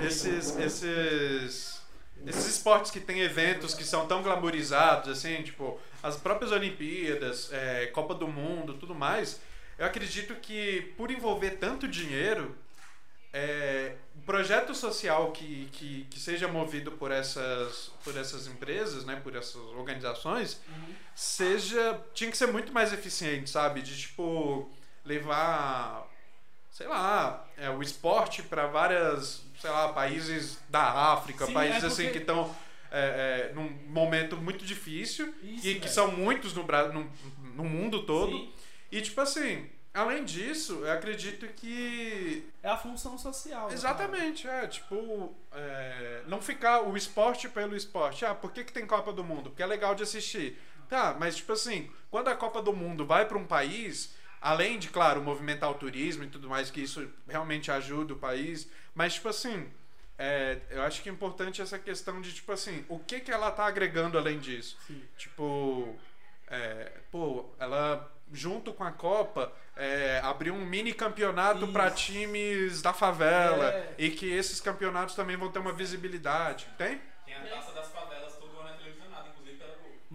É 0.00 0.06
esses, 0.06 0.56
esses, 0.58 1.75
esses 2.26 2.46
esportes 2.46 2.90
que 2.90 3.00
tem 3.00 3.20
eventos 3.20 3.74
que 3.74 3.84
são 3.84 4.06
tão 4.06 4.22
glamorizados, 4.22 5.10
assim, 5.10 5.42
tipo, 5.42 5.80
as 6.02 6.16
próprias 6.16 6.52
Olimpíadas, 6.52 7.52
é, 7.52 7.86
Copa 7.86 8.14
do 8.14 8.26
Mundo, 8.28 8.74
tudo 8.74 8.94
mais, 8.94 9.40
eu 9.78 9.86
acredito 9.86 10.34
que 10.36 10.92
por 10.96 11.10
envolver 11.10 11.52
tanto 11.52 11.86
dinheiro, 11.86 12.56
é, 13.32 13.96
o 14.14 14.22
projeto 14.22 14.74
social 14.74 15.30
que, 15.30 15.68
que, 15.70 16.04
que 16.10 16.18
seja 16.18 16.48
movido 16.48 16.92
por 16.92 17.10
essas, 17.10 17.92
por 18.02 18.16
essas 18.16 18.46
empresas, 18.46 19.04
né, 19.04 19.16
por 19.16 19.36
essas 19.36 19.56
organizações, 19.56 20.58
seja 21.14 22.00
tinha 22.14 22.30
que 22.30 22.36
ser 22.36 22.46
muito 22.46 22.72
mais 22.72 22.94
eficiente, 22.94 23.50
sabe? 23.50 23.82
De 23.82 23.94
tipo 23.94 24.70
levar, 25.04 26.10
sei 26.70 26.88
lá, 26.88 27.46
é, 27.58 27.68
o 27.68 27.82
esporte 27.82 28.42
para 28.42 28.66
várias, 28.66 29.44
sei 29.60 29.70
lá, 29.70 29.92
países 29.92 30.58
da 30.68 31.12
África, 31.12 31.46
Sim, 31.46 31.52
países 31.52 31.84
é 31.84 31.86
assim 31.86 32.02
porque- 32.04 32.12
que 32.18 32.18
estão 32.18 32.54
é, 32.90 33.48
é, 33.50 33.54
num 33.54 33.68
momento 33.88 34.36
muito 34.36 34.64
difícil 34.64 35.34
Isso, 35.42 35.66
e 35.66 35.74
que 35.74 35.80
velho. 35.80 35.92
são 35.92 36.12
muitos 36.12 36.54
no, 36.54 36.62
no, 36.64 37.12
no 37.54 37.64
mundo 37.64 38.04
todo. 38.04 38.30
Sim. 38.36 38.52
E 38.92 39.00
tipo 39.02 39.20
assim, 39.20 39.68
além 39.92 40.24
disso, 40.24 40.84
eu 40.84 40.92
acredito 40.92 41.46
que 41.48 42.46
É 42.62 42.68
a 42.70 42.76
função 42.76 43.18
social. 43.18 43.68
né, 43.68 43.74
Exatamente, 43.74 44.46
é, 44.46 44.66
tipo, 44.68 45.34
é, 45.52 46.22
não 46.26 46.40
ficar 46.40 46.82
o 46.82 46.96
esporte 46.96 47.48
pelo 47.48 47.74
esporte. 47.76 48.24
Ah, 48.24 48.34
por 48.34 48.52
que, 48.52 48.62
que 48.62 48.72
tem 48.72 48.86
Copa 48.86 49.12
do 49.12 49.24
Mundo? 49.24 49.50
Porque 49.50 49.62
é 49.62 49.66
legal 49.66 49.94
de 49.94 50.02
assistir. 50.04 50.56
Tá, 50.88 51.16
mas 51.18 51.34
tipo 51.36 51.52
assim, 51.52 51.90
quando 52.08 52.28
a 52.28 52.36
Copa 52.36 52.62
do 52.62 52.72
Mundo 52.72 53.04
vai 53.04 53.26
para 53.26 53.36
um 53.36 53.44
país, 53.44 54.14
além 54.40 54.78
de, 54.78 54.88
claro, 54.88 55.22
movimentar 55.22 55.70
o 55.70 55.74
turismo 55.74 56.24
e 56.24 56.28
tudo 56.28 56.48
mais, 56.48 56.70
que 56.70 56.80
isso 56.80 57.08
realmente 57.28 57.70
ajuda 57.70 58.14
o 58.14 58.18
país, 58.18 58.68
mas 58.94 59.14
tipo 59.14 59.28
assim, 59.28 59.68
é, 60.18 60.58
eu 60.70 60.82
acho 60.82 61.02
que 61.02 61.08
é 61.08 61.12
importante 61.12 61.60
essa 61.60 61.78
questão 61.78 62.20
de, 62.20 62.32
tipo 62.32 62.50
assim, 62.52 62.84
o 62.88 62.98
que, 62.98 63.20
que 63.20 63.30
ela 63.30 63.50
tá 63.50 63.66
agregando 63.66 64.16
além 64.18 64.38
disso? 64.38 64.76
Sim. 64.86 65.02
Tipo, 65.16 65.94
é, 66.48 66.92
pô, 67.10 67.46
ela 67.58 68.10
junto 68.32 68.72
com 68.72 68.82
a 68.82 68.90
Copa 68.90 69.52
é, 69.76 70.20
abriu 70.24 70.52
um 70.54 70.64
mini 70.64 70.92
campeonato 70.92 71.68
para 71.68 71.90
times 71.90 72.82
da 72.82 72.92
favela 72.92 73.66
É. 73.68 73.94
e 73.98 74.10
que 74.10 74.28
esses 74.32 74.60
campeonatos 74.60 75.14
também 75.14 75.36
vão 75.36 75.50
ter 75.50 75.58
uma 75.60 75.72
visibilidade. 75.72 76.66
Tem? 76.76 77.00
Tem 77.24 77.34
a 77.34 77.40
taça 77.42 77.72
das 77.72 77.88
favelas 77.92 78.34
todo 78.36 78.58
ano 78.58 78.70
é 78.70 78.72
televisionada, 78.78 79.28
inclusive 79.28 79.62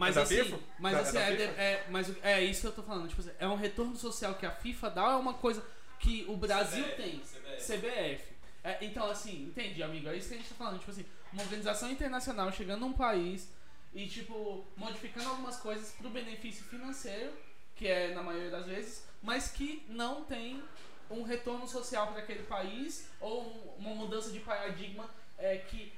Mas 0.02 0.18
É 0.18 0.22
assim, 0.22 0.44
FIFA? 0.44 0.60
mas 0.80 0.94
Da- 0.94 1.00
assim, 1.02 1.14
da 1.14 1.20
é, 1.22 1.32
de- 1.32 1.38
FIFA? 1.48 1.62
é- 1.62 1.86
mas 1.90 2.24
é 2.24 2.44
isso 2.44 2.62
que 2.62 2.68
eu 2.68 2.72
tô 2.74 2.84
falando. 2.84 3.08
Tipo 3.08 3.22
assim, 3.22 3.32
é 3.40 3.48
um 3.48 3.56
retorno 3.56 3.96
social 3.96 4.34
que 4.36 4.46
a 4.48 4.52
FIFA 4.52 4.90
dá 4.90 5.06
ou 5.06 5.12
é 5.12 5.16
uma 5.16 5.36
coisa 5.36 5.64
que 6.00 6.26
o 6.28 6.36
Brasil 6.36 6.84
CBF, 6.84 6.96
tem? 7.02 7.20
CBF. 7.20 7.62
CBF. 7.64 8.24
É, 8.64 8.78
então, 8.86 9.10
assim, 9.10 9.44
entende, 9.44 9.82
amigo? 9.84 10.10
É 10.10 10.18
isso 10.18 10.30
que 10.30 10.34
a 10.34 10.38
gente 10.38 10.50
tá 10.50 10.56
falando. 10.56 10.80
Tipo 10.80 10.90
assim, 10.92 11.06
uma 11.32 11.44
organização 11.44 11.92
internacional 11.92 12.52
chegando 12.52 12.80
num 12.82 12.94
país 12.94 13.48
e, 13.94 14.08
tipo, 14.08 14.66
modificando 14.76 15.30
algumas 15.30 15.58
coisas 15.58 15.92
pro 15.94 16.10
benefício 16.10 16.64
financeiro, 16.66 17.32
que 17.76 17.88
é 17.88 18.14
na 18.14 18.24
maioria 18.24 18.50
das 18.50 18.66
vezes, 18.66 19.04
mas 19.22 19.50
que 19.52 19.84
não 19.88 20.24
tem 20.24 20.64
um 21.12 21.22
retorno 21.24 21.68
social 21.68 22.08
para 22.08 22.22
aquele 22.24 22.44
país 22.44 23.08
ou 23.20 23.44
um- 23.44 23.76
uma 23.78 23.94
mudança 23.96 24.32
de 24.32 24.40
paradigma 24.40 25.10
é, 25.38 25.58
que 25.58 25.94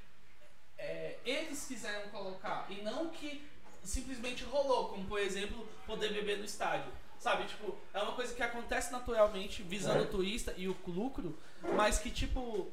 é, 0.77 1.17
eles 1.25 1.65
quiseram 1.65 2.09
colocar 2.09 2.65
e 2.69 2.81
não 2.81 3.09
que 3.09 3.41
simplesmente 3.83 4.43
rolou, 4.43 4.89
como 4.89 5.05
por 5.05 5.19
exemplo 5.19 5.67
poder 5.85 6.13
beber 6.13 6.37
no 6.37 6.45
estádio. 6.45 6.91
Sabe, 7.19 7.45
tipo, 7.45 7.77
é 7.93 8.01
uma 8.01 8.13
coisa 8.13 8.33
que 8.33 8.43
acontece 8.43 8.91
naturalmente 8.91 9.63
visando 9.63 10.03
o 10.03 10.07
turista 10.07 10.53
e 10.57 10.67
o 10.67 10.75
lucro, 10.87 11.37
mas 11.75 11.97
que 11.99 12.11
tipo. 12.11 12.71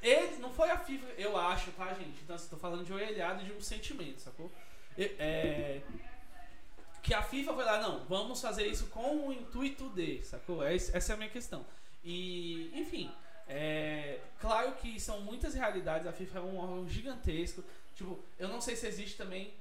Ele, 0.00 0.36
não 0.36 0.50
foi 0.50 0.70
a 0.70 0.78
FIFA, 0.78 1.06
eu 1.16 1.36
acho, 1.36 1.70
tá, 1.72 1.92
gente? 1.94 2.20
Então, 2.22 2.36
assim, 2.36 2.48
tô 2.48 2.58
falando 2.58 2.84
de 2.84 2.92
orelhado 2.92 3.42
e 3.42 3.46
de 3.46 3.52
um 3.52 3.60
sentimento, 3.60 4.20
sacou? 4.20 4.52
É, 4.98 5.80
que 7.02 7.12
a 7.12 7.22
FIFA 7.22 7.54
foi 7.54 7.64
lá, 7.64 7.80
não, 7.80 8.04
vamos 8.06 8.40
fazer 8.40 8.66
isso 8.66 8.86
com 8.86 9.28
o 9.28 9.32
intuito 9.32 9.90
de, 9.90 10.22
sacou? 10.22 10.64
É 10.64 10.74
Essa 10.74 11.12
é 11.12 11.14
a 11.14 11.16
minha 11.16 11.28
questão. 11.28 11.64
E, 12.02 12.70
enfim, 12.74 13.10
é, 13.46 14.20
claro 14.40 14.72
que 14.76 14.98
são 14.98 15.20
muitas 15.20 15.54
realidades, 15.54 16.06
a 16.06 16.12
FIFA 16.12 16.38
é 16.38 16.42
um 16.42 16.58
órgão 16.58 16.88
gigantesco. 16.88 17.62
Tipo, 17.94 18.18
eu 18.38 18.48
não 18.48 18.60
sei 18.60 18.76
se 18.76 18.86
existe 18.86 19.16
também, 19.16 19.52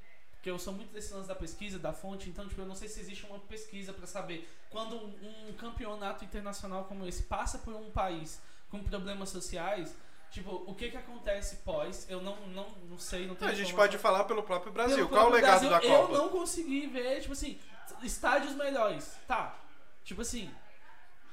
porque 0.44 0.52
eu 0.52 0.60
sou 0.60 0.74
muito 0.74 0.92
desse 0.92 1.14
lance 1.14 1.30
da 1.30 1.36
pesquisa, 1.36 1.80
da 1.80 1.94
fonte, 1.94 2.30
então, 2.30 2.46
tipo, 2.46 2.60
eu 2.60 2.66
não 2.66 2.76
sei 2.76 2.90
se 2.90 3.00
existe 3.00 3.26
uma 3.26 3.40
pesquisa 3.40 3.94
pra 3.94 4.06
saber 4.06 4.46
quando 4.70 4.98
um, 4.98 5.48
um 5.48 5.54
campeonato 5.54 6.26
internacional 6.26 6.84
como 6.84 7.08
esse 7.08 7.24
passa 7.24 7.60
por 7.60 7.74
um 7.74 7.90
país 7.90 8.42
com 8.70 8.84
problemas 8.84 9.30
sociais, 9.30 9.96
tipo, 10.32 10.62
o 10.68 10.76
que 10.76 10.92
que 10.92 10.98
acontece 10.98 11.56
pós? 11.64 12.06
Eu 12.10 12.22
não, 12.22 12.36
não, 12.48 12.68
não 12.90 13.00
sei, 13.00 13.26
não 13.26 13.36
tenho 13.36 13.52
A 13.52 13.56
gente 13.56 13.74
pode 13.74 13.98
falar 13.98 14.26
pelo 14.26 14.44
próprio 14.44 14.74
Brasil. 14.74 14.98
Pelo 14.98 15.08
Qual 15.08 15.28
o 15.28 15.30
próprio 15.30 15.46
legado 15.46 15.70
Brasil, 15.70 15.90
da 15.90 15.98
Copa? 15.98 16.14
Eu 16.14 16.18
não 16.18 16.28
consegui 16.28 16.88
ver, 16.88 17.22
tipo 17.22 17.32
assim, 17.32 17.58
estádios 18.02 18.54
melhores. 18.54 19.16
Tá. 19.26 19.56
Tipo 20.04 20.24
assim. 20.24 20.52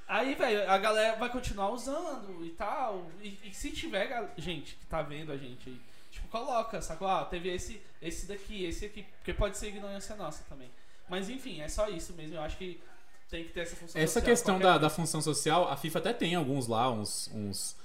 Aí, 0.07 0.37
velho, 0.37 0.71
a 0.71 0.79
galera 0.79 1.17
vai 1.17 1.31
continuar 1.31 1.71
usando 1.71 2.45
e 2.45 2.51
tal. 2.51 3.11
E, 3.21 3.41
e 3.43 3.53
se 3.55 3.73
tiver 3.73 4.33
gente 4.37 4.77
que 4.77 4.87
tá 4.87 5.03
vendo 5.03 5.33
a 5.33 5.37
gente 5.37 5.69
aí, 5.69 5.81
coloca, 6.31 6.81
sacou? 6.81 7.09
Ah, 7.09 7.25
teve 7.25 7.53
esse, 7.55 7.81
esse 8.01 8.27
daqui, 8.27 8.65
esse 8.65 8.85
aqui. 8.87 9.05
Porque 9.19 9.33
pode 9.35 9.57
ser 9.59 9.69
ignorância 9.69 10.15
nossa 10.17 10.43
também. 10.49 10.71
Mas 11.09 11.29
enfim, 11.29 11.61
é 11.61 11.69
só 11.69 11.89
isso 11.89 12.13
mesmo. 12.15 12.35
Eu 12.37 12.43
acho 12.43 12.57
que 12.57 12.81
tem 13.29 13.45
que 13.45 13.51
ter 13.53 13.61
essa 13.61 13.77
função 13.77 14.01
Essa 14.01 14.15
social, 14.15 14.25
questão 14.31 14.55
qualquer- 14.57 14.73
da, 14.73 14.79
da 14.79 14.91
função 14.91 15.21
social, 15.21 15.69
a 15.71 15.77
FIFA 15.77 15.99
até 15.99 16.13
tem 16.13 16.35
alguns 16.35 16.67
lá, 16.67 16.91
uns, 16.91 17.31
uns, 17.35 17.77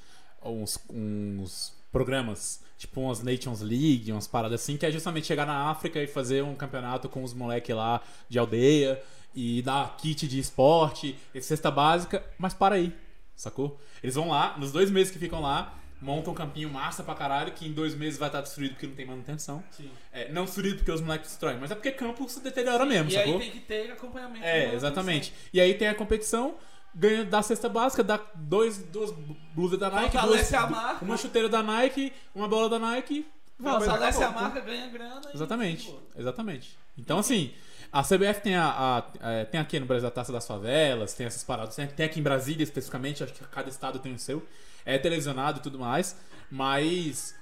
uns, 0.44 0.80
uns 0.90 1.74
programas, 1.92 2.62
tipo 2.78 3.00
umas 3.02 3.22
Nations 3.22 3.62
League, 3.62 4.12
umas 4.12 4.28
paradas 4.28 4.62
assim, 4.62 4.76
que 4.78 4.86
é 4.86 4.92
justamente 4.92 5.28
chegar 5.28 5.46
na 5.46 5.70
África 5.70 6.02
e 6.02 6.08
fazer 6.08 6.44
um 6.44 6.56
campeonato 6.56 7.08
com 7.08 7.24
os 7.24 7.34
moleques 7.34 7.76
lá 7.76 8.02
de 8.28 8.38
aldeia 8.40 9.02
e 9.34 9.62
dar 9.62 9.96
kit 9.98 10.28
de 10.28 10.40
esporte, 10.40 11.18
cesta 11.42 11.70
básica, 11.70 12.24
mas 12.38 12.54
para 12.54 12.76
aí, 12.76 12.94
sacou? 13.36 13.80
Eles 14.02 14.16
vão 14.16 14.30
lá, 14.30 14.58
nos 14.58 14.72
dois 14.72 14.90
meses 14.90 15.12
que 15.12 15.20
ficam 15.20 15.42
lá, 15.42 15.74
montam 16.06 16.32
um 16.32 16.36
campinho 16.36 16.70
massa 16.70 17.04
pra 17.04 17.16
caralho, 17.16 17.52
que 17.52 17.68
em 17.68 17.74
dois 17.74 17.96
meses 17.96 18.20
vai 18.20 18.30
estar 18.30 18.42
destruído 18.42 18.74
porque 18.74 18.86
não 18.88 18.94
tem 18.96 19.06
manutenção. 19.06 19.64
Sim. 19.72 19.90
É, 20.14 20.32
não 20.32 20.46
destruído 20.46 20.78
porque 20.78 20.92
os 20.92 21.02
moleques 21.02 21.30
destroem, 21.30 21.58
mas 21.60 21.72
é 21.72 21.76
porque 21.76 21.92
campo 21.92 22.30
se 22.30 22.40
deteriora 22.42 22.86
mesmo, 22.86 23.10
E 23.10 23.14
sacou? 23.14 23.34
aí 23.34 23.40
tem 23.40 23.52
que 23.52 23.60
ter 23.62 23.92
acompanhamento. 23.92 24.46
É, 24.46 24.74
exatamente. 24.76 25.34
E 25.52 25.60
aí 25.60 25.74
tem 25.74 25.88
a 25.88 25.96
competição, 25.96 26.56
ganha 26.94 27.26
da 27.26 27.42
cesta 27.42 27.68
básica, 27.68 28.04
dá 28.04 28.20
dois, 28.36 28.78
duas 28.78 29.12
blusas 29.54 29.80
da 29.80 29.90
Nike, 29.90 30.18
duas, 30.18 30.54
a 30.54 30.98
uma 31.02 31.18
chuteira 31.18 31.50
da 31.50 31.64
Nike, 31.64 32.14
uma 32.36 32.48
bola 32.48 32.70
da 32.70 32.78
Nike. 32.80 33.26
Fortalece 33.60 34.22
a 34.24 34.32
marca, 34.32 34.60
ganha 34.60 34.88
grana. 34.88 35.22
e- 35.32 35.36
Exatamente, 35.36 35.88
Pô. 35.90 35.98
exatamente. 36.18 36.78
Então 36.98 37.18
assim, 37.20 37.54
a 37.92 38.04
CBF 38.04 38.42
tem 38.42 38.56
a, 38.56 38.68
a- 38.70 39.32
é, 39.32 39.46
tem 39.46 39.60
aqui 39.62 39.80
no 39.80 39.86
Brasil 39.86 40.08
a 40.08 40.12
Taça 40.12 40.32
das 40.32 40.46
Favelas, 40.46 41.14
tem 41.14 41.26
essas 41.26 41.44
paradas, 41.44 41.74
tem 41.76 42.06
aqui 42.06 42.20
em 42.20 42.24
Brasília 42.24 42.64
especificamente, 42.64 43.24
acho 43.24 43.34
que 43.34 43.44
cada 43.48 43.70
estado 43.70 43.98
tem 44.00 44.14
o 44.14 44.20
seu, 44.20 44.46
é 44.86 44.98
televisionado 44.98 45.60
e 45.60 45.62
tudo 45.62 45.80
mais, 45.80 46.16
mas 46.50 47.36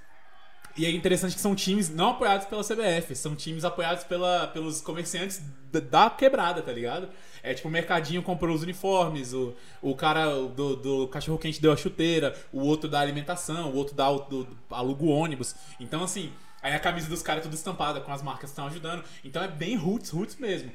e 0.76 0.88
é 0.88 0.90
interessante 0.90 1.36
que 1.36 1.42
são 1.42 1.54
times 1.54 1.90
não 1.90 2.12
apoiados 2.12 2.48
pela 2.48 2.64
CBF, 2.64 3.16
são 3.16 3.36
times 3.36 3.64
apoiados 3.64 4.04
pela, 4.06 4.48
pelos 4.48 4.82
comerciantes 4.82 5.40
da, 5.72 5.80
da 5.80 6.10
quebrada, 6.10 6.64
tá 6.64 6.72
ligado? 6.72 7.10
É 7.44 7.54
tipo, 7.54 7.68
o 7.68 7.72
Mercadinho 7.72 8.24
comprou 8.24 8.56
os 8.56 8.64
uniformes, 8.64 9.34
o, 9.34 9.56
o 9.84 9.96
cara 9.96 10.32
do, 10.32 10.76
do 10.76 11.08
cachorro-quente 11.10 11.62
deu 11.62 11.72
a 11.72 11.78
chuteira, 11.78 12.36
o 12.52 12.62
outro 12.62 12.90
dá 12.90 13.00
alimentação, 13.02 13.70
o 13.70 13.76
outro 13.76 13.94
dá 13.94 14.10
o 14.10 14.20
do, 14.22 14.48
aluga 14.72 15.04
o 15.04 15.10
ônibus. 15.10 15.56
Então, 15.80 16.04
assim, 16.04 16.34
aí 16.60 16.74
a 16.74 16.80
camisa 16.80 17.08
dos 17.08 17.22
caras 17.22 17.42
é 17.42 17.44
tudo 17.44 17.54
estampada, 17.54 18.02
com 18.02 18.12
as 18.12 18.24
marcas 18.24 18.50
que 18.50 18.54
estão 18.54 18.66
ajudando. 18.66 19.04
Então 19.24 19.44
é 19.44 19.48
bem 19.48 19.76
roots, 19.76 20.10
roots 20.10 20.38
mesmo. 20.38 20.72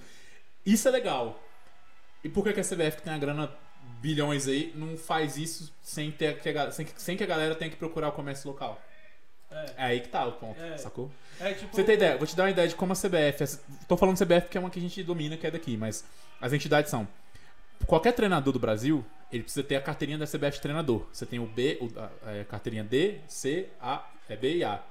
Isso 0.65 0.87
é 0.87 0.93
legal. 0.93 1.43
E 2.23 2.29
por 2.29 2.45
que, 2.45 2.53
que 2.53 2.61
a 2.61 2.65
CBF, 2.65 3.03
tem 3.03 3.13
a 3.13 3.19
grana 3.19 3.51
bilhões 4.01 4.47
aí, 4.49 4.73
não 4.75 4.97
faz 4.97 5.37
isso 5.37 5.73
sem, 5.83 6.11
ter 6.11 6.39
que 6.41 6.49
a, 6.51 6.71
sem, 6.71 6.87
que- 6.87 7.01
sem 7.01 7.17
que 7.17 7.23
a 7.25 7.27
galera 7.27 7.55
tenha 7.55 7.71
que 7.71 7.77
procurar 7.77 8.09
o 8.09 8.13
comércio 8.13 8.49
local? 8.51 8.81
É, 9.51 9.65
É 9.77 9.85
aí 9.85 10.01
que 10.01 10.09
tá 10.09 10.25
o 10.27 10.33
ponto, 10.33 10.61
É. 10.61 10.77
sacou? 10.79 11.11
é 11.41 11.55
tipo. 11.55 11.75
Você 11.75 11.83
ter 11.85 11.95
ideia, 11.95 12.17
vou 12.19 12.27
te 12.27 12.37
dar 12.37 12.45
uma 12.45 12.51
ideia 12.51 12.69
de 12.69 12.75
como 12.75 12.93
a 12.93 12.97
CBF. 12.97 13.43
essa- 13.43 13.61
Tô 13.87 13.97
falando 13.97 14.17
CBF 14.19 14.43
porque 14.47 14.59
é 14.59 14.61
uma 14.61 14.71
que 14.71 14.79
a 14.79 14.83
gente 14.83 15.03
domina, 15.03 15.37
que 15.37 15.47
é 15.47 15.51
daqui, 15.51 15.77
mas 15.77 16.05
as 16.41 16.53
entidades 16.53 16.91
são. 16.91 17.07
Qualquer 17.87 18.13
treinador 18.13 18.53
do 18.53 18.59
Brasil, 18.59 19.05
ele 19.33 19.43
precisa 19.45 19.63
ter 19.63 19.77
a 19.77 19.81
carteirinha 19.81 20.19
da 20.19 20.27
CBF 20.27 20.57
de 20.57 20.61
treinador. 20.63 21.07
Você 21.13 21.25
tem 21.25 21.39
o 21.39 21.47
B, 21.47 21.79
o, 21.81 21.89
a, 22.27 22.33
é, 22.33 22.45
carteirinha 22.45 22.83
D, 22.85 23.19
C, 23.29 23.69
A, 23.81 24.05
é 24.29 24.37
B 24.37 24.57
e 24.57 24.65
A. 24.65 24.83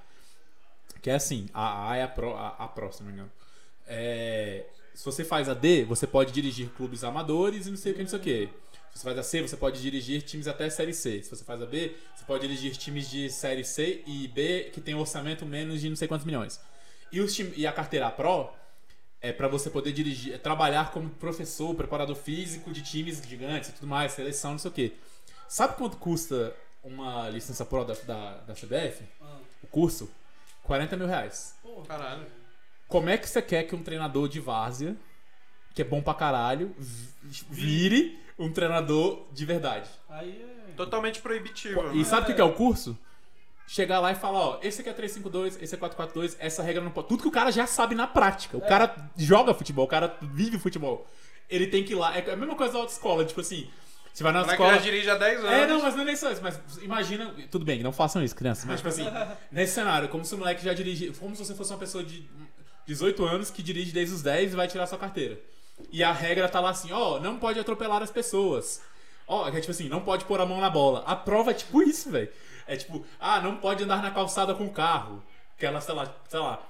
Que 1.01 1.09
é 1.09 1.15
assim, 1.15 1.47
a 1.53 1.91
A 1.91 1.97
é 1.97 2.03
a 2.03 2.07
Pro, 2.07 2.33
a, 2.35 2.47
a 2.57 2.91
se 2.91 3.01
não 3.01 3.07
me 3.07 3.13
engano. 3.13 3.31
É, 3.85 4.65
se 4.93 5.05
você 5.05 5.23
faz 5.23 5.47
a 5.49 5.53
D, 5.53 5.83
você 5.85 6.07
pode 6.07 6.31
dirigir 6.31 6.69
clubes 6.69 7.03
amadores 7.03 7.67
e 7.67 7.69
não 7.69 7.77
sei 7.77 7.91
o 7.91 7.95
que, 7.95 8.01
não 8.01 8.09
sei 8.09 8.19
o 8.19 8.21
que. 8.21 8.49
Se 8.97 9.01
você 9.03 9.09
faz 9.09 9.19
a 9.19 9.23
C, 9.23 9.41
você 9.43 9.55
pode 9.55 9.79
dirigir 9.79 10.23
times 10.23 10.47
até 10.47 10.67
Série 10.71 10.91
C. 10.93 11.21
Se 11.21 11.29
você 11.29 11.43
faz 11.43 11.61
a 11.61 11.65
B, 11.67 11.95
você 12.15 12.25
pode 12.25 12.47
dirigir 12.47 12.75
times 12.75 13.07
de 13.09 13.29
Série 13.29 13.63
C 13.63 14.01
e 14.07 14.27
B 14.27 14.71
que 14.73 14.81
tem 14.81 14.95
um 14.95 14.99
orçamento 14.99 15.45
menos 15.45 15.81
de 15.81 15.87
não 15.89 15.95
sei 15.95 16.07
quantos 16.07 16.25
milhões. 16.25 16.59
E, 17.11 17.21
os 17.21 17.33
time, 17.35 17.53
e 17.55 17.67
a 17.67 17.71
carteira 17.71 18.09
Pro 18.09 18.49
é 19.21 19.31
para 19.31 19.47
você 19.47 19.69
poder 19.69 19.91
dirigir, 19.91 20.33
é 20.33 20.37
trabalhar 20.39 20.91
como 20.91 21.09
professor, 21.11 21.75
preparador 21.75 22.15
físico 22.15 22.71
de 22.71 22.81
times 22.81 23.21
gigantes 23.23 23.69
e 23.69 23.73
tudo 23.73 23.85
mais, 23.87 24.13
seleção, 24.13 24.51
não 24.51 24.57
sei 24.59 24.71
o 24.71 24.73
que. 24.73 24.93
Sabe 25.47 25.75
quanto 25.77 25.97
custa 25.97 26.55
uma 26.83 27.29
licença 27.29 27.63
Pro 27.65 27.85
da, 27.85 27.93
da, 27.93 28.37
da 28.47 28.53
CBF? 28.55 29.03
Ah, 29.21 29.37
O 29.63 29.67
curso? 29.67 30.09
40 30.63 30.97
mil 30.97 31.05
reais. 31.07 31.55
porra. 31.61 31.85
Caralho. 31.85 32.25
Como 32.87 33.09
é 33.09 33.17
que 33.17 33.29
você 33.29 33.41
quer 33.43 33.63
que 33.63 33.75
um 33.75 33.83
treinador 33.83 34.27
de 34.27 34.39
várzea, 34.39 34.95
que 35.75 35.83
é 35.83 35.85
bom 35.85 36.01
pra 36.01 36.13
caralho, 36.15 36.73
vi- 36.79 37.45
vire 37.51 38.19
um 38.37 38.51
treinador 38.51 39.25
de 39.31 39.45
verdade? 39.45 39.89
Aí 40.09 40.41
é. 40.41 40.71
Totalmente 40.73 41.21
proibitivo. 41.21 41.91
E 41.93 41.97
né? 41.97 42.03
sabe 42.03 42.23
o 42.23 42.25
que 42.27 42.33
que 42.33 42.41
é 42.41 42.43
o 42.43 42.53
curso? 42.53 42.97
Chegar 43.67 43.99
lá 43.99 44.11
e 44.11 44.15
falar, 44.15 44.39
ó, 44.39 44.59
esse 44.61 44.79
aqui 44.79 44.89
é 44.89 44.93
352, 44.93 45.61
esse 45.61 45.75
é 45.75 45.77
442, 45.77 46.37
essa 46.39 46.63
regra 46.63 46.81
não 46.81 46.91
pode. 46.91 47.07
Tudo 47.09 47.23
que 47.23 47.27
o 47.27 47.31
cara 47.31 47.51
já 47.51 47.67
sabe 47.67 47.95
na 47.95 48.07
prática. 48.07 48.55
O 48.55 48.61
cara 48.61 48.95
joga 49.17 49.53
futebol, 49.53 49.85
o 49.85 49.87
cara 49.89 50.15
vive 50.21 50.57
futebol. 50.57 51.05
Ele 51.49 51.67
tem 51.67 51.83
que 51.83 51.93
ir 51.93 51.95
lá. 51.95 52.15
É 52.15 52.31
a 52.31 52.35
mesma 52.35 52.55
coisa 52.55 52.73
da 52.73 52.79
autoescola, 52.79 53.25
tipo 53.25 53.41
assim. 53.41 53.67
Você 54.13 54.23
vai 54.23 54.31
na 54.31 54.39
O 54.39 54.41
moleque 54.43 54.61
escola. 54.61 54.77
já 54.77 54.83
dirige 54.83 55.09
há 55.09 55.15
10 55.15 55.39
anos. 55.39 55.51
É, 55.51 55.67
não, 55.67 55.81
mas 55.81 55.95
não 55.95 56.01
é 56.01 56.05
nem 56.05 56.15
só 56.15 56.31
isso. 56.31 56.41
Mas 56.41 56.59
imagina. 56.81 57.33
Tudo 57.51 57.65
bem, 57.65 57.83
não 57.83 57.91
façam 57.91 58.23
isso, 58.23 58.35
crianças. 58.35 58.65
Mas, 58.65 58.77
tipo 58.77 58.89
assim, 58.89 59.05
nesse 59.51 59.73
cenário, 59.73 60.09
como 60.09 60.23
se 60.23 60.33
o 60.33 60.37
moleque 60.37 60.63
já 60.63 60.73
dirige. 60.73 61.11
Como 61.19 61.35
se 61.35 61.45
você 61.45 61.53
fosse 61.53 61.71
uma 61.71 61.79
pessoa 61.79 62.03
de 62.03 62.27
18 62.85 63.25
anos 63.25 63.51
que 63.51 63.61
dirige 63.61 63.91
desde 63.91 64.15
os 64.15 64.21
10 64.21 64.53
e 64.53 64.55
vai 64.55 64.67
tirar 64.67 64.87
sua 64.87 64.97
carteira. 64.97 65.39
E 65.91 66.03
a 66.03 66.11
regra 66.11 66.49
tá 66.49 66.59
lá 66.59 66.71
assim: 66.71 66.91
ó, 66.91 67.19
não 67.19 67.37
pode 67.37 67.59
atropelar 67.59 68.01
as 68.01 68.11
pessoas. 68.11 68.81
Ó, 69.27 69.47
é 69.47 69.59
tipo 69.59 69.71
assim, 69.71 69.89
não 69.89 70.01
pode 70.01 70.25
pôr 70.25 70.39
a 70.39 70.45
mão 70.45 70.61
na 70.61 70.69
bola. 70.69 71.03
A 71.05 71.15
prova 71.15 71.51
é 71.51 71.53
tipo 71.53 71.81
isso, 71.81 72.09
velho. 72.09 72.29
É 72.65 72.75
tipo, 72.75 73.05
ah, 73.19 73.41
não 73.41 73.57
pode 73.57 73.83
andar 73.83 74.01
na 74.01 74.11
calçada 74.11 74.55
com 74.55 74.65
o 74.65 74.69
carro. 74.69 75.21
Que 75.57 75.65
ela, 75.65 75.81
sei 75.81 75.93
lá, 75.93 76.15
sei 76.29 76.39
lá. 76.39 76.61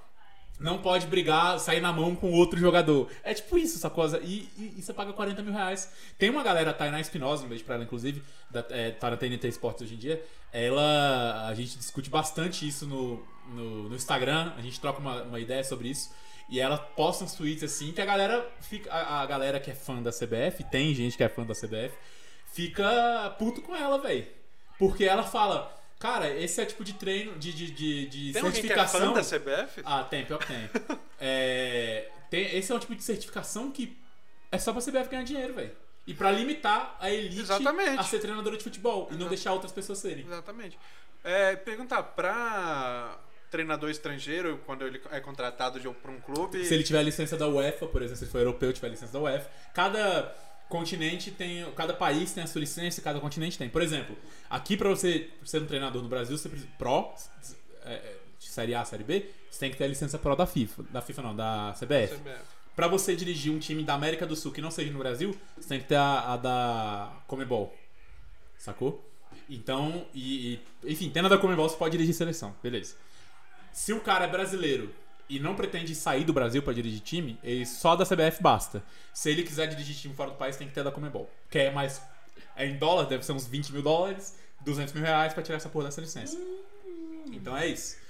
Não 0.60 0.80
pode 0.80 1.06
brigar, 1.06 1.60
sair 1.60 1.80
na 1.80 1.94
mão 1.94 2.16
com 2.16 2.32
outro 2.32 2.60
jogador. 2.60 3.12
É 3.24 3.32
tipo 3.32 3.60
isso, 3.60 3.78
essa 3.78 3.92
coisa. 3.92 4.20
E, 4.24 4.50
e, 4.58 4.74
e 4.78 4.82
você 4.82 4.92
paga 4.92 5.14
40 5.14 5.44
mil 5.44 5.54
reais. 5.54 5.92
Tem 6.18 6.32
uma 6.32 6.42
galera, 6.42 6.74
Tainá 6.74 7.00
Espinosa, 7.00 7.46
um 7.46 7.48
beijo 7.48 7.64
pra 7.64 7.76
ela, 7.76 7.84
inclusive, 7.84 8.24
da, 8.50 8.66
é, 8.72 8.90
tá 8.90 9.12
na 9.12 9.18
TNT 9.18 9.48
Esportes 9.48 9.84
hoje 9.84 9.94
em 9.94 9.98
dia. 9.98 10.24
Ela. 10.52 11.48
A 11.48 11.54
gente 11.54 11.78
discute 11.78 12.10
bastante 12.10 12.68
isso 12.68 12.88
no, 12.88 13.24
no, 13.50 13.90
no 13.90 13.96
Instagram, 13.96 14.52
a 14.58 14.62
gente 14.62 14.80
troca 14.80 15.00
uma, 15.00 15.22
uma 15.24 15.40
ideia 15.40 15.64
sobre 15.64 15.90
isso. 15.90 16.12
E 16.50 16.60
ela 16.60 16.78
posta 16.78 17.24
uns 17.26 17.34
tweets 17.34 17.64
assim 17.64 17.92
que 17.92 18.02
a 18.02 18.06
galera 18.06 18.50
fica. 18.62 18.92
A, 18.92 19.22
a 19.22 19.26
galera 19.26 19.60
que 19.60 19.70
é 19.70 19.76
fã 19.76 20.02
da 20.02 20.12
CBF, 20.12 20.64
tem 20.72 20.94
gente 20.96 21.18
que 21.18 21.24
é 21.24 21.30
fã 21.30 21.46
da 21.46 21.54
CBF, 21.54 21.92
fica 22.54 23.36
puto 23.38 23.62
com 23.62 23.76
ela, 23.76 23.98
velho. 24.00 24.26
Porque 24.80 25.04
ela 25.04 25.24
fala, 25.24 25.76
cara, 26.00 26.30
esse 26.30 26.62
é 26.62 26.66
tipo 26.66 26.84
de 26.84 26.94
treino, 26.94 27.38
de, 27.38 27.52
de, 27.52 27.72
de, 27.72 28.06
de 28.08 28.34
Tem 28.34 28.34
que 28.34 28.38
é 28.38 28.42
fã 28.42 28.52
certificação. 28.52 29.14
da 29.14 29.22
CBF? 29.22 29.82
Ah, 29.84 30.04
tem, 30.04 30.26
pior 30.26 30.40
que 30.40 30.48
tem. 30.48 30.70
É, 31.20 32.12
tem. 32.30 32.56
Esse 32.56 32.72
é 32.72 32.76
um 32.76 32.80
tipo 32.80 32.94
de 32.96 33.02
certificação 33.02 33.72
que 33.72 33.98
é 34.52 34.60
só 34.60 34.72
pra 34.72 34.82
CBF 34.84 35.10
ganhar 35.10 35.24
dinheiro, 35.24 35.56
velho. 35.56 35.76
E 36.06 36.14
pra 36.14 36.32
limitar 36.32 36.96
a 37.00 37.12
elite 37.12 37.42
Exatamente. 37.42 38.00
a 38.00 38.04
ser 38.04 38.20
treinadora 38.20 38.56
de 38.56 38.64
futebol 38.64 39.10
e 39.12 39.16
não 39.16 39.28
deixar 39.28 39.52
outras 39.52 39.72
pessoas 39.72 39.98
serem. 39.98 40.26
Exatamente. 40.26 40.78
É, 41.24 41.56
perguntar 41.56 42.04
pra 42.04 43.18
treinador 43.50 43.90
estrangeiro, 43.90 44.60
quando 44.66 44.86
ele 44.86 45.02
é 45.12 45.20
contratado 45.20 45.80
de, 45.80 45.90
pra 45.90 46.12
um 46.12 46.20
clube. 46.20 46.66
Se 46.66 46.74
ele 46.74 46.84
tiver 46.84 47.00
a 47.00 47.04
licença 47.04 47.38
da 47.38 47.48
UEFA, 47.48 47.88
por 47.88 48.02
exemplo, 48.02 48.18
se 48.18 48.24
ele 48.26 48.32
for 48.32 48.40
europeu 48.40 48.74
tiver 48.74 48.88
a 48.88 48.92
licença 48.92 49.14
da 49.14 49.20
UEFA, 49.20 49.50
cada 49.74 50.36
continente 50.70 51.32
tem, 51.32 51.70
cada 51.74 51.94
país 51.94 52.34
tem 52.34 52.44
a 52.44 52.48
sua 52.48 52.60
licença, 52.60 53.02
cada 53.02 53.20
continente 53.20 53.58
tem. 53.58 53.70
Por 53.70 53.82
exemplo, 53.82 54.18
aqui 54.50 54.76
pra 54.76 54.90
você 54.90 55.30
ser 55.46 55.62
um 55.62 55.66
treinador 55.66 56.02
no 56.04 56.10
Brasil, 56.10 56.38
você 56.38 56.50
precisa 56.50 56.70
pro 56.78 57.14
é, 57.86 57.94
é, 57.94 58.16
de 58.40 58.48
série 58.48 58.76
A, 58.76 58.84
série 58.84 59.04
B, 59.04 59.30
você 59.50 59.60
tem 59.60 59.72
que 59.72 59.78
ter 59.78 59.86
a 59.86 59.88
licença 59.88 60.18
pro 60.18 60.36
da 60.36 60.46
FIFA, 60.46 60.84
da 60.90 61.02
FIFA 61.02 61.22
não, 61.22 61.36
da 61.36 61.74
CBF. 61.80 62.16
CBF. 62.16 62.58
Pra 62.76 62.88
você 62.88 63.16
dirigir 63.16 63.52
um 63.52 63.58
time 63.58 63.84
da 63.84 63.96
América 63.96 64.26
do 64.26 64.36
Sul 64.36 64.52
que 64.52 64.62
não 64.62 64.70
seja 64.70 64.92
no 64.92 65.00
Brasil, 65.00 65.36
você 65.58 65.70
tem 65.70 65.80
que 65.80 65.88
ter 65.88 65.96
a, 65.96 66.34
a 66.34 66.38
da 66.38 67.24
Comebol. 67.28 67.76
Sacou? 68.58 69.04
Então, 69.50 70.06
e, 70.14 70.60
e- 70.84 70.92
enfim, 70.92 71.10
tendo 71.10 71.26
a 71.26 71.30
da 71.30 71.38
Comebol, 71.38 71.68
você 71.68 71.78
pode 71.78 71.94
dirigir 71.94 72.14
seleção. 72.14 72.54
Beleza. 72.62 72.96
Se 73.78 73.94
o 73.94 74.00
cara 74.00 74.26
é 74.26 74.28
brasileiro 74.28 74.92
e 75.30 75.40
não 75.40 75.54
pretende 75.54 75.94
sair 75.94 76.24
do 76.24 76.34
Brasil 76.34 76.64
pra 76.64 76.74
dirigir 76.74 77.00
time, 77.00 77.38
ele 77.44 77.64
só 77.64 77.96
da 77.96 78.04
CBF 78.04 78.42
basta. 78.42 78.84
Se 79.14 79.30
ele 79.30 79.44
quiser 79.44 79.68
dirigir 79.68 79.96
time 79.96 80.16
fora 80.16 80.32
do 80.32 80.36
país, 80.36 80.58
tem 80.58 80.68
que 80.68 80.74
ter 80.74 80.84
da 80.84 80.92
Comebol. 80.92 81.30
Que 81.48 81.60
é 81.60 81.72
mais. 81.72 82.02
É 82.56 82.66
em 82.66 82.76
dólar, 82.76 83.06
deve 83.06 83.24
ser 83.24 83.34
uns 83.34 83.46
20 83.46 83.72
mil 83.72 83.84
dólares, 83.84 84.36
200 84.62 84.96
mil 84.96 85.04
reais 85.04 85.32
pra 85.32 85.44
tirar 85.44 85.58
essa 85.58 85.70
porra 85.70 85.86
dessa 85.86 86.02
licença. 86.02 86.36
Então 87.32 87.56
é 87.56 87.68
isso. 87.68 87.98
Pra 87.98 88.02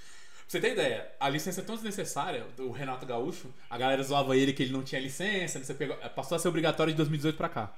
você 0.48 0.62
ter 0.62 0.72
ideia, 0.72 1.12
a 1.20 1.28
licença 1.28 1.60
é 1.60 1.64
tão 1.66 1.76
desnecessária, 1.76 2.48
o 2.60 2.72
Renato 2.72 3.06
Gaúcho, 3.06 3.54
a 3.70 3.78
galera 3.78 4.02
zoava 4.02 4.38
ele 4.38 4.54
que 4.54 4.64
ele 4.64 4.72
não 4.72 4.84
tinha 4.84 5.02
licença, 5.02 5.62
você 5.62 5.74
pegou, 5.74 5.98
passou 6.16 6.38
a 6.38 6.40
ser 6.40 6.48
obrigatório 6.48 6.94
de 6.94 6.98
2018 6.98 7.36
pra 7.36 7.50
cá. 7.50 7.76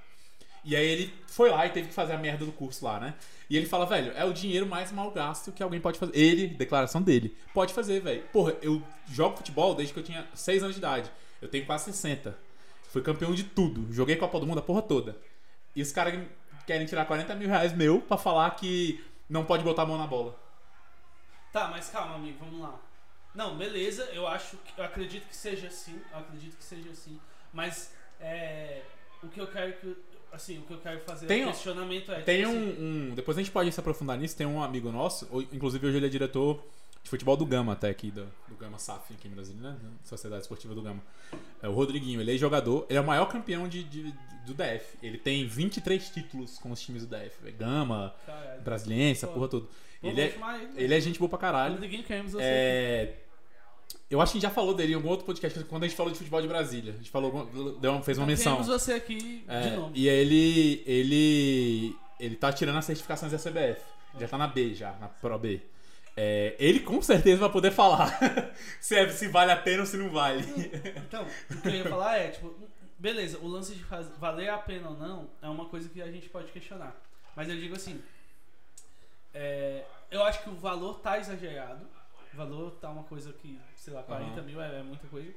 E 0.70 0.76
aí 0.76 0.86
ele 0.86 1.14
foi 1.26 1.50
lá 1.50 1.66
e 1.66 1.72
teve 1.72 1.88
que 1.88 1.94
fazer 1.96 2.14
a 2.14 2.18
merda 2.20 2.46
do 2.46 2.52
curso 2.52 2.86
lá, 2.86 3.00
né? 3.00 3.16
E 3.50 3.58
ele 3.58 3.66
fala, 3.66 3.88
velho, 3.88 4.12
é 4.16 4.24
o 4.24 4.32
dinheiro 4.32 4.68
mais 4.68 4.92
mal 4.92 5.10
gasto 5.10 5.52
que 5.52 5.64
alguém 5.64 5.82
pode 5.82 5.98
fazer. 5.98 6.16
Ele, 6.16 6.46
declaração 6.46 7.02
dele, 7.02 7.36
pode 7.56 7.74
fazer, 7.74 8.00
velho. 8.02 8.22
Porra, 8.32 8.56
eu 8.62 8.80
jogo 9.12 9.38
futebol 9.38 9.74
desde 9.74 9.92
que 9.92 10.00
eu 10.00 10.04
tinha 10.04 10.28
6 10.32 10.62
anos 10.62 10.76
de 10.76 10.80
idade. 10.80 11.12
Eu 11.42 11.48
tenho 11.48 11.66
quase 11.66 11.86
60. 11.86 12.38
Fui 12.92 13.02
campeão 13.02 13.34
de 13.34 13.46
tudo. 13.46 13.92
Joguei 13.92 14.16
Copa 14.16 14.40
do 14.40 14.46
Mundo 14.46 14.60
a 14.60 14.62
porra 14.62 14.84
toda. 14.84 15.18
E 15.76 15.82
os 15.82 15.92
caras 15.92 16.24
querem 16.68 16.86
tirar 16.86 17.06
40 17.06 17.34
mil 17.34 17.48
reais 17.48 17.74
meu 17.74 18.00
pra 18.00 18.16
falar 18.16 18.52
que 18.52 19.04
não 19.28 19.44
pode 19.44 19.64
botar 19.64 19.82
a 19.82 19.86
mão 19.88 19.98
na 19.98 20.06
bola. 20.06 20.40
Tá, 21.52 21.68
mas 21.70 21.90
calma, 21.90 22.14
amigo, 22.14 22.38
vamos 22.40 22.62
lá. 22.62 22.80
Não, 23.34 23.58
beleza, 23.58 24.04
eu 24.14 24.28
acho. 24.28 24.56
Eu 24.78 24.84
acredito 24.84 25.28
que 25.28 25.36
seja 25.36 25.66
assim. 25.66 26.00
Eu 26.12 26.20
acredito 26.20 26.58
que 26.58 26.64
seja 26.64 26.92
assim. 26.92 27.20
Mas 27.52 27.92
é. 28.22 28.84
O 29.24 29.28
que 29.30 29.42
eu 29.42 29.48
quero 29.48 29.74
que. 29.74 29.98
Assim, 30.32 30.60
o 30.60 30.62
que 30.62 30.74
eu 30.74 30.78
quero 30.78 31.00
fazer 31.02 31.26
Tem 31.28 31.44
o 31.44 31.48
um- 31.48 31.52
questionamento 31.52 32.12
é. 32.12 32.22
Tem 32.22 32.44
tipo 32.46 32.52
um, 32.52 32.70
assim, 32.70 32.82
um- 33.12 33.16
Depois 33.16 33.38
a 33.38 33.42
gente 33.42 33.52
pode 33.52 33.72
se 33.72 33.80
aprofundar 33.80 34.18
nisso. 34.18 34.36
Tem 34.38 34.46
um 34.48 34.62
amigo 34.62 34.92
nosso, 34.92 35.28
inclusive 35.52 35.88
hoje 35.88 35.98
ele 35.98 36.06
é 36.06 36.10
diretor 36.10 36.64
de 37.04 37.10
futebol 37.10 37.36
do 37.38 37.46
Gama, 37.46 37.74
até 37.74 37.90
aqui, 37.90 38.12
do, 38.12 38.26
do 38.48 38.56
Gama 38.60 38.78
SAF 38.78 39.14
aqui 39.14 39.28
em 39.28 39.32
Brasília, 39.32 39.62
né? 39.62 39.76
Sociedade 40.04 40.42
Esportiva 40.44 40.76
do 40.76 40.82
Gama. 40.82 41.02
É 41.62 41.68
o 41.68 41.72
Rodriguinho, 41.74 42.20
ele 42.22 42.36
é 42.36 42.38
jogador, 42.38 42.86
ele 42.90 42.98
é 43.00 43.02
o 43.02 43.06
maior 43.06 43.26
campeão 43.26 43.68
de, 43.68 43.84
de- 43.84 44.14
do 44.46 44.54
DF. 44.54 44.98
Ele 45.02 45.18
tem 45.18 45.48
23 45.48 46.10
títulos 46.10 46.58
com 46.60 46.72
os 46.72 46.80
times 46.82 47.06
do 47.06 47.16
DF. 47.16 47.48
É 47.48 47.52
Gama, 47.52 48.14
Caralho. 48.26 48.62
Brasiliense, 48.62 49.26
porra 49.28 49.48
toda. 49.48 49.66
Pô, 50.02 50.08
Ele 50.08 50.22
é, 50.22 50.26
ele. 50.26 50.84
ele 50.84 50.94
é 50.96 51.02
gente 51.02 51.20
boa 51.20 51.28
pra 51.30 51.38
caralho. 51.38 51.74
Rodriguinho, 51.74 52.04
queremos 52.04 52.32
você. 52.34 52.42
É, 52.44 53.16
Eu 54.10 54.20
acho 54.20 54.32
que 54.32 54.38
a 54.38 54.42
gente 54.42 54.50
já 54.50 54.54
falou 54.54 54.74
dele 54.74 54.94
em 54.94 54.96
algum 54.96 55.10
outro 55.10 55.26
podcast 55.26 55.64
quando 55.66 55.84
a 55.84 55.88
gente 55.88 55.96
falou 55.96 56.12
de 56.12 56.18
futebol 56.18 56.42
de 56.42 56.48
Brasília. 56.48 56.94
A 56.94 56.98
gente 56.98 57.12
falou, 57.12 57.46
deu 57.80 58.02
fez 58.02 58.18
uma 58.18 58.26
menção. 58.26 58.58
Queremos 58.58 58.82
você 58.82 58.94
aqui 58.94 59.44
É, 59.48 59.62
de 59.62 59.76
novo. 59.76 59.92
e 59.94 60.08
ele, 60.10 60.84
ele, 60.86 61.96
ele 62.20 62.36
tá 62.36 62.52
tirando 62.52 62.78
as 62.78 62.86
certificações 62.86 63.32
da 63.32 63.38
CBF. 63.38 63.82
Já 64.20 64.28
tá 64.28 64.38
na 64.38 64.48
B, 64.48 64.74
já, 64.74 64.94
na 64.94 65.08
Pro 65.08 65.38
B. 65.38 65.62
É, 66.18 66.56
ele 66.60 66.80
com 66.80 67.00
certeza 67.04 67.38
vai 67.42 67.50
poder 67.52 67.72
falar 67.72 68.12
se, 68.82 68.96
é- 68.96 69.08
se 69.10 69.28
vale 69.28 69.52
a 69.52 69.56
pena 69.58 69.82
ou 69.82 69.86
se 69.86 69.96
não 69.96 70.10
vale. 70.10 70.44
Então, 71.08 71.26
o 71.52 71.62
que 71.62 71.68
eu 71.68 71.76
ia 71.76 71.86
falar 71.86 72.18
é, 72.18 72.30
tipo, 72.30 72.54
beleza, 72.98 73.38
o 73.42 73.48
lance 73.48 73.76
de 73.76 73.84
valer 74.20 74.50
a 74.50 74.58
pena 74.58 74.90
ou 74.90 74.98
não 74.98 75.30
é 75.42 75.48
uma 75.48 75.66
coisa 75.66 75.88
que 75.88 76.02
a 76.02 76.12
gente 76.12 76.28
pode 76.30 76.52
questionar. 76.52 76.96
Mas 77.36 77.48
eu 77.48 77.56
digo 77.56 77.76
assim, 77.76 78.02
é, 79.34 79.84
eu 80.10 80.24
acho 80.24 80.44
que 80.44 80.50
o 80.50 80.56
valor 80.56 81.00
tá 81.00 81.20
exagerado. 81.20 81.86
Valor 82.40 82.72
tá 82.72 82.90
uma 82.90 83.04
coisa 83.04 83.32
que, 83.34 83.60
sei 83.76 83.94
lá, 83.94 84.02
40 84.04 84.34
Aham. 84.34 84.42
mil 84.44 84.62
é, 84.62 84.80
é 84.80 84.84
muita 84.84 85.08
coisa. 85.08 85.32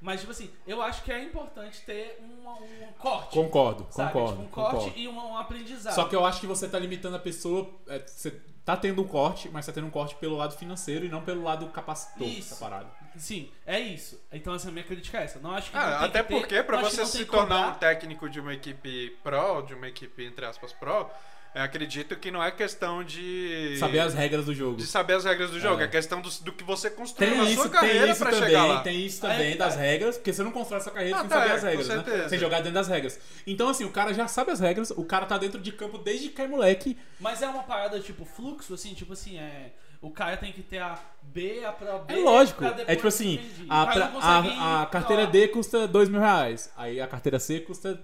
Mas, 0.00 0.20
tipo 0.20 0.32
assim, 0.32 0.50
eu 0.66 0.80
acho 0.80 1.02
que 1.02 1.12
é 1.12 1.22
importante 1.22 1.82
ter 1.82 2.18
uma- 2.20 2.54
um 2.54 2.92
corte. 2.98 3.34
Concordo, 3.34 3.86
sabe? 3.90 4.12
concordo. 4.12 4.32
Tipo, 4.36 4.42
um 4.44 4.48
corte 4.50 4.74
concordo. 4.76 4.98
e 4.98 5.08
uma- 5.08 5.24
um 5.26 5.36
aprendizado. 5.36 5.94
Só 5.94 6.04
que 6.06 6.16
eu 6.16 6.24
acho 6.24 6.40
que 6.40 6.46
você 6.46 6.66
tá 6.68 6.78
limitando 6.78 7.16
a 7.16 7.18
pessoa. 7.20 7.68
é, 7.86 7.98
você 7.98 8.30
tá 8.64 8.76
tendo 8.76 9.02
um 9.02 9.06
corte, 9.06 9.48
mas 9.50 9.66
tá 9.66 9.72
tendo 9.72 9.86
um 9.86 9.90
corte 9.90 10.14
pelo 10.14 10.36
lado 10.36 10.54
financeiro 10.56 11.04
e 11.04 11.08
não 11.08 11.22
pelo 11.22 11.42
lado 11.42 11.66
capacitor 11.68 12.26
Isso. 12.26 12.54
da 12.54 12.60
parada. 12.60 12.88
Sim, 13.16 13.50
é 13.66 13.78
isso. 13.78 14.18
Então, 14.32 14.54
essa 14.54 14.70
minha 14.70 14.84
crítica 14.84 15.18
é 15.18 15.24
essa. 15.24 15.38
Não 15.40 15.50
acho 15.52 15.70
que 15.70 15.76
Ah, 15.76 16.04
até 16.04 16.22
que 16.22 16.28
ter- 16.28 16.34
porque 16.40 16.62
pra 16.62 16.80
você 16.80 17.04
se 17.04 17.24
tornar 17.26 17.42
cobrar. 17.46 17.68
um 17.68 17.74
técnico 17.78 18.28
de 18.30 18.40
uma 18.40 18.54
equipe 18.54 19.10
pro, 19.22 19.62
de 19.62 19.74
uma 19.74 19.88
equipe 19.88 20.24
entre 20.24 20.46
aspas 20.46 20.72
pro, 20.72 21.10
eu 21.54 21.62
acredito 21.62 22.14
que 22.16 22.30
não 22.30 22.42
é 22.42 22.50
questão 22.50 23.02
de 23.02 23.76
Saber 23.78 23.98
as 24.00 24.14
regras 24.14 24.44
do 24.44 24.54
jogo. 24.54 24.76
de 24.76 24.86
saber 24.86 25.14
as 25.14 25.24
regras 25.24 25.50
do 25.50 25.58
jogo, 25.58 25.80
É. 25.80 25.84
é, 25.84 25.88
questão 25.88 26.20
do, 26.20 26.30
do 26.42 26.52
que 26.52 26.62
você 26.62 26.88
construiu 26.90 27.30
Tem 27.32 27.38
na 27.38 27.44
isso, 27.50 27.54
sua 27.62 27.70
tem 27.70 27.80
carreira 27.80 28.10
isso 28.12 28.20
pra 28.20 28.30
também, 28.30 28.46
chegar 28.48 28.64
lá. 28.66 28.80
tem 28.82 29.04
isso 29.06 29.20
também 29.20 29.52
que 29.52 29.58
das 29.58 29.74
tá. 29.74 29.80
regras, 29.80 30.16
porque 30.16 30.32
você 30.32 30.42
não 30.42 30.52
constrói 30.52 30.80
essa 30.80 30.90
carreira 30.90 31.16
Ah, 31.16 31.20
sem 31.20 31.28
tá, 31.28 31.34
saber 31.36 31.50
é, 31.50 31.52
as 31.54 31.60
com 31.60 31.66
regras, 31.66 31.88
né? 31.88 31.94
certeza. 31.94 32.28
Sem 32.28 32.38
jogar 32.38 32.56
dentro 32.58 32.72
das 32.74 32.88
regras. 32.88 33.20
Então, 33.46 33.68
assim, 33.68 33.84
o 33.84 33.90
cara 33.90 34.14
já 34.14 34.28
sabe 34.28 34.50
as 34.52 34.60
regras, 34.60 34.90
o 34.90 35.04
cara 35.04 35.26
tá 35.26 35.36
dentro 35.38 35.60
de 35.60 35.72
campo 35.72 35.98
desde 35.98 36.28
que 36.28 36.40
é 36.40 36.46
moleque. 36.46 36.96
Mas 37.18 37.42
é 37.42 37.48
uma 37.48 37.62
parada 37.64 37.98
tipo 38.00 38.24
fluxo, 38.24 38.74
assim, 38.74 38.94
tipo 38.94 39.12
assim, 39.12 39.38
é. 39.38 39.72
O 40.02 40.10
cara 40.10 40.34
tem 40.38 40.50
que 40.50 40.62
ter 40.62 40.78
a 40.78 40.98
B, 41.22 41.62
a 41.62 41.72
Pro 41.72 41.98
B. 41.98 42.14
É 42.14 42.16
lógico. 42.16 42.60
pra 42.64 42.74
É 42.86 42.94
tipo 42.96 43.06
assim, 43.08 43.38
a, 43.68 43.84
pra- 43.86 44.10
a, 44.22 44.82
a 44.82 44.86
carteira 44.86 45.26
D 45.26 45.48
custa 45.48 45.86
dois 45.86 46.08
mil 46.08 46.20
reais. 46.20 46.72
Aí 46.74 46.98
a 47.02 47.06
carteira 47.06 47.38
C 47.38 47.60
custa 47.60 48.00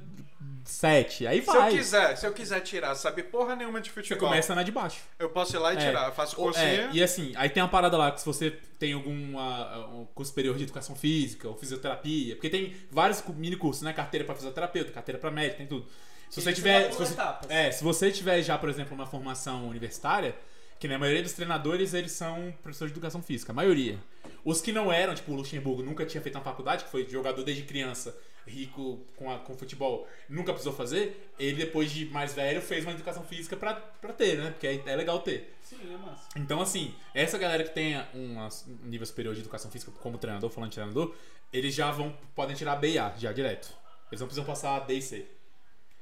sete. 0.67 1.27
Aí 1.27 1.43
Se 1.43 1.49
eu 1.49 1.55
vai. 1.55 1.71
quiser, 1.71 2.17
se 2.17 2.27
eu 2.27 2.33
quiser 2.33 2.61
tirar, 2.61 2.95
saber 2.95 3.25
porra 3.25 3.55
nenhuma 3.57 3.81
de 3.81 3.89
Você 3.91 3.95
futebol, 3.95 4.29
começa 4.29 4.55
na 4.55 4.62
de 4.62 4.71
baixo. 4.73 5.01
eu 5.19 5.31
posso 5.31 5.55
ir 5.57 5.59
lá 5.59 5.73
e 5.75 5.77
É. 5.77 5.81
tirar, 5.81 6.07
eu 6.09 6.12
faço 6.12 6.37
cursinho. 6.37 6.64
é, 6.64 6.91
e 6.93 7.03
assim, 7.03 7.33
aí 7.37 7.49
tem 7.49 7.62
uma 7.62 7.69
parada 7.69 7.97
lá 7.97 8.11
que 8.12 8.21
se 8.21 8.27
você 8.27 8.51
tem 8.79 8.93
algum 8.93 9.12
um 9.39 10.07
curso 10.14 10.31
superior 10.31 10.57
de 10.57 10.64
educação 10.64 10.95
física 10.97 11.49
ou 11.49 11.57
fisioterapia, 11.57 12.35
porque 12.37 12.51
tem 12.51 12.75
vários 12.91 13.23
mini 13.37 13.57
cursos, 13.57 13.83
né? 13.83 13.93
Carteira 13.93 14.25
pra 14.25 14.35
fisioterapeuta, 14.35 14.91
carteira 14.93 15.19
pra 15.19 15.31
médico, 15.31 15.59
tem 15.59 15.67
tudo. 15.67 15.87
Se 16.29 16.41
você 16.41 16.51
você 16.51 16.53
tiver, 16.55 16.83
vai 16.83 16.93
se 16.93 16.99
você, 16.99 17.12
etapas. 17.12 17.51
é, 17.51 17.71
se 17.71 17.85
você 17.85 18.11
tiver 18.11 18.43
já, 18.43 18.59
por 18.59 18.69
exemplo, 18.69 18.95
uma 18.95 19.07
formação 19.07 19.69
universitária, 19.69 20.35
que 20.79 20.89
na 20.89 20.99
maioria 20.99 21.23
dos 21.23 21.33
treinadores 21.33 21.95
eles 21.95 22.12
são 22.12 22.53
professores 22.62 22.93
de 22.93 22.99
educação 22.99 23.23
física, 23.23 23.53
a 23.53 23.55
maioria. 23.55 23.99
Os 24.45 24.61
que 24.61 24.73
não 24.73 24.93
eram, 24.93 25.14
tipo 25.14 25.33
o 25.33 25.37
Luxemburgo 25.37 25.83
nunca 25.83 26.05
tinha 26.05 26.21
feito 26.21 26.35
uma 26.35 26.45
faculdade, 26.45 26.85
que 26.85 26.91
foi 26.91 27.09
jogador 27.09 27.43
desde 27.45 27.62
criança, 27.62 28.14
rico 28.47 29.01
com, 29.16 29.30
a, 29.30 29.38
com 29.38 29.57
futebol, 29.57 30.09
nunca 30.28 30.53
precisou 30.53 30.72
fazer, 30.72 31.30
ele 31.38 31.57
depois 31.57 31.90
de 31.90 32.07
mais 32.07 32.32
velho 32.34 32.61
fez 32.62 32.84
uma 32.84 32.92
educação 32.92 33.24
física 33.24 33.57
pra, 33.57 33.74
pra 33.74 34.12
ter, 34.12 34.38
né? 34.38 34.51
Porque 34.51 34.66
é, 34.66 34.82
é 34.86 34.97
legal 34.97 35.20
ter. 35.20 35.55
Sim, 35.62 35.78
é 35.92 35.97
massa. 35.97 36.28
Então, 36.36 36.61
assim, 36.61 36.94
essa 37.12 37.36
galera 37.38 37.64
que 37.64 37.74
tem 37.74 37.97
um 38.14 38.38
um 38.38 38.86
nível 38.86 39.07
superior 39.07 39.34
de 39.34 39.40
educação 39.40 39.70
física 39.70 39.90
como 40.01 40.18
treinador, 40.18 40.49
falando 40.51 40.70
de 40.70 40.76
treinador, 40.76 41.14
eles 41.53 41.74
já 41.74 41.90
vão, 41.90 42.16
podem 42.34 42.55
tirar 42.55 42.76
B 42.76 42.92
e 42.92 42.99
A, 42.99 43.12
já 43.16 43.32
direto. 43.32 43.72
Eles 44.11 44.20
não 44.20 44.28
precisam 44.28 44.44
passar 44.44 44.80
D 44.80 44.94
e 44.94 45.03
C. 45.03 45.26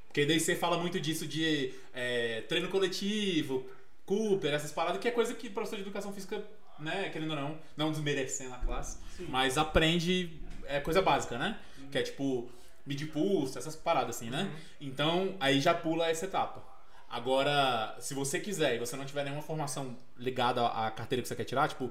Porque 0.07 0.25
D 0.25 0.35
e 0.35 0.39
C 0.39 0.55
fala 0.55 0.77
muito 0.77 0.99
disso 0.99 1.27
de 1.27 1.73
é, 1.93 2.41
treino 2.41 2.69
coletivo, 2.69 3.67
Cooper, 4.05 4.53
essas 4.53 4.71
paradas, 4.71 5.01
que 5.01 5.07
é 5.07 5.11
coisa 5.11 5.33
que 5.33 5.47
o 5.47 5.51
professor 5.51 5.77
de 5.77 5.81
educação 5.81 6.13
física, 6.13 6.43
né, 6.79 7.09
querendo 7.09 7.31
ou 7.31 7.35
não, 7.35 7.59
não 7.75 7.91
desmerecendo 7.91 8.53
a 8.53 8.59
classe, 8.59 8.99
Sim. 9.17 9.25
mas 9.29 9.57
aprende, 9.57 10.39
é 10.65 10.79
coisa 10.79 11.01
básica, 11.01 11.37
né? 11.37 11.59
Que 11.95 11.99
é 11.99 12.03
tipo, 12.03 12.49
medir 12.85 13.07
pulso, 13.09 13.57
essas 13.57 13.73
paradas 13.73 14.17
assim, 14.17 14.29
né? 14.29 14.51
Então, 14.81 15.37
aí 15.39 15.61
já 15.61 15.73
pula 15.73 16.09
essa 16.09 16.25
etapa. 16.25 16.61
Agora, 17.09 17.95
se 18.01 18.13
você 18.13 18.37
quiser 18.37 18.75
e 18.75 18.79
você 18.79 18.97
não 18.97 19.05
tiver 19.05 19.23
nenhuma 19.23 19.41
formação 19.41 19.95
ligada 20.17 20.67
à 20.67 20.91
carteira 20.91 21.21
que 21.21 21.27
você 21.29 21.35
quer 21.37 21.45
tirar, 21.45 21.69
tipo, 21.69 21.89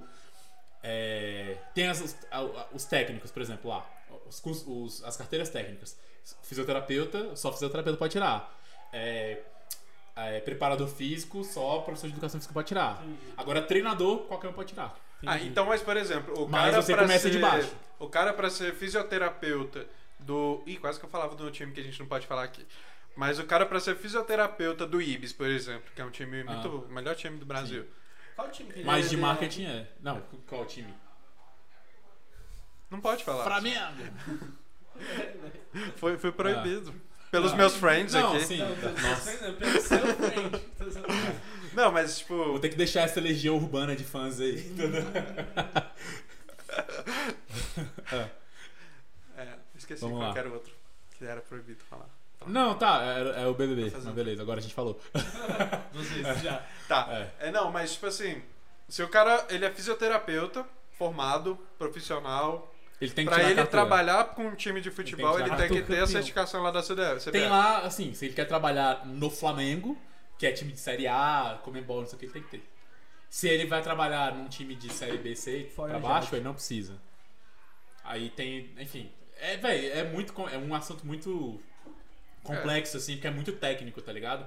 é, 0.82 1.56
tem 1.74 1.86
as- 1.88 2.02
os, 2.02 2.16
os 2.74 2.84
técnicos, 2.84 3.30
por 3.30 3.40
exemplo, 3.40 3.70
lá, 3.70 3.86
os, 4.28 4.42
os- 4.66 5.02
as 5.04 5.16
carteiras 5.16 5.48
técnicas. 5.48 5.96
Fisioterapeuta, 6.42 7.34
só 7.36 7.50
fisioterapeuta 7.50 7.98
pode 7.98 8.12
tirar. 8.12 8.54
É, 8.92 9.40
é, 10.16 10.40
preparador 10.40 10.88
físico, 10.88 11.42
só 11.44 11.78
professor 11.80 12.08
de 12.08 12.12
educação 12.12 12.38
física 12.38 12.52
pode 12.52 12.68
tirar. 12.68 13.02
Agora, 13.38 13.62
treinador, 13.62 14.18
qualquer 14.24 14.48
um 14.48 14.52
pode 14.52 14.68
tirar. 14.68 14.94
Ah, 15.26 15.38
então, 15.40 15.66
mas 15.66 15.82
por 15.82 15.96
exemplo, 15.96 16.42
o 16.44 16.48
Mas 16.48 16.70
cara 16.70 16.82
você 16.82 16.92
pra 16.92 17.02
começa 17.02 17.22
ser, 17.22 17.30
de 17.30 17.38
baixo. 17.38 17.72
O 17.98 18.08
cara 18.08 18.32
pra 18.32 18.50
ser 18.50 18.74
fisioterapeuta 18.74 19.86
do. 20.18 20.62
Ih, 20.66 20.76
quase 20.76 20.98
que 20.98 21.04
eu 21.04 21.10
falava 21.10 21.34
do 21.34 21.50
time 21.50 21.72
que 21.72 21.80
a 21.80 21.84
gente 21.84 21.98
não 22.00 22.06
pode 22.06 22.26
falar 22.26 22.44
aqui. 22.44 22.66
Mas 23.16 23.38
o 23.38 23.44
cara 23.44 23.64
pra 23.64 23.78
ser 23.78 23.96
fisioterapeuta 23.96 24.86
do 24.86 25.00
Ibis, 25.00 25.32
por 25.32 25.46
exemplo, 25.48 25.84
que 25.94 26.00
é 26.02 26.04
um 26.04 26.10
time 26.10 26.40
Ah. 26.46 26.52
muito. 26.52 26.68
o 26.68 26.88
melhor 26.92 27.14
time 27.14 27.38
do 27.38 27.46
Brasil. 27.46 27.86
Qual 28.34 28.48
time 28.50 28.72
que 28.72 28.82
Mas 28.82 29.08
de 29.08 29.14
ele- 29.14 29.22
marketing 29.22 29.66
é. 29.66 29.86
Não, 30.00 30.20
qual 30.48 30.64
time? 30.66 30.92
Não 32.90 33.00
pode 33.00 33.22
falar. 33.24 33.44
Flamengo! 33.44 34.02
Foi, 35.96 36.16
foi 36.16 36.30
proibido. 36.30 36.94
Pelos 37.30 37.52
meus 37.52 37.74
friends 37.74 38.14
Ah. 38.14 38.20
Não, 38.20 38.36
aqui. 38.36 38.44
sim. 38.44 38.58
Não, 38.58 38.76
pelo 39.56 39.80
seu 39.80 39.98
friend. 39.98 40.60
Não, 41.74 41.92
mas 41.92 42.18
tipo. 42.18 42.34
Vou 42.36 42.58
ter 42.58 42.68
que 42.68 42.76
deixar 42.76 43.02
essa 43.02 43.20
legião 43.20 43.56
urbana 43.56 43.94
de 43.94 44.04
fãs 44.04 44.40
aí. 44.40 44.58
entendeu? 44.66 45.02
É, 49.36 49.48
esqueci 49.76 50.00
Vamos 50.00 50.18
qual 50.18 50.28
lá. 50.28 50.42
que 50.42 50.48
outro. 50.48 50.72
Que 51.18 51.24
era 51.24 51.40
proibido 51.40 51.82
falar. 51.84 52.08
Não, 52.46 52.76
tá, 52.76 53.02
é, 53.02 53.42
é 53.42 53.46
o 53.46 53.54
BBB, 53.54 53.90
Tá 53.90 53.98
mas 54.02 54.14
beleza, 54.14 54.42
agora 54.42 54.60
a 54.60 54.62
gente 54.62 54.74
falou. 54.74 55.00
Vocês 55.92 56.42
já. 56.42 56.62
Tá. 56.88 57.08
É. 57.10 57.48
É. 57.48 57.50
não, 57.50 57.70
mas 57.70 57.94
tipo 57.94 58.06
assim, 58.06 58.42
se 58.88 59.02
o 59.02 59.08
cara 59.08 59.46
ele 59.48 59.64
é 59.64 59.70
fisioterapeuta, 59.70 60.64
formado, 60.98 61.58
profissional, 61.78 62.72
Ele 63.00 63.10
tem 63.12 63.26
que 63.26 63.32
pra 63.32 63.50
ele 63.50 63.64
trabalhar 63.66 64.24
com 64.34 64.46
um 64.46 64.54
time 64.54 64.80
de 64.80 64.90
futebol, 64.90 65.38
Ele 65.38 65.48
ele 65.48 65.50
tem 65.50 65.58
tem 65.58 65.68
que 65.68 65.74
que, 65.82 65.86
tirar 65.86 65.96
ter 65.98 66.02
a 66.02 66.06
certificação 66.06 66.62
lá 66.62 66.70
da 66.70 66.82
CDF. 66.82 67.30
Tem 67.30 67.48
lá, 67.48 67.78
assim, 67.78 68.12
se 68.14 68.26
ele 68.26 68.34
quer 68.34 68.46
trabalhar 68.46 69.06
no 69.06 69.30
Flamengo, 69.30 69.96
que 70.38 70.46
é 70.46 70.52
time 70.52 70.72
de 70.72 70.80
Série 70.80 71.06
A, 71.06 71.60
Comembol, 71.62 72.00
não 72.00 72.06
sei 72.06 72.16
o 72.16 72.18
que, 72.18 72.24
ele 72.26 72.32
tem 72.32 72.42
que 72.42 72.50
ter. 72.50 72.62
Se 73.28 73.48
ele 73.48 73.66
vai 73.66 73.82
trabalhar 73.82 74.34
num 74.34 74.48
time 74.48 74.74
de 74.74 74.92
Série 74.92 75.18
B, 75.18 75.34
C, 75.34 75.64
Fora 75.74 75.90
pra 75.90 75.98
baixo, 75.98 76.34
ele 76.36 76.44
não 76.44 76.54
precisa. 76.54 77.00
Aí 78.04 78.30
tem, 78.30 78.70
enfim. 78.78 79.10
É, 79.40 79.56
velho, 79.56 79.92
é 79.92 80.04
muito. 80.04 80.32
É 80.48 80.58
um 80.58 80.74
assunto 80.74 81.04
muito 81.06 81.60
complexo, 82.42 82.96
assim, 82.96 83.14
porque 83.14 83.26
é 83.26 83.30
muito 83.30 83.52
técnico, 83.52 84.00
tá 84.02 84.12
ligado? 84.12 84.46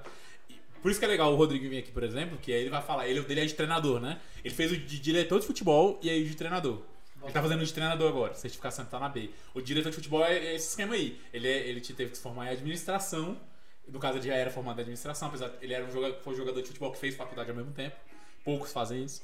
Por 0.80 0.90
isso 0.90 1.00
que 1.00 1.04
é 1.04 1.08
legal 1.08 1.32
o 1.32 1.36
Rodrigo 1.36 1.68
vir 1.68 1.78
aqui, 1.78 1.90
por 1.90 2.04
exemplo, 2.04 2.38
que 2.38 2.52
aí 2.52 2.60
ele 2.60 2.70
vai 2.70 2.80
falar, 2.80 3.08
ele 3.08 3.20
dele 3.22 3.40
é 3.40 3.44
de 3.44 3.54
treinador, 3.54 4.00
né? 4.00 4.20
Ele 4.44 4.54
fez 4.54 4.70
o 4.70 4.76
de 4.76 4.98
diretor 5.00 5.40
de 5.40 5.46
futebol 5.46 5.98
e 6.02 6.08
aí 6.08 6.22
o 6.22 6.26
de 6.26 6.36
treinador. 6.36 6.82
Ele 7.20 7.32
tá 7.32 7.42
fazendo 7.42 7.60
o 7.60 7.64
de 7.64 7.72
treinador 7.74 8.08
agora, 8.08 8.32
certificação 8.34 8.84
tá 8.84 9.00
na 9.00 9.08
B. 9.08 9.28
O 9.52 9.60
diretor 9.60 9.90
de 9.90 9.96
futebol 9.96 10.24
é 10.24 10.38
é 10.38 10.54
esse 10.54 10.68
esquema 10.68 10.94
aí. 10.94 11.20
Ele, 11.32 11.48
é- 11.48 11.66
ele 11.66 11.80
te 11.80 11.92
teve 11.92 12.10
que 12.12 12.16
se 12.16 12.22
formar 12.22 12.46
em 12.46 12.50
administração. 12.50 13.36
No 13.88 13.98
caso, 13.98 14.18
ele 14.18 14.28
já 14.28 14.34
era 14.34 14.50
formado 14.50 14.78
em 14.78 14.82
administração, 14.82 15.28
apesar 15.28 15.48
de 15.48 15.64
ele 15.64 15.72
era 15.72 15.84
um 15.84 15.90
jogador, 15.90 16.20
foi 16.22 16.34
um 16.34 16.36
jogador 16.36 16.60
de 16.60 16.68
futebol 16.68 16.92
que 16.92 16.98
fez 16.98 17.16
faculdade 17.16 17.50
ao 17.50 17.56
mesmo 17.56 17.72
tempo. 17.72 17.96
Poucos 18.44 18.72
fazem 18.72 19.04
isso. 19.04 19.22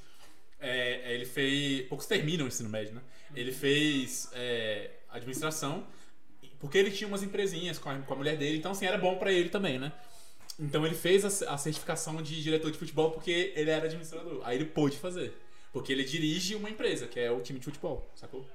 É, 0.59 1.15
ele 1.15 1.27
fez. 1.27 1.87
Poucos 1.89 2.07
terminam 2.07 2.47
o 2.47 2.49
ensino 2.49 2.69
médio, 2.69 2.95
né? 2.95 3.03
Ele 3.35 3.53
fez 3.53 4.31
é, 4.33 4.91
administração, 5.11 5.87
porque 6.59 6.79
ele 6.79 6.91
tinha 6.91 7.07
umas 7.07 7.23
empresinhas 7.23 7.79
com 7.79 7.91
a, 7.91 7.99
com 7.99 8.15
a 8.15 8.17
mulher 8.17 8.37
dele, 8.37 8.59
então 8.59 8.73
assim, 8.73 8.87
era 8.87 8.97
bom 8.97 9.17
pra 9.19 9.31
ele 9.33 9.51
também, 9.51 9.79
né? 9.79 9.93
Então 10.59 10.87
ele 10.87 10.95
fez 10.95 11.25
a, 11.43 11.55
a 11.55 11.59
certificação 11.59 12.23
de 12.23 12.43
diretor 12.43 12.71
de 12.71 12.79
futebol 12.79 13.11
porque 13.11 13.53
ele 13.57 13.71
era 13.71 13.85
administrador. 13.87 14.41
Aí 14.45 14.57
ele 14.57 14.67
pôde 14.67 14.97
fazer. 14.97 15.35
Porque 15.73 15.93
ele 15.93 16.05
dirige 16.05 16.55
uma 16.55 16.71
empresa, 16.71 17.09
que 17.09 17.19
é 17.19 17.31
o 17.31 17.41
time 17.41 17.59
de 17.59 17.65
futebol, 17.65 18.09
sacou? 18.15 18.47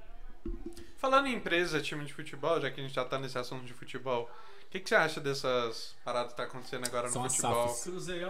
Falando 0.98 1.26
em 1.28 1.34
empresa, 1.34 1.80
time 1.80 2.04
de 2.04 2.12
futebol, 2.12 2.60
já 2.60 2.70
que 2.70 2.80
a 2.80 2.82
gente 2.82 2.94
já 2.94 3.04
tá 3.04 3.18
nesse 3.18 3.38
assunto 3.38 3.64
de 3.64 3.72
futebol, 3.72 4.30
o 4.66 4.70
que, 4.70 4.78
que 4.80 4.88
você 4.88 4.94
acha 4.94 5.20
dessas 5.20 5.94
paradas 6.04 6.32
que 6.32 6.36
tá 6.36 6.44
acontecendo 6.44 6.86
agora 6.86 7.06
no 7.08 7.12
São 7.12 7.24
as 7.24 7.34
futebol? 7.36 7.68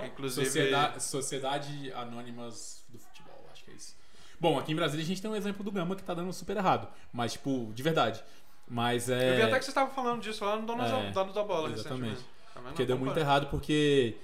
Inclusive. 0.06 0.46
Sociedade, 0.46 1.02
Sociedade 1.02 1.92
Anônimas 1.92 2.84
do 2.88 2.98
Futebol, 2.98 3.44
acho 3.52 3.64
que 3.64 3.70
é 3.72 3.74
isso. 3.74 3.96
Bom, 4.38 4.58
aqui 4.58 4.72
em 4.72 4.76
Brasília 4.76 5.04
a 5.04 5.06
gente 5.06 5.20
tem 5.20 5.30
um 5.30 5.36
exemplo 5.36 5.62
do 5.64 5.70
Gama 5.72 5.94
que 5.96 6.02
tá 6.02 6.14
dando 6.14 6.32
super 6.32 6.56
errado. 6.56 6.88
Mas, 7.12 7.32
tipo, 7.32 7.70
de 7.74 7.82
verdade. 7.82 8.22
Mas 8.66 9.10
é. 9.10 9.32
Eu 9.32 9.36
vi 9.36 9.42
até 9.42 9.58
que 9.58 9.64
você 9.64 9.70
estava 9.72 9.90
falando 9.90 10.22
disso 10.22 10.44
lá 10.44 10.56
no 10.56 10.64
Donos, 10.64 10.86
É, 10.86 10.90
da, 11.06 11.10
Donos 11.10 11.34
da 11.34 11.42
Bola, 11.42 11.68
exatamente. 11.72 12.20
Porque 12.68 12.86
deu 12.86 12.96
muito 12.98 13.18
errado 13.18 13.46
porque 13.50 14.16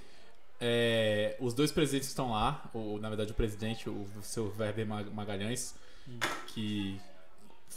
é, 0.59 1.35
os 1.39 1.53
dois 1.53 1.71
presidentes 1.71 2.07
estão 2.07 2.31
lá, 2.31 2.67
ou 2.73 2.99
na 2.99 3.09
verdade 3.09 3.31
o 3.31 3.35
presidente, 3.35 3.89
o 3.89 4.07
seu 4.23 4.51
Weber 4.57 4.87
Mag- 4.87 5.09
Magalhães, 5.11 5.75
que 6.47 6.99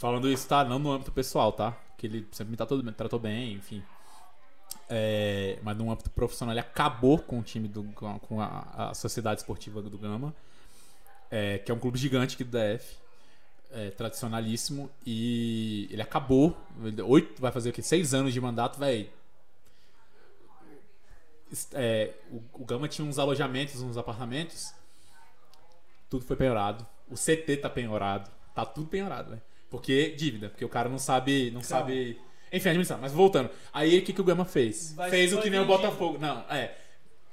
falando 0.01 0.27
isso, 0.29 0.47
tá? 0.47 0.65
Não 0.65 0.79
no 0.79 0.91
âmbito 0.91 1.11
pessoal, 1.11 1.53
tá? 1.53 1.77
Que 1.97 2.07
ele 2.07 2.27
sempre 2.31 2.51
me 2.51 2.57
tratou, 2.57 2.81
me 2.83 2.91
tratou 2.91 3.19
bem, 3.19 3.53
enfim. 3.53 3.83
É, 4.89 5.59
mas 5.63 5.77
no 5.77 5.89
âmbito 5.91 6.09
profissional 6.09 6.53
ele 6.53 6.59
acabou 6.59 7.19
com 7.19 7.39
o 7.39 7.43
time 7.43 7.67
do 7.67 7.83
com 7.83 8.41
a- 8.41 8.89
a, 8.89 8.93
Sociedade 8.93 9.39
Esportiva 9.41 9.81
do 9.81 9.97
Gama, 9.97 10.35
é, 11.29 11.59
que 11.59 11.71
é 11.71 11.73
um 11.73 11.79
clube 11.79 11.97
gigante 11.97 12.35
aqui 12.35 12.43
do 12.43 12.51
DF. 12.51 12.99
é, 13.73 13.89
tradicionalíssimo 13.91 14.89
e 15.05 15.87
ele 15.91 16.01
acabou 16.01 16.57
oito 17.07 17.41
vai 17.41 17.53
fazer 17.53 17.69
o 17.69 17.73
quê 17.73 17.81
seis 17.81 18.13
anos 18.13 18.33
de 18.33 18.41
mandato 18.41 18.77
velho 18.77 19.09
é, 21.73 22.13
o, 22.29 22.41
o 22.61 22.65
Gama 22.65 22.87
tinha 22.87 23.07
uns 23.07 23.19
alojamentos, 23.19 23.81
uns 23.81 23.97
apartamentos. 23.97 24.73
Tudo 26.09 26.25
foi 26.25 26.35
penhorado. 26.35 26.85
O 27.09 27.15
CT 27.15 27.57
tá 27.57 27.69
penhorado. 27.69 28.29
Tá 28.53 28.65
tudo 28.65 28.87
penhorado, 28.87 29.31
velho. 29.31 29.41
Porque 29.71 30.11
dívida, 30.11 30.49
porque 30.49 30.63
o 30.65 30.69
cara 30.69 30.87
não 30.89 30.99
sabe, 30.99 31.45
não 31.49 31.61
Calma. 31.61 31.85
sabe. 31.85 32.21
Enfim, 32.53 32.69
administrar. 32.69 32.99
Mas 33.01 33.13
voltando. 33.13 33.49
Aí 33.73 33.97
o 33.97 34.01
que, 34.03 34.11
que 34.13 34.19
o 34.21 34.23
Gama 34.23 34.43
fez? 34.45 34.93
Vai- 34.93 35.09
fez 35.09 35.31
o 35.33 35.41
que 35.41 35.49
nem 35.49 35.59
o. 35.61 35.65
Botafogo. 35.65 36.17
Não, 36.19 36.41
é. 36.49 36.75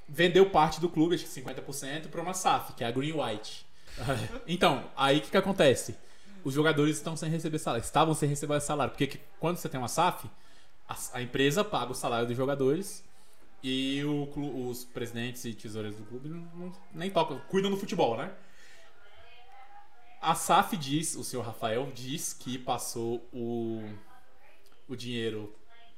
Vendeu 0.07 0.49
parte 0.49 0.79
do 0.79 0.89
clube, 0.89 1.13
acho 1.15 1.25
que 1.25 1.29
50%, 1.41 2.07
pra 2.07 2.21
uma 2.21 2.33
SAF, 2.33 2.73
que 2.73 2.83
é 2.83 2.87
a 2.87 2.91
Green 2.91 3.11
White. 3.13 3.65
então, 4.47 4.89
aí 4.95 5.17
o 5.17 5.21
que, 5.21 5.29
que 5.29 5.37
acontece? 5.37 5.95
Os 6.43 6.53
jogadores 6.53 6.95
estão 6.95 7.15
sem 7.17 7.29
receber 7.29 7.59
salário. 7.59 7.83
Estavam 7.83 8.15
sem 8.15 8.27
receber 8.29 8.59
salário. 8.61 8.91
Porque 8.91 9.05
que- 9.05 9.19
quando 9.39 9.57
você 9.57 9.67
tem 9.67 9.77
uma 9.77 9.89
SAF, 9.89 10.25
a, 10.87 10.95
a 11.13 11.21
empresa 11.21 11.63
paga 11.63 11.91
o 11.91 11.95
salário 11.95 12.25
dos 12.25 12.37
jogadores 12.37 13.03
e 13.61 14.01
o 14.05 14.69
os 14.69 14.85
presidentes 14.85 15.43
e 15.43 15.53
tesoureiros 15.53 15.99
do 15.99 16.05
clube 16.05 16.29
não, 16.29 16.39
não- 16.55 16.73
nem 16.93 17.11
tocam, 17.11 17.39
cuidam 17.49 17.69
do 17.69 17.75
futebol, 17.75 18.15
né? 18.17 18.31
A 20.21 20.35
SAF 20.35 20.75
diz, 20.75 21.15
o 21.15 21.23
senhor 21.23 21.43
Rafael 21.43 21.89
diz 21.95 22.33
que 22.33 22.57
passou 22.57 23.25
o, 23.33 23.81
o 24.87 24.95
dinheiro 24.95 25.53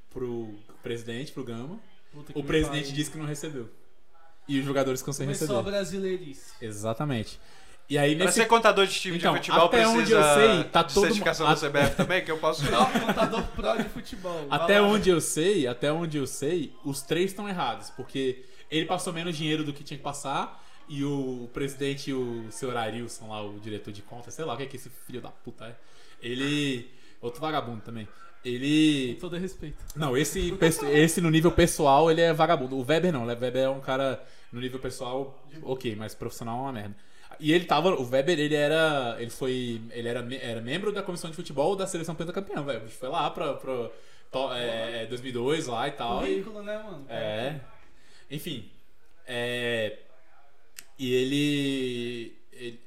pro 0.09 0.53
presidente, 0.83 1.31
pro 1.31 1.43
Gama. 1.43 1.79
O 2.35 2.43
presidente 2.43 2.81
pariu. 2.83 2.95
disse 2.95 3.11
que 3.11 3.17
não 3.17 3.25
recebeu. 3.25 3.69
E 4.47 4.59
os 4.59 4.65
jogadores 4.65 4.99
ficam 5.01 5.13
sem 5.13 5.25
Começou 5.25 5.47
a 5.47 5.59
receber. 5.59 5.71
brasileirice. 5.71 6.51
Exatamente. 6.61 7.39
E 7.89 7.97
aí 7.97 8.15
Pra 8.15 8.25
nesse 8.25 8.37
ser 8.39 8.45
contador 8.47 8.85
de 8.85 8.93
time 8.93 9.17
Então, 9.17 9.33
de 9.33 9.39
futebol 9.39 9.65
até 9.65 9.77
precisa 9.77 9.97
onde 9.99 10.11
eu 10.11 10.23
sei, 10.23 10.63
tá 10.65 10.83
de 10.83 10.93
todo 10.93 11.03
certificação 11.03 11.47
da 11.47 11.55
CBF 11.55 11.95
também, 11.97 12.23
que 12.23 12.31
eu 12.31 12.37
posso... 12.37 12.63
Não, 12.71 12.85
contador 12.91 13.43
pró 13.47 13.75
de 13.75 13.89
futebol. 13.89 14.47
Até 14.49 14.79
lá. 14.79 14.87
onde 14.87 15.09
eu 15.09 15.19
sei, 15.19 15.67
até 15.67 15.91
onde 15.91 16.17
eu 16.17 16.27
sei, 16.27 16.73
os 16.85 17.01
três 17.01 17.31
estão 17.31 17.49
errados, 17.49 17.89
porque 17.89 18.45
ele 18.69 18.85
passou 18.85 19.11
menos 19.11 19.35
dinheiro 19.35 19.63
do 19.63 19.73
que 19.73 19.83
tinha 19.83 19.97
que 19.97 20.03
passar 20.03 20.60
e 20.91 21.03
o 21.05 21.49
presidente, 21.53 22.09
e 22.09 22.13
o 22.13 22.51
senhor 22.51 22.75
Arilson 22.75 23.27
lá, 23.29 23.41
o 23.43 23.59
diretor 23.59 23.91
de 23.93 24.01
contas, 24.01 24.33
sei 24.33 24.43
lá 24.45 24.53
o 24.53 24.57
que 24.57 24.63
é 24.63 24.65
que 24.65 24.75
esse 24.75 24.89
filho 24.89 25.21
da 25.21 25.29
puta 25.29 25.65
é. 25.65 25.75
Ele, 26.21 26.89
outro 27.21 27.39
vagabundo 27.39 27.81
também. 27.81 28.07
Ele 28.43 29.15
todo 29.21 29.37
respeito. 29.37 29.77
não, 29.95 30.17
esse, 30.17 30.51
esse 30.91 31.21
no 31.21 31.29
nível 31.29 31.51
pessoal 31.51 32.09
ele 32.11 32.21
é 32.21 32.33
vagabundo. 32.33 32.75
O 32.75 32.83
Weber 32.85 33.13
não, 33.13 33.23
o 33.23 33.27
Weber 33.27 33.55
é 33.55 33.69
um 33.69 33.79
cara 33.79 34.21
no 34.51 34.59
nível 34.59 34.79
pessoal, 34.79 35.39
ok, 35.63 35.95
mas 35.95 36.13
profissional 36.15 36.57
é 36.57 36.61
uma 36.61 36.71
merda. 36.73 36.95
E 37.39 37.53
ele 37.53 37.65
tava, 37.65 37.89
o 37.95 38.09
Weber 38.09 38.37
ele 38.39 38.53
era, 38.55 39.15
ele 39.19 39.29
foi, 39.29 39.81
ele 39.91 40.07
era, 40.07 40.27
era 40.41 40.59
membro 40.61 40.91
da 40.91 41.01
comissão 41.01 41.29
de 41.29 41.35
futebol 41.35 41.75
da 41.75 41.87
seleção 41.87 42.13
pentacampeã, 42.15 42.61
velho. 42.63 42.89
Foi 42.89 43.09
lá 43.09 43.29
pra, 43.29 43.53
pra 43.53 43.89
to- 44.31 44.53
é, 44.53 45.05
2002 45.05 45.67
lá 45.67 45.87
e 45.87 45.91
tal. 45.91 46.17
E, 46.25 46.29
Currículo, 46.41 46.63
né, 46.63 46.77
mano? 46.83 47.05
é, 47.09 47.59
enfim, 48.29 48.69
é, 49.27 49.97
e 51.03 51.13
ele, 51.13 52.37
ele- 52.53 52.79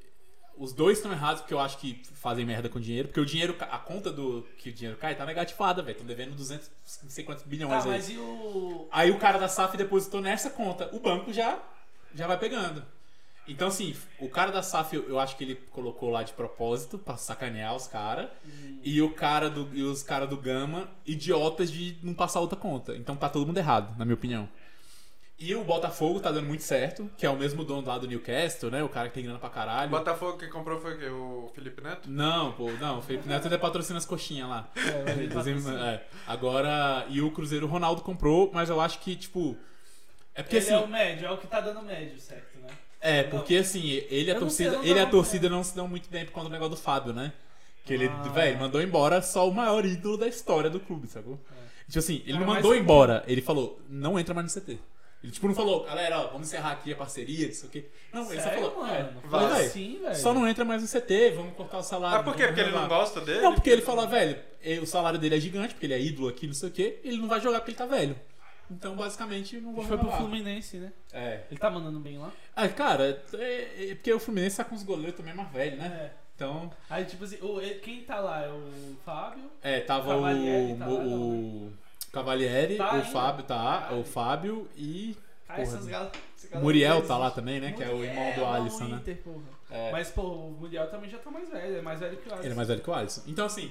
os 0.57 0.73
dois 0.73 0.99
estão 0.99 1.11
errados 1.11 1.41
porque 1.41 1.53
eu 1.55 1.59
acho 1.59 1.79
que 1.79 2.01
fazem 2.15 2.45
merda 2.47 2.69
com 2.69 2.79
dinheiro, 2.79 3.09
porque 3.09 3.21
o 3.21 3.27
dinheiro, 3.27 3.57
a 3.59 3.79
conta 3.79 4.12
do 4.12 4.47
que 4.59 4.69
o 4.69 4.73
dinheiro 4.73 4.97
cai 4.99 5.15
tá 5.17 5.27
negativada, 5.27 5.83
velho. 5.83 5.93
Estão 5.95 6.07
devendo 6.07 6.35
200, 6.37 6.71
não 7.03 7.11
sei 7.11 7.25
quantos 7.25 7.45
bilhões 7.45 7.83
Tá, 7.83 7.91
aí. 7.91 7.97
mas 7.97 8.09
e 8.11 8.17
o. 8.17 8.89
Aí 8.93 9.11
o 9.11 9.19
cara 9.19 9.37
da 9.39 9.49
SAF 9.49 9.77
depositou 9.77 10.21
nessa 10.21 10.51
conta. 10.51 10.89
O 10.95 11.01
banco 11.01 11.33
já, 11.33 11.61
já 12.15 12.27
vai 12.29 12.39
pegando. 12.39 12.85
Então, 13.47 13.69
assim, 13.69 13.95
o 14.19 14.29
cara 14.31 14.51
da 14.51 14.62
SAF, 14.62 14.95
eu, 14.97 15.07
eu 15.09 15.19
acho 15.19 15.37
que 15.37 15.45
ele 15.45 15.57
colocou 15.71 16.09
lá 16.09 16.23
de 16.23 16.33
propósito 16.33 16.97
pra 16.97 17.17
sacanear 17.19 17.75
os 17.77 17.87
caras. 17.87 18.31
E 18.83 19.03
o 19.03 19.11
cara 19.12 19.51
do 19.51 19.69
e 19.77 19.83
os 19.83 20.03
caras 20.05 20.31
do 20.31 20.37
Gama, 20.37 20.89
idiotas 21.05 21.71
de 21.71 21.99
não 22.03 22.15
passar 22.15 22.41
outra 22.41 22.57
conta. 22.59 22.97
Então 22.97 23.17
tá 23.17 23.29
todo 23.29 23.45
mundo 23.47 23.59
errado, 23.59 23.99
na 23.99 24.05
minha 24.05 24.15
opinião. 24.15 24.49
E 25.37 25.55
o 25.55 25.64
Botafogo 25.64 26.20
tá 26.20 26.30
dando 26.30 26.47
muito 26.47 26.62
certo, 26.62 27.11
que 27.18 27.26
é 27.26 27.30
o 27.30 27.37
mesmo 27.37 27.64
dono 27.64 27.87
lá 27.87 27.99
do 27.99 28.07
Newcastle, 28.07 28.70
né? 28.70 28.82
O 28.85 28.89
cara 28.89 29.09
que 29.09 29.14
tem 29.14 29.24
grana 29.24 29.39
pra 29.39 29.49
O 29.49 29.53
caralho. 29.53 29.91
Botafogo 29.91 30.39
que 30.39 30.47
comprou 30.47 30.80
foi 30.80 30.95
o 30.95 30.99
quê? 30.99 31.07
O 31.07 31.51
Felipe 31.55 31.82
Neto? 31.82 32.09
Não, 32.09 32.53
pô, 32.53 32.70
não, 32.72 32.99
o 33.01 33.03
Felipe 33.03 33.28
Neto 33.28 33.45
ainda 33.45 33.59
patrocina 33.59 33.99
as 33.99 34.07
coxinhas 34.07 34.49
lá. 34.49 34.68
É, 34.76 35.11
ele 35.12 35.28
é. 35.80 36.05
Agora, 36.26 37.05
e 37.09 37.20
o 37.20 37.30
Cruzeiro 37.32 37.66
o 37.66 37.68
Ronaldo 37.68 38.01
comprou, 38.03 38.51
mas 38.55 38.70
eu 38.70 38.80
acho 38.80 39.01
que, 39.01 39.16
tipo. 39.16 39.57
É 40.37 40.43
porque 40.43 40.57
ele 40.57 40.64
assim. 40.66 40.74
é 40.74 40.78
o 40.78 40.89
médio, 40.89 41.26
é 41.26 41.30
o 41.30 41.37
que 41.37 41.47
tá 41.47 41.61
dando 41.61 41.82
médio, 41.82 42.18
certo, 42.20 42.59
né? 42.61 42.68
É, 43.01 43.22
porque 43.24 43.57
assim, 43.57 43.82
ele 44.09 44.30
e 44.30 44.30
a 44.30 44.35
sei, 44.35 44.41
torcida, 44.41 44.70
não 44.72 44.85
ele 44.85 45.01
a 45.01 45.07
torcida 45.07 45.49
não 45.51 45.62
se 45.64 45.74
dão 45.76 45.87
muito 45.87 46.09
bem 46.09 46.24
por 46.24 46.32
conta 46.32 46.49
do 46.49 46.53
negócio 46.53 46.76
do 46.76 46.80
Fábio, 46.80 47.12
né? 47.12 47.32
Que 47.85 47.93
ele, 47.93 48.07
Ah. 48.09 48.22
velho, 48.28 48.59
mandou 48.59 48.80
embora 48.80 49.20
só 49.20 49.49
o 49.49 49.53
maior 49.53 49.85
ídolo 49.85 50.16
da 50.16 50.26
história 50.26 50.70
do 50.70 50.80
clube, 50.80 51.07
sacou? 51.07 51.39
Tipo 51.87 51.99
assim, 51.99 52.22
ele 52.24 52.39
não 52.39 52.47
mandou 52.47 52.74
embora, 52.74 53.22
ele 53.26 53.43
falou, 53.43 53.78
não 53.91 54.18
entra 54.18 54.32
mais 54.32 54.47
no 54.47 54.61
CT. 54.61 54.78
Ele 55.25 55.33
tipo 55.33 55.49
não 55.49 55.55
falou, 55.55 55.85
galera, 55.85 56.20
ó, 56.20 56.27
vamos 56.29 56.47
encerrar 56.49 56.72
aqui 56.72 56.93
a 56.93 56.97
parceria, 56.97 57.47
não 57.47 57.55
sei 57.55 57.68
o 57.68 57.72
quê. 57.72 57.85
Não, 58.12 58.31
ele 58.31 58.43
só 58.43 58.49
Sério, 58.51 58.70
falou, 58.70 58.83
mano? 58.85 58.95
é, 58.95 59.20
Foi 59.22 59.31
falou, 59.31 59.49
velho, 59.49 59.66
assim, 59.66 59.99
velho. 60.03 60.16
só 60.16 60.35
não 60.35 60.47
entra 60.47 60.64
mais 60.66 60.83
no 60.83 60.89
CT, 61.01 61.31
vamos 61.31 61.55
cortar 61.57 61.79
o 61.79 61.83
salário. 61.83 62.18
Ah, 62.20 62.22
por 62.22 62.37
quê? 62.37 62.43
vamos 62.43 62.55
Porque 62.55 62.61
ele 62.61 62.70
não 62.72 62.79
renovar." 62.83 62.99
gosta 63.01 63.20
dele? 63.22 63.41
Não, 63.41 63.55
porque 63.55 63.70
ele 63.70 63.81
falou, 63.83 64.07
velho, 64.07 64.39
eh, 64.62 64.79
o 64.81 64.87
salário 64.87 65.18
dele 65.18 65.37
é 65.37 65.41
gigante, 65.41 65.72
porque 65.72 65.87
ele 65.87 65.95
é 65.95 66.01
ídolo 66.01 66.29
aqui, 66.29 66.47
não 66.47 66.53
sei 66.53 66.68
o 66.68 66.72
quê, 66.72 67.01
ele 67.03 67.16
não 67.16 67.27
vai 67.27 67.41
jogar 67.41 67.61
porque 67.61 67.70
ele 67.70 67.79
tá 67.79 67.87
velho. 67.87 68.14
Então, 68.70 68.95
basicamente, 68.97 69.57
não 69.61 69.72
vou 69.75 69.83
Foi 69.85 69.97
pro 69.97 70.07
renovar. 70.07 70.20
Fluminense, 70.20 70.77
né? 70.77 70.93
É. 71.12 71.41
Ele 71.51 71.59
tá 71.59 71.70
mandando 71.70 72.01
bem 72.01 72.18
lá? 72.18 72.31
Ah, 72.55 72.68
cara, 72.68 73.22
é, 73.35 73.91
é 73.91 73.95
porque 73.95 74.12
o 74.12 74.20
Fluminense 74.20 74.59
tá 74.59 74.64
com 74.64 74.75
os 74.75 74.83
goleiros 74.83 75.16
também 75.16 75.35
mais 75.35 75.51
velhos, 75.51 75.79
né? 75.79 75.87
É. 76.20 76.25
Então, 76.37 76.70
Aí, 76.91 77.05
tipo 77.05 77.25
assim, 77.25 77.39
o- 77.41 77.61
ele- 77.61 77.77
quem 77.77 78.03
tá 78.03 78.18
lá 78.20 78.43
é 78.45 78.49
o 78.51 78.97
Fábio. 79.05 79.45
é, 79.62 79.81
tava 79.81 80.14
Cavalieri 80.14 80.72
o, 80.72 80.77
tá 80.79 80.87
lá, 80.87 80.93
o, 80.93 81.66
o 81.68 81.72
Cavalieri, 82.15 82.77
Tá 82.77 82.87
o 82.93 82.97
ainda? 82.97 83.05
Fábio 83.07 83.45
tá, 83.45 83.81
Caralho. 83.81 84.01
o 84.01 84.05
Fábio 84.05 84.69
e 84.77 85.17
Porra, 85.47 85.61
essas 85.62 85.87
gal- 85.87 86.11
essa 86.43 86.59
Muriel 86.61 87.07
tá 87.07 87.19
lá 87.19 87.31
também, 87.31 87.61
né? 87.61 87.73
Que 87.73 87.83
é 87.83 87.89
o 87.91 87.97
Muriel, 87.97 88.11
irmão 88.15 88.33
do 88.35 88.45
Alisson, 88.47 88.85
né? 88.85 88.97
Inter. 88.97 89.19
É, 89.71 89.93
Mas, 89.93 90.11
pô, 90.11 90.23
o 90.23 90.57
Muriel 90.61 90.89
também 90.91 91.11
já 91.11 91.19
tá 91.19 91.31
mais 91.31 91.49
velho, 91.51 91.77
é 91.77 91.83
mais 91.83 92.01
velho 92.01 92.17
que 92.17 92.29
o 92.29 92.33
Alisson. 92.33 92.45
ele 92.47 92.53
é 92.53 92.57
mais 92.57 92.69
velho 92.69 92.81
que 92.81 92.91
o 92.91 92.95
Alisson. 92.95 93.23
Então, 93.27 93.45
assim, 93.47 93.71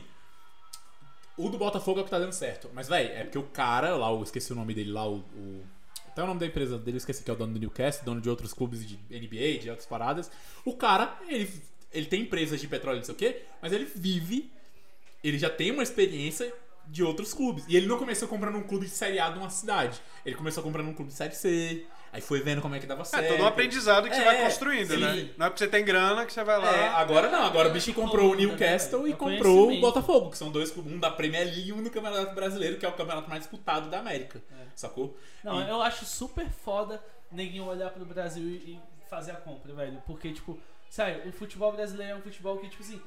o 1.37 1.49
do 1.49 1.57
Botafogo 1.57 1.99
é 1.99 2.01
o 2.01 2.05
que 2.05 2.11
tá 2.11 2.19
dando 2.19 2.31
certo. 2.33 2.69
Mas, 2.73 2.87
velho, 2.87 3.09
é 3.11 3.23
porque 3.23 3.37
o 3.39 3.43
cara 3.43 3.95
lá, 3.95 4.09
eu 4.11 4.21
esqueci 4.23 4.51
o 4.53 4.55
nome 4.55 4.73
dele 4.73 4.91
lá, 4.91 5.07
o. 5.07 5.17
o 5.17 5.63
até 6.07 6.21
o 6.21 6.27
nome 6.27 6.39
da 6.39 6.45
empresa 6.45 6.77
dele, 6.77 6.97
eu 6.97 6.99
esqueci 6.99 7.23
que 7.23 7.31
é 7.31 7.33
o 7.33 7.37
dono 7.37 7.53
do 7.53 7.59
Newcastle, 7.59 8.05
dono 8.05 8.21
de 8.21 8.29
outros 8.29 8.53
clubes 8.53 8.87
de 8.87 8.99
NBA, 9.09 9.59
de 9.59 9.69
outras 9.71 9.87
paradas. 9.87 10.29
O 10.63 10.75
cara, 10.75 11.17
ele, 11.27 11.51
ele 11.91 12.05
tem 12.05 12.21
empresas 12.21 12.61
de 12.61 12.67
petróleo, 12.67 12.97
não 12.97 13.03
sei 13.03 13.15
o 13.15 13.17
quê, 13.17 13.41
mas 13.59 13.73
ele 13.73 13.85
vive 13.85 14.51
ele 15.23 15.39
já 15.39 15.49
tem 15.49 15.71
uma 15.71 15.81
experiência 15.81 16.53
de 16.87 17.03
outros 17.03 17.33
clubes. 17.33 17.63
E 17.67 17.75
ele 17.75 17.87
não 17.87 17.97
começou 17.97 18.27
comprando 18.27 18.55
um 18.57 18.63
clube 18.63 18.85
de 18.85 18.91
Série 18.91 19.19
A 19.19 19.29
de 19.29 19.39
uma 19.39 19.49
cidade. 19.49 20.01
Ele 20.25 20.35
começou 20.35 20.61
comprando 20.63 20.87
um 20.89 20.93
clube 20.93 21.11
de 21.11 21.17
Série 21.17 21.35
C. 21.35 21.85
Aí 22.11 22.21
foi 22.21 22.41
vendo 22.41 22.61
como 22.61 22.75
é 22.75 22.79
que 22.79 22.85
dava 22.85 23.01
É 23.01 23.05
certo. 23.05 23.27
todo 23.29 23.41
um 23.41 23.47
aprendizado 23.47 24.07
que 24.07 24.15
você 24.15 24.21
É, 24.21 24.25
vai 24.25 24.43
construindo, 24.43 24.93
sim. 24.93 24.99
né? 24.99 25.29
Não 25.35 25.47
é 25.47 25.49
porque 25.49 25.63
você 25.65 25.67
tem 25.67 25.83
grana 25.83 26.25
que 26.27 26.31
você 26.33 26.43
vai 26.43 26.59
lá. 26.59 26.71
É, 26.71 26.87
agora 26.89 27.31
não, 27.31 27.43
agora 27.43 27.69
o 27.69 27.71
bicho 27.71 27.91
comprou 27.93 28.31
o 28.33 28.35
Né, 28.35 28.45
Newcastle 28.45 29.07
e 29.07 29.13
É 29.13 29.15
comprou 29.15 29.71
o. 29.71 29.79
Botafogo, 29.81 30.29
que 30.29 30.37
são 30.37 30.51
dois 30.51 30.69
clubes, 30.69 30.93
um 30.93 30.99
da 30.99 31.09
Premier 31.09 31.45
League 31.45 31.69
e 31.69 31.73
um 31.73 31.81
do 31.81 31.89
Campeonato 31.89 32.35
Brasileiro, 32.35 32.77
que 32.77 32.85
é 32.85 32.89
o 32.89 32.93
campeonato 32.93 33.27
mais 33.29 33.41
disputado 33.41 33.89
da 33.89 33.99
América. 33.99 34.41
Sacou? 34.75 35.17
Não, 35.43 35.59
E- 35.59 35.69
eu 35.69 35.81
acho 35.81 36.05
super 36.05 36.47
foda 36.49 37.03
neguinho 37.31 37.65
olhar 37.65 37.89
pro 37.89 38.05
Brasil 38.05 38.43
e 38.47 38.73
e 38.73 39.09
fazer 39.09 39.31
a 39.31 39.35
compra, 39.35 39.73
velho. 39.73 40.01
Porque, 40.07 40.31
tipo, 40.31 40.59
sério, 40.89 41.27
o 41.29 41.31
futebol 41.31 41.71
brasileiro 41.71 42.13
é 42.13 42.15
um 42.15 42.21
futebol 42.21 42.57
que, 42.57 42.67
tipo 42.69 42.81
assim, 42.81 42.99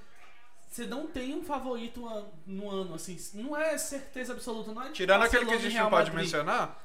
você 0.68 0.86
não 0.86 1.06
tem 1.06 1.34
um 1.34 1.42
favorito 1.42 2.00
no 2.46 2.70
ano, 2.70 2.94
assim. 2.94 3.18
Não 3.34 3.56
é 3.56 3.78
certeza 3.78 4.32
absoluta, 4.32 4.72
não 4.72 4.82
é 4.82 4.90
Tirando 4.90 5.22
aquele 5.22 5.46
que 5.46 5.54
a 5.54 5.58
gente 5.58 5.76
não 5.76 5.90
pode 5.90 6.10
mencionar, 6.14 6.82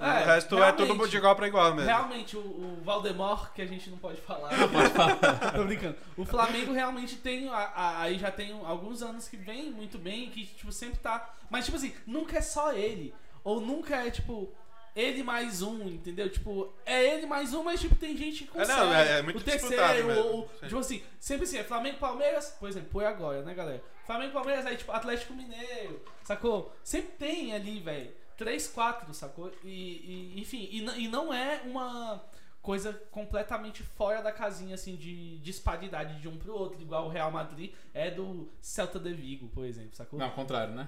É, 0.00 0.22
o 0.22 0.26
resto 0.26 0.62
é 0.62 0.72
tudo 0.72 1.08
de 1.08 1.16
igual 1.16 1.36
pra 1.36 1.46
igual 1.46 1.74
mesmo. 1.74 1.88
Realmente, 1.88 2.36
o, 2.36 2.40
o 2.40 2.80
Valdemar, 2.82 3.52
que 3.52 3.62
a 3.62 3.66
gente 3.66 3.90
não 3.90 3.98
pode 3.98 4.20
falar. 4.20 4.50
Pode 4.68 4.90
falar. 4.90 5.52
Tô 5.54 5.64
brincando. 5.64 5.96
O 6.16 6.24
Flamengo 6.24 6.72
realmente 6.72 7.16
tem. 7.16 7.48
Aí 7.74 8.18
já 8.18 8.30
tem 8.30 8.52
alguns 8.64 9.02
anos 9.02 9.28
que 9.28 9.36
vem 9.36 9.70
muito 9.70 9.98
bem, 9.98 10.30
que, 10.30 10.46
tipo, 10.46 10.72
sempre 10.72 10.98
tá. 10.98 11.30
Mas, 11.50 11.66
tipo 11.66 11.76
assim, 11.76 11.94
nunca 12.06 12.38
é 12.38 12.42
só 12.42 12.72
ele. 12.72 13.14
Ou 13.44 13.60
nunca 13.60 13.96
é, 13.96 14.10
tipo. 14.10 14.52
Ele 14.94 15.22
mais 15.22 15.62
um, 15.62 15.88
entendeu? 15.88 16.28
Tipo, 16.28 16.72
é 16.84 17.14
ele 17.14 17.24
mais 17.26 17.54
um, 17.54 17.62
mas 17.64 17.80
tipo, 17.80 17.94
tem 17.94 18.14
gente 18.16 18.44
que 18.44 18.50
É, 18.50 18.60
consegue. 18.60 18.80
não, 18.80 18.94
é- 18.94 19.18
é 19.18 19.22
muito 19.22 19.38
o 19.38 19.42
terceiro, 19.42 20.06
mesmo, 20.06 20.22
ou, 20.22 20.48
sim. 20.60 20.66
tipo 20.66 20.78
assim, 20.78 21.02
sempre 21.18 21.44
assim, 21.44 21.56
é 21.58 21.64
Flamengo 21.64 21.98
Palmeiras, 21.98 22.54
por 22.60 22.68
exemplo, 22.68 22.90
foi 22.90 23.06
agora, 23.06 23.42
né, 23.42 23.54
galera? 23.54 23.82
Flamengo 24.04 24.32
Palmeiras, 24.32 24.66
aí, 24.66 24.76
tipo, 24.76 24.92
Atlético 24.92 25.32
Mineiro, 25.32 26.02
sacou? 26.24 26.74
Sempre 26.84 27.12
tem 27.12 27.54
ali, 27.54 27.80
velho, 27.80 28.10
três, 28.36 28.66
quatro, 28.68 29.14
sacou? 29.14 29.50
E, 29.64 30.32
e, 30.36 30.40
enfim, 30.40 30.68
e, 30.70 31.04
e 31.04 31.08
não 31.08 31.32
é 31.32 31.62
uma 31.64 32.22
coisa 32.60 32.92
completamente 33.10 33.82
fora 33.82 34.20
da 34.22 34.30
casinha, 34.30 34.74
assim, 34.74 34.94
de 34.94 35.38
disparidade 35.38 36.20
de 36.20 36.28
um 36.28 36.36
pro 36.36 36.52
outro, 36.54 36.80
igual 36.80 37.06
o 37.06 37.08
Real 37.08 37.30
Madrid 37.30 37.72
é 37.94 38.10
do 38.10 38.48
Celta 38.60 38.98
de 39.00 39.12
Vigo, 39.14 39.48
por 39.48 39.64
exemplo, 39.64 39.96
sacou? 39.96 40.18
Não, 40.18 40.26
ao 40.26 40.32
contrário, 40.32 40.74
né? 40.74 40.86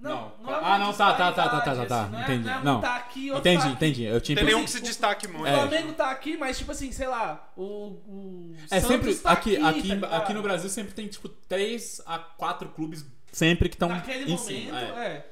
Não, 0.00 0.10
Não. 0.10 0.32
não, 0.44 0.52
é 0.52 0.60
Ah, 0.64 0.78
não, 0.78 0.92
tá, 0.92 1.12
tá, 1.14 1.32
tá, 1.32 1.48
tá, 1.48 1.60
tá, 1.60 1.86
tá, 1.86 2.02
assim, 2.02 2.12
não 2.12 2.18
é- 2.20 2.22
entendi. 2.22 2.44
Não, 2.46 2.52
é 2.54 2.58
um 2.58 2.62
Não. 2.62 2.80
tá 2.80 2.96
aqui, 2.96 3.30
outro 3.32 3.40
Entendi, 3.40 3.56
tá 3.62 3.64
aqui. 3.68 3.74
entendi. 3.74 4.04
Eu 4.04 4.20
tinha 4.20 4.36
Tem 4.36 4.44
nenhum 4.44 4.58
que 4.60 4.64
pensado- 4.66 4.84
se 4.84 4.90
destaque 4.92 5.26
muito. 5.26 5.42
O 5.42 5.46
É. 5.46 5.54
Flamengo 5.56 5.92
tá 5.92 6.10
aqui, 6.10 6.36
mas 6.36 6.56
tipo 6.56 6.70
assim, 6.70 6.92
sei 6.92 7.08
lá, 7.08 7.50
o. 7.56 7.64
o 8.06 8.54
É 8.70 8.78
Santos 8.80 8.86
sempre. 8.88 9.14
tá 9.16 9.30
aqui, 9.32 9.56
aqui, 9.56 9.90
aqui, 9.92 9.96
tá 10.00 10.16
aqui 10.16 10.32
no 10.34 10.42
Brasil 10.42 10.70
sempre 10.70 10.94
tem, 10.94 11.08
tipo, 11.08 11.28
três 11.28 12.00
a 12.06 12.16
quatro 12.18 12.68
clubes 12.68 13.04
sempre 13.32 13.68
que 13.68 13.74
estão 13.74 13.88
Naquele 13.88 14.24
em 14.24 14.36
momento, 14.36 14.40
cima. 14.44 14.80
é. 14.80 15.26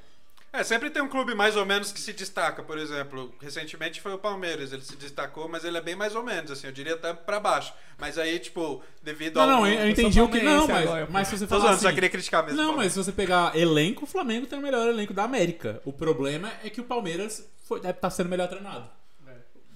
É. 0.57 0.61
É, 0.61 0.65
sempre 0.65 0.91
tem 0.91 1.03
um 1.03 1.09
clube 1.09 1.35
mais 1.35 1.57
ou 1.57 1.65
menos 1.67 1.93
que 1.93 2.01
se 2.01 2.13
destaca, 2.13 2.63
por 2.63 2.79
exemplo. 2.79 3.35
Recentemente 3.41 4.01
foi 4.01 4.13
o 4.13 4.19
Palmeiras, 4.19 4.73
ele 4.73 4.83
se 4.83 4.97
destacou, 4.97 5.49
mas 5.49 5.65
ele 5.65 5.77
é 5.77 5.81
bem 5.81 5.95
mais 5.95 6.15
ou 6.15 6.23
menos, 6.23 6.51
assim, 6.51 6.67
eu 6.67 6.73
diria 6.73 6.95
até 6.95 7.13
pra 7.13 7.39
baixo. 7.41 7.73
Mas 7.99 8.19
aí, 8.19 8.39
tipo, 8.39 8.83
devido 9.03 9.37
Não, 9.37 9.43
ao. 9.43 9.49
não, 9.49 9.67
eu, 9.67 9.81
eu 9.81 9.91
entendi 9.91 10.21
o 10.21 10.29
que. 10.29 10.41
Não, 10.43 10.67
mas, 10.67 10.87
agora, 10.87 11.09
mas 11.11 11.29
se 11.29 11.39
você 11.39 11.47
falar 11.47 11.71
assim, 11.71 11.83
só 11.83 11.93
queria 11.93 12.09
criticar 12.11 12.45
mesmo. 12.45 12.57
Não, 12.61 12.77
mas 12.77 12.93
se 12.93 12.99
você 12.99 13.13
pegar 13.13 13.57
elenco, 13.57 14.05
o 14.05 14.07
Flamengo 14.07 14.47
tem 14.47 14.59
o 14.59 14.63
melhor 14.63 14.89
elenco 14.89 15.13
da 15.15 15.25
América. 15.25 15.81
O 15.85 15.93
problema 15.93 16.53
é 16.65 16.71
que 16.71 16.81
o 16.81 16.85
Palmeiras 16.85 17.49
foi, 17.65 17.81
deve 17.81 17.99
estar 17.99 18.11
sendo 18.11 18.29
melhor 18.29 18.49
treinado. 18.49 18.89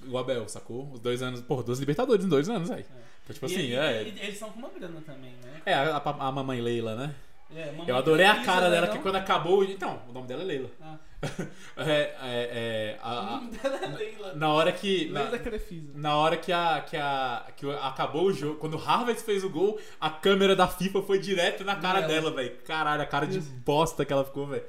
O 0.09 0.17
Abel, 0.17 0.49
sacou? 0.49 0.91
Os 0.95 0.99
dois 1.01 1.21
anos. 1.23 1.41
Porra, 1.43 1.63
duas 1.63 1.79
Libertadores 1.79 2.25
em 2.25 2.29
dois 2.29 2.49
anos, 2.49 2.71
aí. 2.71 2.85
Então, 3.23 3.35
tipo 3.35 3.47
E- 3.47 3.55
assim, 3.55 3.67
e- 3.67 3.75
é. 3.75 4.01
eles 4.03 4.33
estão 4.35 4.51
com 4.51 4.59
uma 4.59 4.71
grana 4.71 5.01
também, 5.05 5.33
né? 5.45 5.61
É, 5.67 5.75
a, 5.75 5.99
a- 5.99 6.29
a 6.29 6.33
mamãe 6.33 6.59
Leila, 6.61 6.97
né? 6.97 7.15
É, 7.55 7.75
Eu 7.87 7.97
adorei 7.97 8.27
a 8.27 8.33
Luísa, 8.35 8.45
cara 8.47 8.69
né, 8.69 8.71
dela, 8.71 8.87
não? 8.87 8.93
que 8.95 8.99
quando 9.01 9.17
acabou. 9.17 9.65
Então, 9.65 10.01
o 10.09 10.13
nome 10.13 10.27
dela 10.29 10.43
é 10.43 10.47
Leila. 10.47 10.71
Ah. 10.81 10.97
É, 11.77 11.91
é, 11.93 12.15
é, 12.23 12.99
a- 13.03 13.21
O 13.21 13.25
nome 13.37 13.51
dela 13.57 13.77
é 13.83 13.87
Leila. 13.89 14.35
na 14.35 14.49
hora 14.53 14.73
que. 14.73 15.07
na- 15.11 15.23
Leila 15.23 15.39
Crefisa. 15.39 15.93
Na 15.95 16.17
hora 16.17 16.37
que, 16.37 16.53
a, 16.53 16.81
que, 16.89 16.97
a, 16.97 17.47
que 17.57 17.67
acabou 17.83 18.25
o 18.27 18.33
jogo, 18.33 18.57
quando 18.57 18.75
o 18.75 18.79
Harvard 18.79 19.21
fez 19.23 19.43
o 19.45 19.51
gol, 19.51 19.79
a 20.01 20.09
câmera 20.11 20.55
da 20.57 20.67
FIFA 20.69 21.03
foi 21.03 21.19
direto 21.19 21.65
na 21.65 21.77
cara 21.77 22.01
dela, 22.03 22.31
velho. 22.31 22.57
Caralho, 22.67 23.03
a 23.03 23.07
cara 23.07 23.27
de 23.27 23.39
bosta 23.41 24.05
que 24.05 24.13
ela 24.13 24.25
ficou, 24.25 24.47
velho. 24.47 24.63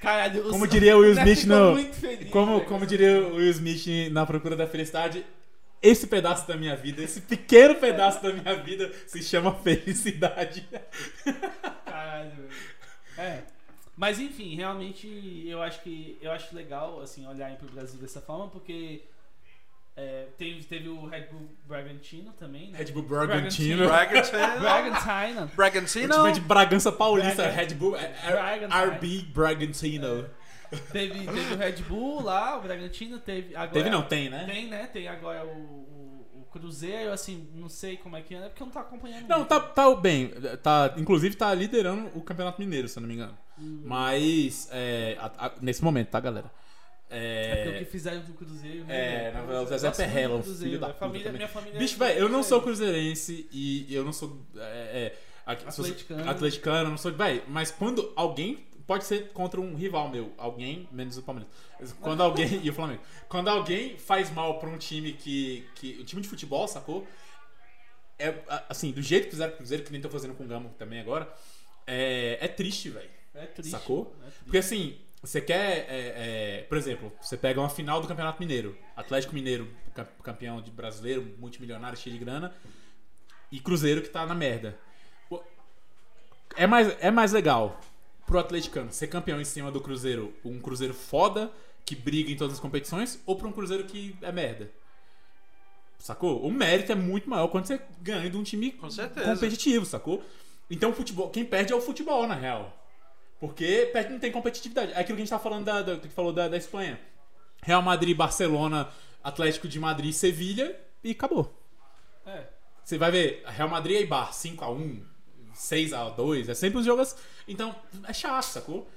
Caralho, 0.00 0.46
o 0.46 0.50
Como 0.50 0.64
Sam- 0.66 0.70
diria 0.70 0.96
o 0.96 1.00
Will 1.00 1.12
Smith 1.12 1.44
no- 1.44 1.72
muito 1.72 1.94
feliz, 1.96 2.30
Como, 2.30 2.56
velho. 2.58 2.68
como 2.68 2.86
diria 2.86 3.20
o 3.22 3.36
Will 3.36 3.50
Smith 3.50 4.12
na 4.12 4.24
Procura 4.26 4.54
da 4.54 4.66
Felicidade, 4.66 5.24
esse 5.82 6.06
pedaço 6.06 6.46
da 6.46 6.56
minha 6.56 6.76
vida, 6.76 7.02
esse 7.02 7.20
pequeno 7.20 7.74
pedaço 7.76 8.22
da 8.22 8.32
minha 8.32 8.54
vida 8.56 8.92
se 9.06 9.22
chama 9.22 9.52
felicidade. 9.54 10.68
Caralho. 12.08 12.48
É. 13.16 13.42
Mas 13.96 14.20
enfim, 14.20 14.54
realmente 14.54 15.44
eu 15.46 15.60
acho 15.60 15.82
que 15.82 16.16
eu 16.22 16.30
acho 16.30 16.54
legal 16.54 17.00
assim 17.00 17.26
olhar 17.26 17.50
pro 17.56 17.68
Brasil 17.68 18.00
dessa 18.00 18.20
forma 18.20 18.48
porque 18.48 19.02
é, 19.96 20.26
teve, 20.38 20.62
teve 20.62 20.88
o 20.88 21.06
Red 21.06 21.22
Bull 21.22 21.48
Bragantino 21.66 22.32
também, 22.38 22.70
né? 22.70 22.78
Red 22.78 22.92
Bull 22.92 23.02
Bragantino. 23.02 23.86
Bragantino. 23.86 24.60
Bragantino. 24.60 25.46
Bragantino. 25.56 26.32
De 26.32 26.40
Bragança 26.40 26.92
Paulista, 26.92 27.48
Red 27.48 27.74
Bull, 27.74 27.96
é- 27.96 28.14
é- 28.22 28.30
Bragantino. 28.30 28.94
RB 28.94 29.22
Bragantino. 29.34 30.30
Teve, 30.92 31.26
teve 31.26 31.54
o 31.54 31.56
Red 31.56 31.82
Bull 31.88 32.22
lá, 32.22 32.58
o 32.58 32.62
Bragantino 32.62 33.18
teve 33.18 33.56
agora 33.56 33.72
Teve 33.72 33.90
não, 33.90 34.02
tem, 34.02 34.30
né? 34.30 34.44
Tem, 34.44 34.68
né? 34.68 34.86
Tem 34.86 35.08
agora 35.08 35.44
o 35.44 35.97
Cruzeiro, 36.50 37.12
assim, 37.12 37.48
não 37.54 37.68
sei 37.68 37.96
como 37.96 38.16
é 38.16 38.22
que 38.22 38.34
anda, 38.34 38.48
porque 38.50 38.62
eu 38.62 38.66
não 38.66 38.72
tô 38.72 38.78
acompanhando. 38.78 39.26
Não, 39.28 39.38
muito. 39.38 39.48
tá, 39.48 39.60
tá 39.60 39.94
bem. 39.94 40.30
Tá, 40.62 40.94
inclusive 40.96 41.36
tá 41.36 41.52
liderando 41.54 42.10
o 42.14 42.22
Campeonato 42.22 42.60
Mineiro, 42.60 42.88
se 42.88 42.98
eu 42.98 43.00
não 43.02 43.08
me 43.08 43.14
engano. 43.14 43.36
Hum. 43.58 43.82
Mas, 43.84 44.68
é, 44.72 45.16
a- 45.20 45.46
a- 45.46 45.52
nesse 45.60 45.82
momento, 45.82 46.08
tá, 46.08 46.20
galera? 46.20 46.50
É 47.10 47.56
porque 47.56 47.68
o 47.68 47.72
É, 47.72 47.78
que 47.78 47.84
fizeram 47.86 48.22
Cruzeiro. 48.36 48.84
né, 48.84 48.94
É, 48.96 49.18
velho? 49.22 49.34
na 49.34 49.40
verdade, 49.40 49.64
o 49.64 49.68
Zezé 49.68 49.88
Cruzeiro, 49.90 50.42
filho 50.42 50.78
da 50.78 50.86
puta 50.88 50.98
família. 50.98 51.32
Minha 51.32 51.48
família 51.48 51.78
bicho, 51.78 51.94
é 51.94 52.06
velho, 52.06 52.20
eu 52.20 52.28
não 52.28 52.42
sou 52.42 52.60
cruzeirense 52.60 53.48
e 53.50 53.86
eu 53.94 54.04
não 54.04 54.12
sou. 54.12 54.44
É, 54.56 54.60
é, 54.60 55.18
Atleticano. 55.46 56.28
atleticano, 56.30 56.90
não 56.90 56.98
sou. 56.98 57.10
Velho, 57.12 57.42
mas 57.48 57.70
quando 57.70 58.12
alguém. 58.14 58.67
Pode 58.88 59.04
ser 59.04 59.32
contra 59.32 59.60
um 59.60 59.74
rival 59.74 60.08
meu, 60.08 60.32
alguém, 60.38 60.88
menos 60.90 61.18
o 61.18 61.22
Palmeiras. 61.22 61.52
Quando 62.00 62.22
alguém. 62.22 62.58
e 62.64 62.70
o 62.70 62.72
Flamengo. 62.72 63.02
Quando 63.28 63.48
alguém 63.48 63.98
faz 63.98 64.30
mal 64.30 64.58
pra 64.58 64.66
um 64.70 64.78
time 64.78 65.12
que. 65.12 65.68
que 65.74 65.98
o 66.00 66.04
time 66.04 66.22
de 66.22 66.28
futebol, 66.28 66.66
sacou? 66.66 67.06
É, 68.18 68.34
assim, 68.66 68.90
do 68.90 69.02
jeito 69.02 69.24
que 69.24 69.32
fizeram 69.32 69.50
com 69.50 69.56
o 69.56 69.58
Cruzeiro, 69.58 69.84
que 69.84 69.92
nem 69.92 70.00
tô 70.00 70.08
fazendo 70.08 70.32
com 70.32 70.42
o 70.42 70.46
Gamo 70.46 70.70
também 70.78 71.00
agora, 71.00 71.30
é, 71.86 72.38
é 72.40 72.48
triste, 72.48 72.88
velho. 72.88 73.10
É 73.34 73.44
triste. 73.44 73.72
Sacou? 73.72 74.16
é 74.20 74.24
triste. 74.24 74.44
Porque 74.44 74.56
assim, 74.56 74.98
você 75.20 75.42
quer. 75.42 75.86
é, 75.90 76.14
é, 76.60 76.62
por 76.66 76.78
exemplo, 76.78 77.12
você 77.20 77.36
pega 77.36 77.60
uma 77.60 77.68
final 77.68 78.00
do 78.00 78.08
Campeonato 78.08 78.40
Mineiro. 78.40 78.74
Atlético 78.96 79.34
Mineiro, 79.34 79.68
cam- 79.94 80.08
campeão 80.22 80.62
de 80.62 80.70
brasileiro, 80.70 81.36
multimilionário, 81.38 81.98
cheio 81.98 82.16
de 82.18 82.24
grana. 82.24 82.54
E 83.52 83.60
Cruzeiro 83.60 84.00
que 84.00 84.08
tá 84.08 84.24
na 84.24 84.34
merda. 84.34 84.78
É 86.56 86.66
mais, 86.66 86.88
é 87.00 87.10
mais 87.10 87.32
legal 87.32 87.78
pro 88.28 88.38
atleticano 88.38 88.92
ser 88.92 89.06
campeão 89.06 89.40
em 89.40 89.44
cima 89.44 89.72
do 89.72 89.80
Cruzeiro, 89.80 90.34
um 90.44 90.60
Cruzeiro 90.60 90.92
foda, 90.92 91.50
que 91.84 91.96
briga 91.96 92.30
em 92.30 92.36
todas 92.36 92.54
as 92.54 92.60
competições, 92.60 93.18
ou 93.24 93.34
pra 93.34 93.48
um 93.48 93.52
Cruzeiro 93.52 93.84
que 93.84 94.14
é 94.20 94.30
merda. 94.30 94.70
Sacou? 95.98 96.44
O 96.44 96.52
mérito 96.52 96.92
é 96.92 96.94
muito 96.94 97.28
maior 97.28 97.48
quando 97.48 97.64
você 97.64 97.80
ganha 98.02 98.28
de 98.28 98.36
um 98.36 98.42
time 98.42 98.70
Com 98.72 98.88
competitivo, 98.88 99.86
sacou? 99.86 100.22
Então, 100.70 100.92
futebol, 100.92 101.30
quem 101.30 101.42
perde 101.42 101.72
é 101.72 101.76
o 101.76 101.80
futebol, 101.80 102.26
na 102.26 102.34
real. 102.34 102.76
Porque 103.40 103.88
perde 103.92 104.12
não 104.12 104.20
tem 104.20 104.30
competitividade. 104.30 104.92
É 104.92 105.00
aquilo 105.00 105.16
que 105.16 105.22
a 105.22 105.24
gente 105.24 105.30
tá 105.30 105.38
falando 105.38 105.64
da, 105.64 105.80
da, 105.80 105.96
que 105.96 106.08
falou 106.08 106.32
da, 106.32 106.48
da 106.48 106.56
Espanha. 106.58 107.00
Real 107.62 107.80
Madrid, 107.80 108.14
Barcelona, 108.14 108.90
Atlético 109.24 109.66
de 109.66 109.80
Madrid, 109.80 110.12
Sevilha 110.12 110.78
e 111.02 111.12
acabou. 111.12 111.52
É. 112.26 112.44
Você 112.84 112.98
vai 112.98 113.10
ver 113.10 113.42
Real 113.46 113.68
Madrid 113.68 113.96
e 113.96 114.00
Eibar 114.00 114.32
5x1, 114.32 115.02
6x2, 115.58 116.48
é 116.48 116.54
sempre 116.54 116.78
os 116.78 116.86
jogos. 116.86 117.16
Então, 117.46 117.74
é 118.06 118.12
chato, 118.12 118.44
sacou? 118.44 118.88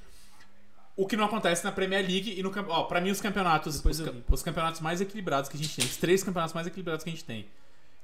O 0.96 1.08
que 1.08 1.18
não 1.18 1.26
acontece 1.26 1.64
na 1.64 1.72
Premier 1.72 2.02
League 2.06 2.38
e 2.38 2.44
no 2.44 2.52
ó, 2.70 2.84
pra 2.84 3.02
mim 3.02 3.10
os 3.10 3.20
campeonatos, 3.20 3.84
os, 3.84 4.04
os 4.30 4.44
campeonatos 4.44 4.82
mais 4.82 5.02
equilibrados 5.02 5.50
que 5.50 5.58
a 5.58 5.60
gente 5.60 5.76
tem, 5.76 5.86
os 5.86 5.98
três 5.98 6.24
campeonatos 6.24 6.54
mais 6.54 6.68
equilibrados 6.68 7.04
que 7.04 7.10
a 7.10 7.14
gente 7.14 7.26
tem. 7.26 7.48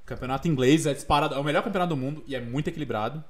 O 0.02 0.06
campeonato 0.06 0.48
inglês 0.48 0.86
é 0.86 0.94
disparado, 0.94 1.34
é 1.34 1.38
o 1.38 1.44
melhor 1.44 1.62
campeonato 1.62 1.90
do 1.90 1.96
mundo 1.96 2.24
e 2.26 2.34
é 2.34 2.40
muito 2.40 2.68
equilibrado. 2.68 3.22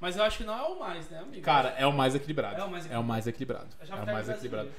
Mas 0.00 0.16
eu 0.16 0.24
acho 0.24 0.38
que 0.38 0.44
não 0.44 0.58
é 0.58 0.62
o 0.62 0.78
mais, 0.78 1.08
né, 1.08 1.18
amigo? 1.18 1.42
Cara, 1.42 1.70
é 1.78 1.86
o 1.86 1.92
mais 1.92 2.14
equilibrado. 2.14 2.60
É 2.60 2.64
o 2.64 2.70
mais 2.70 2.90
É 2.90 2.98
o 2.98 3.04
mais 3.04 3.26
equilibrado. 3.26 3.68
É 3.80 3.94
o 3.94 4.06
mais 4.06 4.28
equilibrado. 4.28 4.70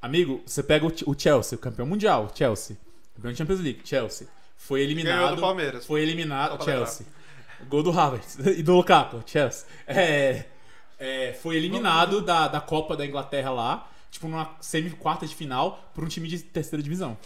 Amigo, 0.00 0.42
você 0.46 0.62
pega 0.62 0.86
o, 0.86 0.92
o 1.06 1.18
Chelsea, 1.18 1.56
o 1.56 1.60
campeão 1.60 1.86
mundial, 1.86 2.30
Chelsea. 2.34 2.76
Campeão 3.14 3.32
de 3.32 3.38
Champions 3.38 3.60
League, 3.60 3.80
Chelsea. 3.84 4.28
Foi 4.56 4.80
Ganhou 4.80 4.92
eliminado. 4.92 5.34
do 5.36 5.40
Palmeiras. 5.40 5.86
Foi 5.86 6.02
eliminado. 6.02 6.62
Chelsea. 6.64 7.06
Gol 7.68 7.82
do 7.82 7.90
Havertz 7.90 8.38
e 8.58 8.62
do 8.62 8.74
Lukaku, 8.74 9.22
Chelsea. 9.26 9.66
É, 9.86 10.44
é, 10.98 11.32
foi 11.34 11.56
eliminado 11.56 12.20
da, 12.20 12.48
da 12.48 12.60
Copa 12.60 12.96
da 12.96 13.04
Inglaterra 13.04 13.50
lá, 13.50 13.90
tipo 14.10 14.28
numa 14.28 14.56
semi-quarta 14.60 15.26
de 15.26 15.34
final, 15.34 15.90
por 15.94 16.04
um 16.04 16.08
time 16.08 16.28
de 16.28 16.38
terceira 16.40 16.82
divisão. 16.82 17.16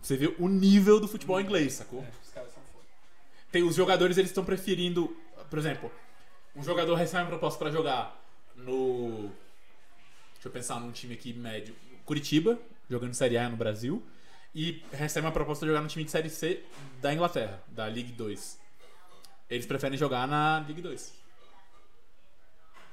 Você 0.00 0.16
vê 0.16 0.34
o 0.38 0.48
nível 0.48 1.00
do 1.00 1.08
futebol 1.08 1.40
inglês, 1.40 1.74
sacou? 1.74 2.02
É. 2.02 2.24
Tem, 3.50 3.62
os 3.62 3.76
jogadores 3.76 4.18
eles 4.18 4.30
estão 4.30 4.44
preferindo, 4.44 5.16
por 5.48 5.58
exemplo, 5.58 5.90
um 6.56 6.62
jogador 6.62 6.94
recebe 6.94 7.22
uma 7.22 7.28
proposta 7.28 7.58
pra 7.58 7.70
jogar 7.70 8.20
no. 8.56 9.30
Deixa 10.34 10.48
eu 10.48 10.50
pensar 10.50 10.80
num 10.80 10.92
time 10.92 11.14
aqui 11.14 11.32
médio. 11.32 11.74
Curitiba, 12.04 12.58
jogando 12.88 13.14
Série 13.14 13.38
A 13.38 13.48
no 13.48 13.56
Brasil. 13.56 14.02
E 14.54 14.82
recebe 14.92 15.26
uma 15.26 15.32
proposta 15.32 15.64
de 15.64 15.70
jogar 15.70 15.82
no 15.82 15.88
time 15.88 16.04
de 16.04 16.10
Série 16.10 16.30
C 16.30 16.62
da 17.00 17.12
Inglaterra, 17.12 17.60
da 17.68 17.86
League 17.86 18.12
2. 18.12 18.58
Eles 19.48 19.66
preferem 19.66 19.96
jogar 19.98 20.26
na 20.26 20.58
League 20.66 20.80
2. 20.82 21.12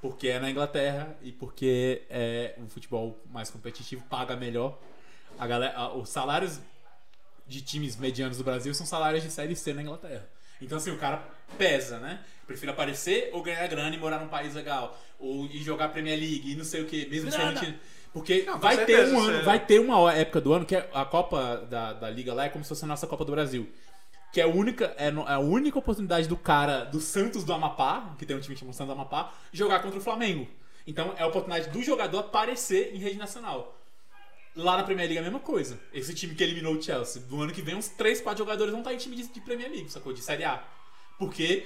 Porque 0.01 0.27
é 0.29 0.39
na 0.39 0.49
Inglaterra 0.49 1.15
e 1.21 1.31
porque 1.31 2.01
é 2.09 2.55
um 2.57 2.67
futebol 2.67 3.19
mais 3.31 3.49
competitivo, 3.51 4.03
paga 4.09 4.35
melhor. 4.35 4.77
A 5.37 5.45
galera, 5.45 5.77
a- 5.77 5.93
os 5.95 6.09
salários 6.09 6.59
de 7.47 7.61
times 7.61 7.95
medianos 7.97 8.37
do 8.37 8.43
Brasil 8.43 8.73
são 8.73 8.85
salários 8.85 9.23
de 9.23 9.29
Série 9.29 9.55
C 9.55 9.73
na 9.73 9.81
Inglaterra. 9.81 10.27
Então, 10.61 10.77
assim, 10.77 10.91
o 10.91 10.97
cara 10.97 11.23
pesa, 11.57 11.99
né? 11.99 12.19
Prefiro 12.47 12.71
aparecer 12.71 13.29
ou 13.33 13.41
ganhar 13.43 13.65
grana 13.67 13.95
e 13.95 13.99
morar 13.99 14.19
num 14.19 14.27
país 14.27 14.53
legal. 14.55 14.99
Ou 15.19 15.45
ir 15.45 15.61
jogar 15.63 15.89
Premier 15.89 16.17
League 16.19 16.51
e 16.51 16.55
não 16.55 16.63
sei 16.63 16.81
o 16.81 16.85
que, 16.85 17.05
mesmo 17.07 17.29
Grana. 17.31 17.59
sendo. 17.59 17.77
Porque 18.13 18.41
Não, 18.43 18.59
vai 18.59 18.85
ter 18.85 19.07
um 19.07 19.19
ano, 19.19 19.37
você- 19.37 19.43
vai 19.43 19.59
ter 19.65 19.79
uma 19.79 20.13
época 20.13 20.41
do 20.41 20.51
ano 20.53 20.65
que 20.65 20.75
é 20.75 20.89
a 20.93 21.05
Copa 21.05 21.65
da, 21.69 21.93
da 21.93 22.09
Liga 22.09 22.33
lá 22.33 22.45
é 22.45 22.49
como 22.49 22.63
se 22.63 22.69
fosse 22.69 22.83
a 22.83 22.87
nossa 22.87 23.07
Copa 23.07 23.23
do 23.23 23.31
Brasil. 23.31 23.71
Que 24.31 24.39
é 24.39 24.43
a 24.43 24.47
única, 24.47 24.93
é 24.97 25.07
é 25.07 25.33
a 25.33 25.39
única 25.39 25.77
oportunidade 25.77 26.27
do 26.27 26.37
cara 26.37 26.85
do 26.85 26.99
Santos 27.01 27.43
do 27.43 27.53
Amapá, 27.53 28.15
que 28.17 28.25
tem 28.25 28.35
um 28.35 28.39
time 28.39 28.55
chamado 28.55 28.73
Santos 28.75 28.95
do 28.95 28.99
Amapá, 28.99 29.33
jogar 29.51 29.81
contra 29.81 29.99
o 29.99 30.01
Flamengo. 30.01 30.47
Então 30.87 31.13
é 31.17 31.23
a 31.23 31.27
oportunidade 31.27 31.69
do 31.69 31.83
jogador 31.83 32.19
aparecer 32.19 32.95
em 32.95 32.97
rede 32.97 33.17
nacional. 33.17 33.77
Lá 34.55 34.77
na 34.77 34.83
Premier 34.83 35.07
League 35.07 35.17
é 35.17 35.21
a 35.21 35.23
mesma 35.23 35.39
coisa. 35.39 35.79
Esse 35.93 36.13
time 36.13 36.35
que 36.35 36.43
eliminou 36.43 36.75
o 36.75 36.81
Chelsea, 36.81 37.21
do 37.21 37.41
ano 37.41 37.53
que 37.53 37.61
vem, 37.61 37.75
uns 37.75 37.87
3, 37.87 38.19
4 38.21 38.37
jogadores 38.37 38.71
vão 38.71 38.81
estar 38.81 38.93
em 38.93 38.97
time 38.97 39.15
de, 39.15 39.27
de 39.27 39.39
Premier 39.41 39.69
League, 39.69 39.89
sacou? 39.89 40.11
De 40.11 40.21
Série 40.21 40.43
A. 40.43 40.61
Porque 41.17 41.65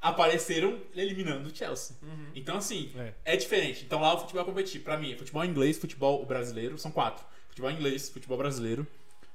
apareceram 0.00 0.80
eliminando 0.96 1.48
o 1.48 1.54
Chelsea. 1.54 1.96
Então, 2.34 2.56
assim, 2.56 2.90
É. 2.96 3.34
é. 3.34 3.36
diferente. 3.36 3.84
Então 3.84 4.00
lá 4.00 4.14
o 4.14 4.18
futebol 4.18 4.42
é 4.42 4.44
competitivo. 4.44 4.82
Pra 4.82 4.96
mim, 4.96 5.12
é 5.12 5.16
futebol 5.16 5.44
inglês, 5.44 5.78
futebol 5.78 6.24
brasileiro, 6.26 6.76
são 6.76 6.90
quatro. 6.90 7.24
Futebol 7.48 7.70
inglês, 7.70 8.08
futebol 8.08 8.36
brasileiro, 8.38 8.86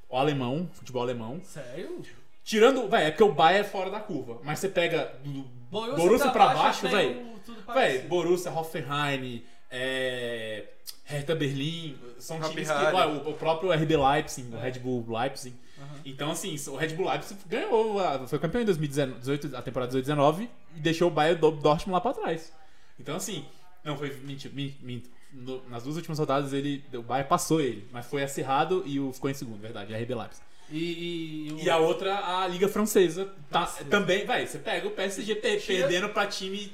o 0.09 0.17
alemão, 0.17 0.69
futebol 0.73 1.01
alemão. 1.01 1.39
Sério? 1.43 2.01
Tirando, 2.47 2.87
vai, 2.87 3.07
é 3.07 3.11
porque 3.11 3.23
o 3.23 3.33
Bayern 3.33 3.67
é 3.67 3.69
fora 3.69 3.89
da 3.91 3.99
curva. 3.99 4.39
Mas 4.41 4.59
você 4.59 4.69
pega 4.69 5.13
do 5.21 5.41
Borussia, 5.69 5.97
Borussia 5.97 6.31
pra 6.31 6.47
baixo, 6.53 6.81
tem 6.83 6.91
velho. 6.91 7.19
o- 7.35 7.39
tudo 7.45 7.73
Véi. 7.73 7.99
Borussia, 8.03 8.49
Hoffenheim, 8.51 9.43
é, 9.69 10.63
Hertha 11.03 11.35
Berlim, 11.35 11.97
são 12.19 12.39
times 12.39 12.69
que. 12.69 12.73
Ué, 12.73 13.05
o, 13.07 13.31
o 13.31 13.33
próprio 13.33 13.69
RB 13.73 13.97
Leipzig, 13.97 14.47
o 14.53 14.57
É. 14.57 14.61
Red 14.61 14.79
Bull 14.79 15.05
Leipzig. 15.09 15.53
Aham. 15.77 15.87
Então, 16.05 16.31
assim, 16.31 16.55
o 16.69 16.75
Red 16.77 16.89
Bull 16.95 17.09
Leipzig 17.09 17.37
ganhou, 17.47 17.99
foi 18.27 18.39
campeão 18.39 18.61
em 18.61 18.65
2018, 18.65 19.55
a 19.55 19.61
temporada 19.61 19.91
2019, 19.91 20.49
e 20.75 20.79
deixou 20.79 21.09
o 21.09 21.11
Bayern 21.11 21.39
do 21.41 21.51
Dortmund 21.51 21.95
lá 21.95 22.01
pra 22.01 22.13
trás. 22.13 22.53
Então, 22.97 23.17
assim, 23.17 23.43
não 23.83 23.97
foi. 23.97 24.09
Minto. 24.23 25.09
No- 25.33 25.61
nas 25.69 25.83
duas 25.83 25.97
últimas 25.97 26.17
rodadas 26.17 26.53
ele, 26.53 26.81
o 26.93 27.01
Bayern 27.03 27.27
passou 27.27 27.59
ele, 27.59 27.85
mas 27.91 28.05
foi 28.05 28.23
acirrado 28.23 28.83
e 28.85 28.97
o, 29.01 29.11
ficou 29.11 29.29
em 29.29 29.33
segundo, 29.33 29.59
verdade, 29.59 29.93
RB 29.93 30.15
Leipzig. 30.15 30.46
E, 30.69 31.47
e, 31.47 31.53
o- 31.53 31.59
E 31.59 31.69
a 31.69 31.77
outra, 31.77 32.39
a 32.41 32.47
Liga 32.47 32.67
Francesa. 32.67 33.33
Tá, 33.49 33.61
Nossa. 33.61 33.85
também, 33.85 34.25
vai, 34.25 34.45
você 34.45 34.59
pega 34.59 34.87
o 34.87 34.91
PSG 34.91 35.35
perdendo 35.35 36.09
pra 36.09 36.27
time 36.27 36.71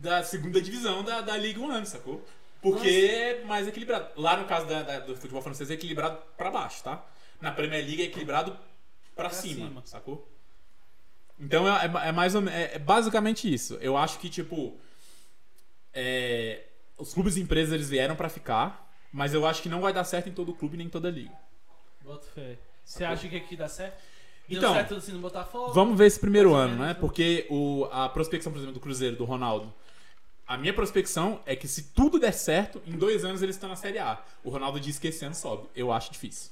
da 0.00 0.22
segunda 0.24 0.60
divisão 0.60 1.04
da, 1.04 1.20
da 1.20 1.36
Liga 1.36 1.60
1, 1.60 1.84
sacou? 1.84 2.24
Porque 2.60 2.88
é 2.88 3.44
mais 3.44 3.66
equilibrado. 3.68 4.08
Lá 4.20 4.36
no 4.36 4.46
caso 4.46 4.66
da- 4.66 4.82
da- 4.82 4.98
do 5.00 5.14
futebol 5.16 5.42
francês 5.42 5.70
é 5.70 5.74
equilibrado 5.74 6.18
pra 6.36 6.50
baixo, 6.50 6.82
tá? 6.82 7.04
Na 7.40 7.50
Premier 7.52 7.84
League 7.84 8.02
é 8.02 8.06
equilibrado 8.06 8.52
pra, 9.14 9.28
Pra 9.28 9.30
cima, 9.30 9.66
cima. 9.68 9.82
sacou? 9.84 10.28
Então 11.38 11.66
é, 11.68 11.86
é- 11.86 12.08
é 12.08 12.12
mais 12.12 12.34
ou. 12.34 12.48
É, 12.48 12.74
é 12.74 12.78
basicamente 12.78 13.52
isso. 13.52 13.74
Eu 13.80 13.96
acho 13.96 14.18
que, 14.18 14.28
tipo. 14.30 14.76
é, 15.94 16.64
os 16.96 17.12
clubes 17.12 17.36
e 17.36 17.40
empresas 17.40 17.72
eles 17.74 17.88
vieram 17.90 18.14
pra 18.16 18.28
ficar, 18.28 18.90
mas 19.12 19.34
eu 19.34 19.44
acho 19.46 19.60
que 19.62 19.68
não 19.68 19.80
vai 19.80 19.92
dar 19.92 20.04
certo 20.04 20.28
em 20.28 20.32
todo 20.32 20.54
clube 20.54 20.76
nem 20.76 20.86
em 20.86 20.90
toda 20.90 21.10
liga. 21.10 21.34
Bota 22.02 22.26
fé. 22.34 22.58
Você 22.84 23.04
acha 23.04 23.28
que 23.28 23.36
aqui 23.36 23.56
dá 23.56 23.68
certo? 23.68 24.00
Deu 24.48 24.58
Então, 24.58 24.74
certo 24.74 24.94
assim 24.96 25.12
no 25.12 25.20
Botafogo? 25.20 25.72
Vamos 25.72 25.96
ver 25.96 26.06
esse 26.06 26.20
primeiro 26.20 26.52
ano, 26.54 26.74
né? 26.76 26.86
menos. 26.88 26.98
Porque 26.98 27.46
o, 27.48 27.88
a 27.90 28.08
prospecção, 28.08 28.52
por 28.52 28.58
exemplo, 28.58 28.74
do 28.74 28.80
Cruzeiro, 28.80 29.16
do 29.16 29.24
Ronaldo. 29.24 29.72
A 30.46 30.58
minha 30.58 30.74
prospecção 30.74 31.40
é 31.46 31.56
que 31.56 31.66
se 31.68 31.84
tudo 31.94 32.18
der 32.18 32.32
certo, 32.32 32.82
em 32.86 32.92
dois 32.92 33.24
anos 33.24 33.42
eles 33.42 33.54
estão 33.56 33.68
na 33.68 33.76
Série 33.76 33.98
A. 33.98 34.20
O 34.44 34.50
Ronaldo 34.50 34.78
disse 34.80 35.00
que 35.00 35.08
esse 35.08 35.24
ano 35.24 35.34
sobe. 35.34 35.68
Eu 35.74 35.90
acho 35.92 36.10
difícil. 36.12 36.50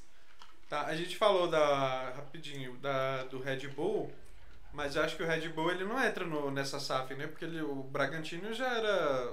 Tá, 0.68 0.86
a 0.86 0.96
gente 0.96 1.16
falou 1.16 1.48
da. 1.48 2.10
rapidinho, 2.16 2.76
da, 2.76 3.24
do 3.24 3.40
Red 3.40 3.66
Bull, 3.68 4.10
mas 4.72 4.94
eu 4.94 5.02
acho 5.02 5.16
que 5.16 5.22
o 5.22 5.26
Red 5.26 5.48
Bull 5.48 5.70
ele 5.72 5.84
não 5.84 6.02
entra 6.02 6.24
no, 6.24 6.50
nessa 6.50 6.78
SAF, 6.78 7.12
né? 7.14 7.26
Porque 7.26 7.44
ele, 7.44 7.60
o 7.60 7.82
Bragantino 7.82 8.54
já 8.54 8.68
era. 8.78 9.32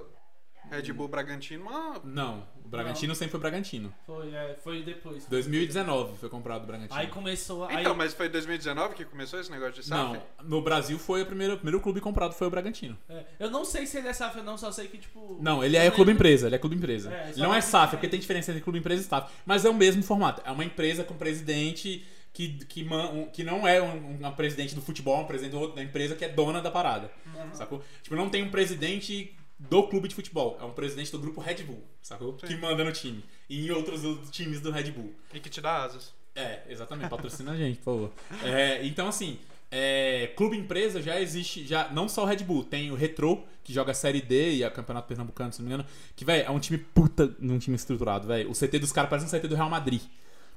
Red 0.69 0.91
Bull 0.93 1.07
Bragantino, 1.07 1.67
ah, 1.69 1.99
Não, 2.03 2.45
o 2.63 2.67
Bragantino 2.67 3.15
sempre 3.15 3.31
foi 3.31 3.39
Bragantino. 3.39 3.93
Foi, 4.05 4.33
é, 4.33 4.57
foi 4.63 4.83
depois. 4.83 5.25
2019 5.27 6.17
foi 6.17 6.29
comprado 6.29 6.63
o 6.63 6.67
Bragantino. 6.67 6.99
Aí 6.99 7.07
começou. 7.07 7.63
Aí, 7.65 7.77
Então, 7.81 7.95
mas 7.95 8.13
foi 8.13 8.27
2019 8.29 8.95
que 8.95 9.05
começou 9.05 9.39
esse 9.39 9.49
negócio 9.49 9.75
de 9.81 9.83
SAF? 9.87 10.13
Não, 10.13 10.21
no 10.43 10.61
Brasil 10.61 10.99
foi 10.99 11.21
o 11.21 11.25
primeiro, 11.25 11.53
o 11.53 11.57
primeiro 11.57 11.79
clube 11.79 12.01
comprado 12.01 12.33
foi 12.33 12.47
o 12.47 12.49
Bragantino. 12.49 12.97
é, 13.09 13.23
eu 13.39 13.49
não 13.49 13.63
sei 13.63 13.85
se 13.87 13.97
ele 13.97 14.07
é 14.09 14.13
SAF 14.13 14.37
ou 14.39 14.43
não, 14.43 14.57
só 14.57 14.71
sei 14.71 14.87
que, 14.87 14.97
tipo. 14.97 15.39
Não, 15.41 15.63
ele 15.63 15.77
é 15.77 15.89
clube 15.91 16.11
empresa, 16.11 16.47
ele 16.47 16.55
é 16.55 16.59
clube 16.59 16.75
empresa. 16.75 17.13
É, 17.13 17.29
ele 17.29 17.41
não 17.41 17.53
é 17.53 17.59
que- 17.59 17.65
SAF, 17.65 17.91
porque 17.95 18.07
tem 18.09 18.19
diferença 18.19 18.51
entre 18.51 18.61
clube 18.63 18.79
empresa 18.79 19.01
e 19.01 19.05
SAF. 19.05 19.31
Mas 19.45 19.63
é 19.65 19.69
o 19.69 19.73
mesmo 19.73 20.03
formato. 20.03 20.41
É 20.45 20.51
uma 20.51 20.65
empresa 20.65 21.03
com 21.03 21.13
presidente 21.15 22.05
que, 22.33 22.49
que, 22.65 22.83
man- 22.83 23.25
que 23.33 23.43
não 23.43 23.67
é 23.67 23.81
um, 23.81 24.19
um 24.27 24.31
presidente 24.31 24.75
do 24.75 24.81
futebol, 24.81 25.19
é 25.19 25.23
um 25.23 25.25
presidente 25.25 25.75
da 25.75 25.81
empresa 25.81 26.15
que 26.15 26.25
é 26.25 26.29
dona 26.29 26.61
da 26.61 26.69
parada. 26.69 27.09
Uhum. 27.25 27.53
Sacou? 27.53 27.83
Tipo, 28.03 28.15
não 28.15 28.29
tem 28.29 28.43
um 28.43 28.49
presidente 28.51 29.35
do 29.59 29.83
clube 29.83 30.07
de 30.07 30.15
futebol. 30.15 30.57
É 30.61 30.63
um 30.63 30.71
presidente 30.71 31.11
do 31.11 31.19
grupo 31.19 31.41
Red 31.41 31.63
Bull, 31.63 31.83
sacou? 32.01 32.37
Sim. 32.39 32.47
Que 32.47 32.57
manda 32.57 32.83
no 32.83 32.91
time. 32.91 33.23
E 33.49 33.67
em 33.67 33.71
outros 33.71 34.01
times 34.29 34.61
do 34.61 34.71
Red 34.71 34.91
Bull. 34.91 35.13
E 35.33 35.39
que 35.39 35.49
te 35.49 35.61
dá 35.61 35.83
asas. 35.83 36.13
É, 36.35 36.61
exatamente. 36.69 37.09
Patrocina 37.09 37.51
a 37.53 37.57
gente, 37.57 37.77
por 37.79 37.85
favor. 37.85 38.11
É, 38.43 38.85
então, 38.85 39.07
assim, 39.07 39.39
é, 39.71 40.31
clube 40.35 40.55
empresa 40.55 41.01
já 41.01 41.19
existe, 41.19 41.65
já 41.65 41.89
não 41.91 42.07
só 42.07 42.23
o 42.23 42.25
Red 42.25 42.37
Bull, 42.37 42.63
tem 42.63 42.91
o 42.91 42.95
Retro, 42.95 43.43
que 43.63 43.73
joga 43.73 43.91
a 43.91 43.95
Série 43.95 44.21
D 44.21 44.57
e 44.57 44.63
a 44.63 44.71
Campeonato 44.71 45.07
Pernambucano, 45.07 45.51
se 45.51 45.59
não 45.59 45.67
me 45.67 45.73
engano, 45.73 45.89
que, 46.15 46.23
velho, 46.23 46.45
é 46.45 46.49
um 46.51 46.59
time 46.59 46.77
puta 46.77 47.35
num 47.39 47.57
time 47.57 47.75
estruturado, 47.75 48.27
velho. 48.27 48.49
O 48.49 48.53
CT 48.53 48.79
dos 48.79 48.91
caras 48.91 49.09
parece 49.09 49.25
um 49.25 49.39
CT 49.39 49.47
do 49.47 49.55
Real 49.55 49.69
Madrid. 49.69 50.01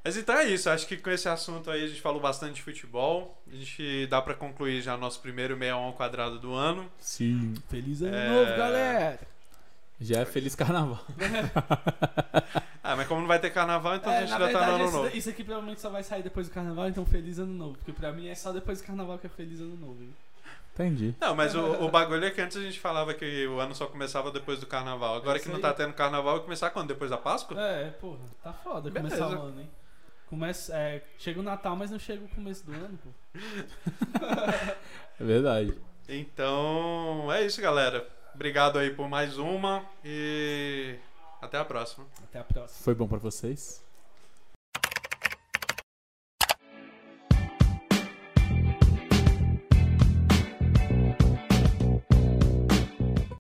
Mas 0.03 0.17
então 0.17 0.35
é 0.35 0.45
isso, 0.47 0.71
acho 0.71 0.87
que 0.87 0.97
com 0.97 1.11
esse 1.11 1.29
assunto 1.29 1.71
aí 1.71 1.85
a 1.85 1.87
gente 1.87 2.01
falou 2.01 2.21
bastante 2.21 2.55
de 2.55 2.63
futebol. 2.63 3.37
A 3.53 3.55
gente 3.55 4.07
dá 4.07 4.21
pra 4.23 4.35
concluir 4.35 4.81
já 4.81 4.97
nosso 4.97 5.21
primeiro 5.21 5.55
61 5.55 5.77
ao 5.85 5.93
quadrado 5.93 6.39
do 6.39 6.55
ano. 6.55 6.91
Sim. 6.99 7.55
Feliz 7.69 8.01
ano 8.03 8.17
É. 8.17 8.29
novo, 8.29 8.57
galera! 8.57 9.21
Já 10.01 10.21
é 10.21 10.25
Feliz 10.25 10.55
Carnaval. 10.55 11.05
Ah, 12.83 12.97
mas 12.97 13.07
como 13.07 13.21
não 13.21 13.29
vai 13.29 13.39
ter 13.39 13.51
carnaval, 13.51 13.95
então 13.97 14.11
a 14.11 14.17
É, 14.17 14.21
gente 14.23 14.31
na 14.31 14.39
já 14.51 14.59
tá 14.59 14.67
no 14.67 14.75
ano 14.77 14.91
novo. 14.91 15.17
isso 15.17 15.29
aqui 15.29 15.45
provavelmente 15.45 15.81
só 15.81 15.91
vai 15.91 16.03
sair 16.03 16.23
depois 16.23 16.49
do 16.49 16.55
carnaval, 16.55 16.89
então 16.89 17.05
feliz 17.05 17.39
ano 17.39 17.53
novo. 17.53 17.75
Porque 17.75 17.93
pra 17.93 18.11
mim 18.11 18.27
é 18.27 18.35
só 18.35 18.51
depois 18.53 18.81
do 18.81 18.87
carnaval 18.87 19.19
que 19.19 19.27
é 19.27 19.31
feliz 19.31 19.61
ano 19.61 19.77
novo. 19.77 20.03
hein? 20.03 20.13
Entendi. 20.75 21.15
Não, 21.21 21.35
mas 21.37 21.55
o, 21.55 21.61
o 21.85 21.89
bagulho 21.91 22.25
é 22.25 22.31
que 22.31 22.41
antes 22.41 22.57
a 22.57 22.63
gente 22.63 22.81
falava 22.81 23.13
que 23.13 23.47
o 23.47 23.61
ano 23.61 23.75
só 23.75 23.87
começava 23.87 24.31
depois 24.33 24.59
do 24.59 24.67
carnaval. 24.67 25.15
Agora 25.17 25.37
É 25.39 25.41
que 25.41 25.49
não 25.51 25.61
tá 25.61 25.73
tendo 25.75 25.93
carnaval, 25.93 26.37
vai 26.37 26.43
começar 26.45 26.71
quando? 26.71 26.89
Depois 26.89 27.11
da 27.11 27.19
Páscoa? 27.19 27.61
É, 27.61 27.91
porra, 27.91 28.19
tá 28.43 28.53
foda 28.53 28.91
Beleza. 28.91 29.17
começar 29.19 29.39
o 29.39 29.43
ano, 29.43 29.61
hein? 29.61 29.71
Começa, 30.31 30.73
é, 30.77 31.03
chega 31.19 31.41
o 31.41 31.43
Natal, 31.43 31.75
mas 31.75 31.91
não 31.91 31.99
chega 31.99 32.25
o 32.25 32.29
começo 32.29 32.65
do 32.65 32.73
ano, 32.73 32.97
pô. 33.03 33.11
É 35.19 35.25
verdade. 35.25 35.77
Então, 36.09 37.31
é 37.33 37.45
isso, 37.45 37.61
galera. 37.61 38.09
Obrigado 38.33 38.79
aí 38.79 38.95
por 38.95 39.09
mais 39.09 39.37
uma 39.39 39.85
e 40.05 40.95
até 41.43 41.59
a 41.59 41.65
próxima. 41.65 42.07
Até 42.23 42.39
a 42.39 42.45
próxima. 42.45 42.83
Foi 42.85 42.95
bom 42.95 43.09
pra 43.09 43.19
vocês? 43.19 43.85